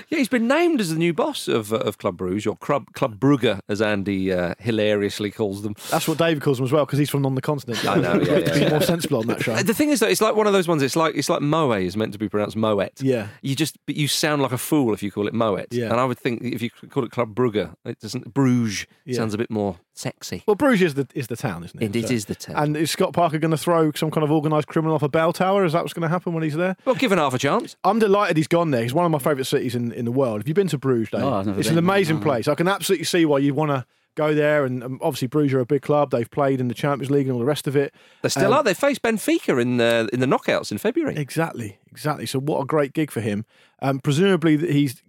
Yeah, 0.10 0.20
he's 0.20 0.30
been 0.30 0.48
named 0.48 0.80
as 0.80 0.90
the 0.92 0.98
new 0.98 1.14
boss 1.14 1.50
of 1.50 1.74
uh, 1.74 1.78
of 1.78 1.98
Club 1.98 2.16
Bruges, 2.16 2.48
or 2.48 2.56
Club 2.56 2.94
Club 2.94 3.20
Brugge, 3.20 3.60
as 3.68 3.82
Andy 3.82 4.32
uh, 4.32 4.54
hilariously 4.60 5.32
calls 5.32 5.64
them. 5.64 5.76
That's 5.90 6.08
what 6.08 6.18
David 6.18 6.42
calls 6.42 6.60
them 6.60 6.66
as 6.66 6.72
well 6.72 6.86
because 6.86 7.00
he's 7.00 7.10
from 7.10 7.26
on 7.26 7.36
the 7.36 7.42
continent. 7.42 7.84
I 7.86 7.96
know, 7.96 8.22
yeah, 8.22 8.38
yeah, 8.38 8.56
yeah. 8.56 8.70
more 8.70 8.82
sensible 8.82 9.20
on 9.20 9.28
that 9.28 9.42
show. 9.44 9.56
The 9.56 9.74
thing 9.74 9.90
is, 9.90 10.00
though, 10.00 10.08
it's 10.08 10.22
like 10.22 10.36
one 10.36 10.48
of 10.48 10.54
those 10.54 10.68
ones. 10.68 10.82
It's 10.82 10.96
like 10.96 11.16
it's 11.16 11.30
like 11.30 11.42
Moe 11.42 11.74
is 11.74 11.98
meant 11.98 12.14
to 12.14 12.20
be 12.20 12.30
pronounced 12.30 12.56
Moet. 12.56 13.02
Yeah. 13.02 13.28
You 13.42 13.56
just 13.56 13.78
but 13.86 13.96
you 13.96 14.08
sound 14.08 14.42
like 14.42 14.54
a 14.54 14.58
fool 14.58 14.94
if 14.94 15.04
you 15.04 15.12
call 15.12 15.28
it 15.28 15.34
Moet. 15.34 15.68
Yeah. 15.72 15.90
And 15.90 16.00
I 16.00 16.06
would 16.06 16.20
think 16.20 16.42
if 16.42 16.62
you 16.62 16.70
call 16.70 17.04
it 17.04 17.12
Club 17.12 17.36
Brugge, 17.36 17.76
it 17.84 18.00
doesn't. 18.00 18.34
Bruges 18.34 18.88
sounds 19.12 19.34
a 19.34 19.38
bit 19.38 19.50
more 19.50 19.78
sexy. 19.94 20.44
Well, 20.46 20.56
Bruges 20.56 20.90
is 20.90 20.94
the 20.94 21.08
is 21.14 21.28
the 21.28 21.36
town, 21.36 21.64
isn't 21.64 21.82
it? 21.82 21.86
And 21.86 21.96
it 21.96 22.12
is 22.12 22.26
the 22.26 22.36
town. 22.36 22.56
And 22.56 22.78
is 22.78 22.92
Scott 22.92 23.14
Parker 23.14 23.40
going 23.40 23.52
to 23.52 23.58
throw 23.58 23.92
some 23.94 24.12
kind 24.12 24.24
of 24.24 24.32
organised 24.32 24.68
criminal 24.68 24.96
off 24.96 25.04
a 25.04 25.10
bell 25.10 25.34
tower? 25.34 25.66
Is 25.66 25.74
that 25.74 25.84
what's 25.84 25.94
going 25.94 26.04
to 26.04 26.10
happen 26.10 26.34
when 26.34 26.44
he's 26.44 26.56
there? 26.56 26.76
Well, 26.86 26.96
given 26.96 27.18
half 27.18 27.34
a 27.34 27.38
chance. 27.38 27.76
I'm 27.84 28.00
delighted 28.00 28.38
he's 28.38 28.48
gone 28.48 28.72
there. 28.72 28.84
He's 28.84 28.94
one 28.94 29.06
of 29.06 29.12
my 29.12 29.17
favourite 29.20 29.46
cities 29.48 29.76
in, 29.76 29.92
in 29.92 30.06
the 30.06 30.12
world. 30.12 30.42
Have 30.42 30.48
you 30.48 30.54
been 30.54 30.68
to 30.70 30.78
Bruges, 30.78 31.10
Dave? 31.10 31.22
No, 31.22 31.34
I've 31.34 31.46
never 31.48 31.60
it's 31.60 31.70
an 31.70 31.78
amazing 31.78 32.20
place. 32.22 32.48
I 32.48 32.56
can 32.56 32.68
absolutely 32.68 33.06
see 33.06 33.26
why 33.26 33.40
you 33.40 33.54
want 33.54 33.72
to 33.72 33.86
go 34.16 34.34
there. 34.34 34.66
And 34.66 34.84
um, 34.84 35.00
obviously, 35.02 35.28
Bruges 35.28 35.54
are 35.54 35.60
a 35.60 35.66
big 35.66 35.82
club. 35.82 36.12
They've 36.12 36.30
played 36.30 36.60
in 36.60 36.68
the 36.68 36.74
Champions 36.74 37.12
League 37.12 37.28
and 37.28 37.34
all 37.34 37.40
the 37.40 37.46
rest 37.46 37.68
of 37.68 37.76
it. 37.76 37.94
They 38.24 38.30
still 38.30 38.48
Um, 38.48 38.60
are. 38.60 38.64
They 38.64 38.74
faced 38.74 39.02
Benfica 39.02 39.62
in 39.62 39.80
uh, 39.82 40.08
in 40.14 40.20
the 40.20 40.26
knockouts 40.26 40.72
in 40.72 40.78
February. 40.78 41.16
Exactly, 41.18 41.78
exactly. 41.92 42.26
So 42.26 42.40
what 42.40 42.62
a 42.62 42.66
great 42.66 42.94
gig 42.94 43.12
for 43.12 43.22
him. 43.22 43.46
Um, 43.82 44.00
presumably 44.00 44.56
that 44.56 44.72
he's 44.72 45.02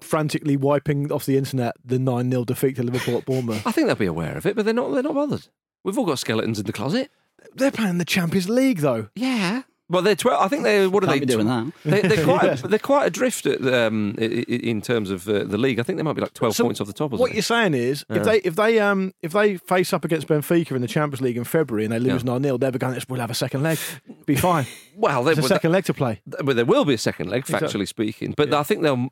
frantically 0.00 0.56
wiping 0.56 1.10
off 1.10 1.24
the 1.26 1.36
internet 1.38 1.74
the 1.84 1.98
9 1.98 2.30
0 2.30 2.44
defeat 2.44 2.76
to 2.76 2.82
Liverpool 2.82 3.16
at 3.16 3.24
Bournemouth. 3.24 3.66
I 3.66 3.72
think 3.72 3.86
they'll 3.86 3.96
be 3.96 4.06
aware 4.06 4.36
of 4.36 4.46
it, 4.46 4.54
but 4.56 4.64
they're 4.64 4.74
not. 4.74 4.92
They're 4.92 5.02
not 5.02 5.14
bothered. 5.14 5.48
We've 5.82 5.98
all 5.98 6.06
got 6.06 6.18
skeletons 6.18 6.58
in 6.58 6.66
the 6.66 6.72
closet. 6.72 7.10
They're 7.54 7.70
playing 7.70 7.98
the 7.98 8.04
Champions 8.06 8.48
League, 8.48 8.78
though. 8.78 9.08
Yeah. 9.14 9.62
Well, 9.90 10.00
they're 10.00 10.16
twelve. 10.16 10.42
I 10.42 10.48
think 10.48 10.62
they're. 10.62 10.88
What 10.88 11.04
are 11.04 11.08
Can't 11.08 11.20
they 11.20 11.26
be 11.26 11.32
doing 11.32 11.46
that. 11.46 11.72
They, 11.84 12.00
they're 12.00 12.24
quite. 12.24 12.56
They're 12.70 12.78
quite 12.78 13.06
adrift 13.06 13.44
at, 13.44 13.60
um, 13.72 14.14
i- 14.18 14.24
i- 14.24 14.44
in 14.48 14.80
terms 14.80 15.10
of 15.10 15.28
uh, 15.28 15.44
the 15.44 15.58
league. 15.58 15.78
I 15.78 15.82
think 15.82 15.98
they 15.98 16.02
might 16.02 16.14
be 16.14 16.22
like 16.22 16.32
twelve 16.32 16.56
So 16.56 16.64
points 16.64 16.80
off 16.80 16.86
the 16.86 16.94
top. 16.94 17.10
What 17.10 17.18
something. 17.18 17.34
you're 17.34 17.42
saying 17.42 17.74
is, 17.74 18.02
Yeah. 18.08 18.16
if 18.16 18.24
they 18.24 18.38
if 18.38 18.56
they 18.56 18.78
um 18.80 19.12
if 19.20 19.32
they 19.32 19.58
face 19.58 19.92
up 19.92 20.02
against 20.02 20.26
Benfica 20.26 20.72
in 20.72 20.80
the 20.80 20.88
Champions 20.88 21.20
League 21.20 21.36
in 21.36 21.44
February 21.44 21.84
and 21.84 21.92
they 21.92 21.98
lose 21.98 22.22
Yeah. 22.24 22.32
nine 22.32 22.42
0 22.42 22.56
they're 22.56 22.72
be 22.72 22.78
going. 22.78 22.98
We'll 23.10 23.20
have 23.20 23.30
a 23.30 23.34
second 23.34 23.62
leg. 23.62 23.78
Be 24.26 24.36
fine. 24.36 24.66
Well, 24.96 25.24
they, 25.24 25.34
There's 25.34 25.38
a 25.38 25.40
well, 25.40 25.48
second 25.48 25.72
leg 25.72 25.84
to 25.86 25.92
play. 25.92 26.20
that- 26.28 26.46
but 26.46 26.54
there 26.54 26.64
will 26.64 26.84
be 26.84 26.94
a 26.94 26.98
second 26.98 27.28
leg, 27.28 27.40
Exactly. 27.40 27.68
factually 27.80 27.88
speaking. 27.88 28.32
But 28.36 28.54
I 28.54 28.62
think 28.62 28.82
they'll 28.82 29.08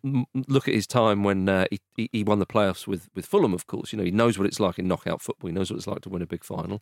look 0.47 0.68
at 0.68 0.75
his 0.75 0.87
time 0.87 1.25
when 1.25 1.49
uh, 1.49 1.64
he, 1.73 1.81
he- 1.97 2.11
he 2.12 2.23
won 2.23 2.39
the 2.39 2.47
playoffs 2.47 2.87
with, 2.87 3.09
with 3.16 3.27
Fulham. 3.27 3.53
Of 3.53 3.66
course, 3.66 3.93
you 3.93 3.99
know 3.99 4.05
he 4.05 4.12
knows 4.12 4.39
what 4.39 4.47
it's 4.47 4.61
like 4.61 4.79
in 4.79 4.87
knockout 4.87 5.20
football. 5.20 5.49
He 5.49 5.53
knows 5.53 5.73
what 5.73 5.79
it's 5.79 5.89
like 5.89 6.03
to 6.03 6.09
win 6.09 6.23
a 6.23 6.27
big 6.27 6.45
final. 6.45 6.81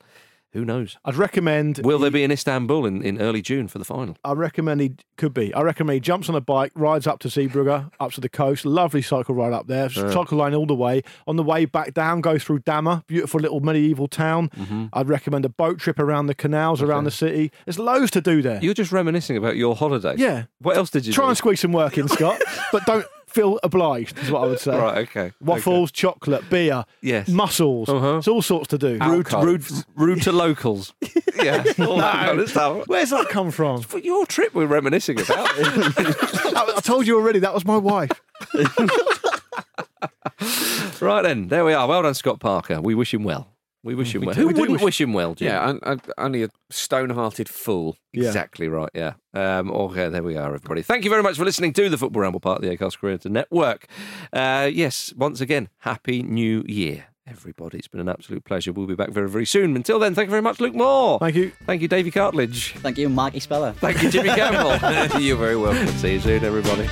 Who 0.52 0.64
knows? 0.64 0.96
I'd 1.04 1.14
recommend. 1.14 1.80
Will 1.84 2.00
there 2.00 2.10
be 2.10 2.24
in 2.24 2.32
Istanbul 2.32 2.84
in, 2.84 3.02
in 3.02 3.20
early 3.20 3.40
June 3.40 3.68
for 3.68 3.78
the 3.78 3.84
final? 3.84 4.16
I 4.24 4.32
recommend 4.32 4.80
he 4.80 4.92
could 5.16 5.32
be. 5.32 5.54
I 5.54 5.62
recommend 5.62 5.94
he 5.94 6.00
jumps 6.00 6.28
on 6.28 6.34
a 6.34 6.40
bike, 6.40 6.72
rides 6.74 7.06
up 7.06 7.20
to 7.20 7.28
Zeebrugge, 7.28 7.90
up 8.00 8.12
to 8.12 8.20
the 8.20 8.28
coast. 8.28 8.64
Lovely 8.64 9.00
cycle 9.02 9.34
ride 9.34 9.52
up 9.52 9.68
there. 9.68 9.88
Cycle 9.88 10.38
line 10.38 10.54
all 10.54 10.66
the 10.66 10.74
way. 10.74 11.02
On 11.28 11.36
the 11.36 11.44
way 11.44 11.66
back 11.66 11.94
down, 11.94 12.20
go 12.20 12.36
through 12.38 12.60
Damme, 12.60 13.04
beautiful 13.06 13.38
little 13.40 13.60
medieval 13.60 14.08
town. 14.08 14.48
Mm-hmm. 14.50 14.86
I'd 14.92 15.08
recommend 15.08 15.44
a 15.44 15.48
boat 15.48 15.78
trip 15.78 16.00
around 16.00 16.26
the 16.26 16.34
canals 16.34 16.82
around 16.82 17.04
the 17.04 17.10
city. 17.12 17.52
There's 17.64 17.78
loads 17.78 18.10
to 18.12 18.20
do 18.20 18.42
there. 18.42 18.58
You're 18.60 18.74
just 18.74 18.90
reminiscing 18.90 19.36
about 19.36 19.56
your 19.56 19.76
holiday. 19.76 20.14
Yeah. 20.16 20.44
What 20.60 20.76
else 20.76 20.90
did 20.90 21.06
you 21.06 21.12
Try 21.12 21.26
do? 21.26 21.28
and 21.28 21.38
squeeze 21.38 21.60
some 21.60 21.72
work 21.72 21.96
in, 21.96 22.08
Scott, 22.08 22.40
but 22.72 22.84
don't 22.86 23.06
feel 23.30 23.58
obliged. 23.62 24.18
Is 24.18 24.30
what 24.30 24.42
I 24.42 24.46
would 24.46 24.60
say. 24.60 24.76
Right. 24.76 24.98
Okay. 25.08 25.32
Waffles, 25.40 25.92
chocolate, 25.92 26.48
beer, 26.50 26.84
Yes. 27.00 27.28
mussels. 27.28 27.88
Uh-huh. 27.88 28.18
It's 28.18 28.28
all 28.28 28.42
sorts 28.42 28.68
to 28.68 28.78
do. 28.78 28.98
Rude, 29.00 29.32
rude, 29.32 29.64
rude 29.94 30.22
to 30.22 30.32
locals. 30.32 30.92
yeah. 31.42 31.62
all 31.78 31.96
that 31.96 32.26
kind 32.26 32.40
of 32.40 32.50
stuff. 32.50 32.86
Where's 32.86 33.10
that 33.10 33.28
come 33.28 33.50
from? 33.50 33.82
For 33.82 33.98
your 33.98 34.26
trip, 34.26 34.54
we're 34.54 34.66
reminiscing 34.66 35.20
about. 35.20 35.48
I 35.58 36.72
I 36.76 36.80
told 36.80 37.06
you 37.06 37.16
already. 37.16 37.38
That 37.38 37.54
was 37.54 37.64
my 37.64 37.76
wife. 37.76 38.10
right 41.00 41.22
then, 41.22 41.48
there 41.48 41.64
we 41.64 41.72
are. 41.72 41.86
Well 41.86 42.02
done, 42.02 42.14
Scott 42.14 42.40
Parker. 42.40 42.80
We 42.80 42.94
wish 42.94 43.14
him 43.14 43.24
well. 43.24 43.48
We 43.82 43.94
wish 43.94 44.14
him 44.14 44.22
well. 44.26 44.34
do- 44.34 44.42
Who 44.42 44.46
we 44.48 44.52
do 44.54 44.60
wouldn't 44.60 44.76
wish- 44.80 44.84
wish 44.84 45.00
him 45.00 45.12
well, 45.14 45.34
Jim? 45.34 45.48
Yeah, 45.48 45.70
and, 45.70 45.80
and 45.84 46.00
only 46.18 46.42
a 46.42 46.50
stone-hearted 46.70 47.48
fool. 47.48 47.96
Yeah. 48.12 48.26
Exactly 48.26 48.68
right, 48.68 48.90
yeah. 48.94 49.14
Um, 49.32 49.70
okay, 49.70 50.08
there 50.10 50.22
we 50.22 50.36
are, 50.36 50.46
everybody. 50.54 50.82
Thank 50.82 51.04
you 51.04 51.10
very 51.10 51.22
much 51.22 51.36
for 51.38 51.44
listening 51.44 51.72
to 51.74 51.88
the 51.88 51.96
Football 51.96 52.22
Ramble 52.22 52.40
part 52.40 52.62
of 52.62 52.68
the 52.68 52.76
Acast 52.76 52.98
Creator 52.98 53.30
Network. 53.30 53.86
Uh, 54.32 54.68
yes, 54.70 55.14
once 55.16 55.40
again, 55.40 55.68
Happy 55.78 56.22
New 56.22 56.62
Year, 56.66 57.06
everybody. 57.26 57.78
It's 57.78 57.88
been 57.88 58.00
an 58.02 58.08
absolute 58.10 58.44
pleasure. 58.44 58.72
We'll 58.72 58.86
be 58.86 58.94
back 58.94 59.10
very, 59.10 59.30
very 59.30 59.46
soon. 59.46 59.74
Until 59.76 59.98
then, 59.98 60.14
thank 60.14 60.26
you 60.26 60.30
very 60.30 60.42
much, 60.42 60.60
Luke 60.60 60.74
Moore. 60.74 61.18
Thank 61.18 61.36
you. 61.36 61.52
Thank 61.64 61.80
you, 61.80 61.88
Davey 61.88 62.10
Cartledge. 62.10 62.72
Thank 62.80 62.98
you, 62.98 63.08
Marky 63.08 63.40
Speller. 63.40 63.72
Thank 63.78 64.02
you, 64.02 64.10
Jimmy 64.10 64.28
Campbell. 64.34 65.20
You're 65.20 65.36
very 65.38 65.56
welcome. 65.56 65.86
See 65.98 66.12
you 66.14 66.20
soon, 66.20 66.44
everybody. 66.44 66.86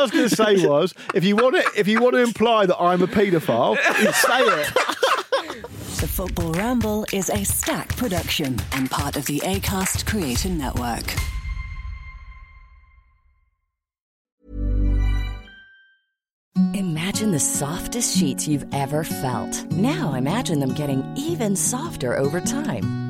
I 0.00 0.02
was 0.02 0.10
going 0.10 0.28
to 0.28 0.34
say 0.34 0.66
was, 0.66 0.94
if 1.14 1.24
you 1.24 1.36
want 1.36 1.56
to, 1.56 1.70
if 1.78 1.86
you 1.86 2.00
want 2.00 2.14
to 2.14 2.22
imply 2.22 2.64
that 2.66 2.80
I'm 2.80 3.02
a 3.02 3.06
paedophile, 3.06 3.76
you 4.00 4.12
say 4.12 4.40
it. 4.40 4.74
The 6.00 6.08
Football 6.08 6.52
Ramble 6.52 7.04
is 7.12 7.28
an 7.28 7.40
Acast 7.40 7.94
production 7.98 8.58
and 8.72 8.90
part 8.90 9.16
of 9.16 9.26
the 9.26 9.40
ACAST 9.40 10.06
Creator 10.06 10.48
Network. 10.48 11.04
Imagine 16.74 17.32
the 17.32 17.40
softest 17.40 18.16
sheets 18.16 18.48
you've 18.48 18.66
ever 18.72 19.04
felt. 19.04 19.70
Now 19.72 20.14
imagine 20.14 20.60
them 20.60 20.72
getting 20.72 21.04
even 21.16 21.54
softer 21.54 22.16
over 22.16 22.40
time. 22.40 23.09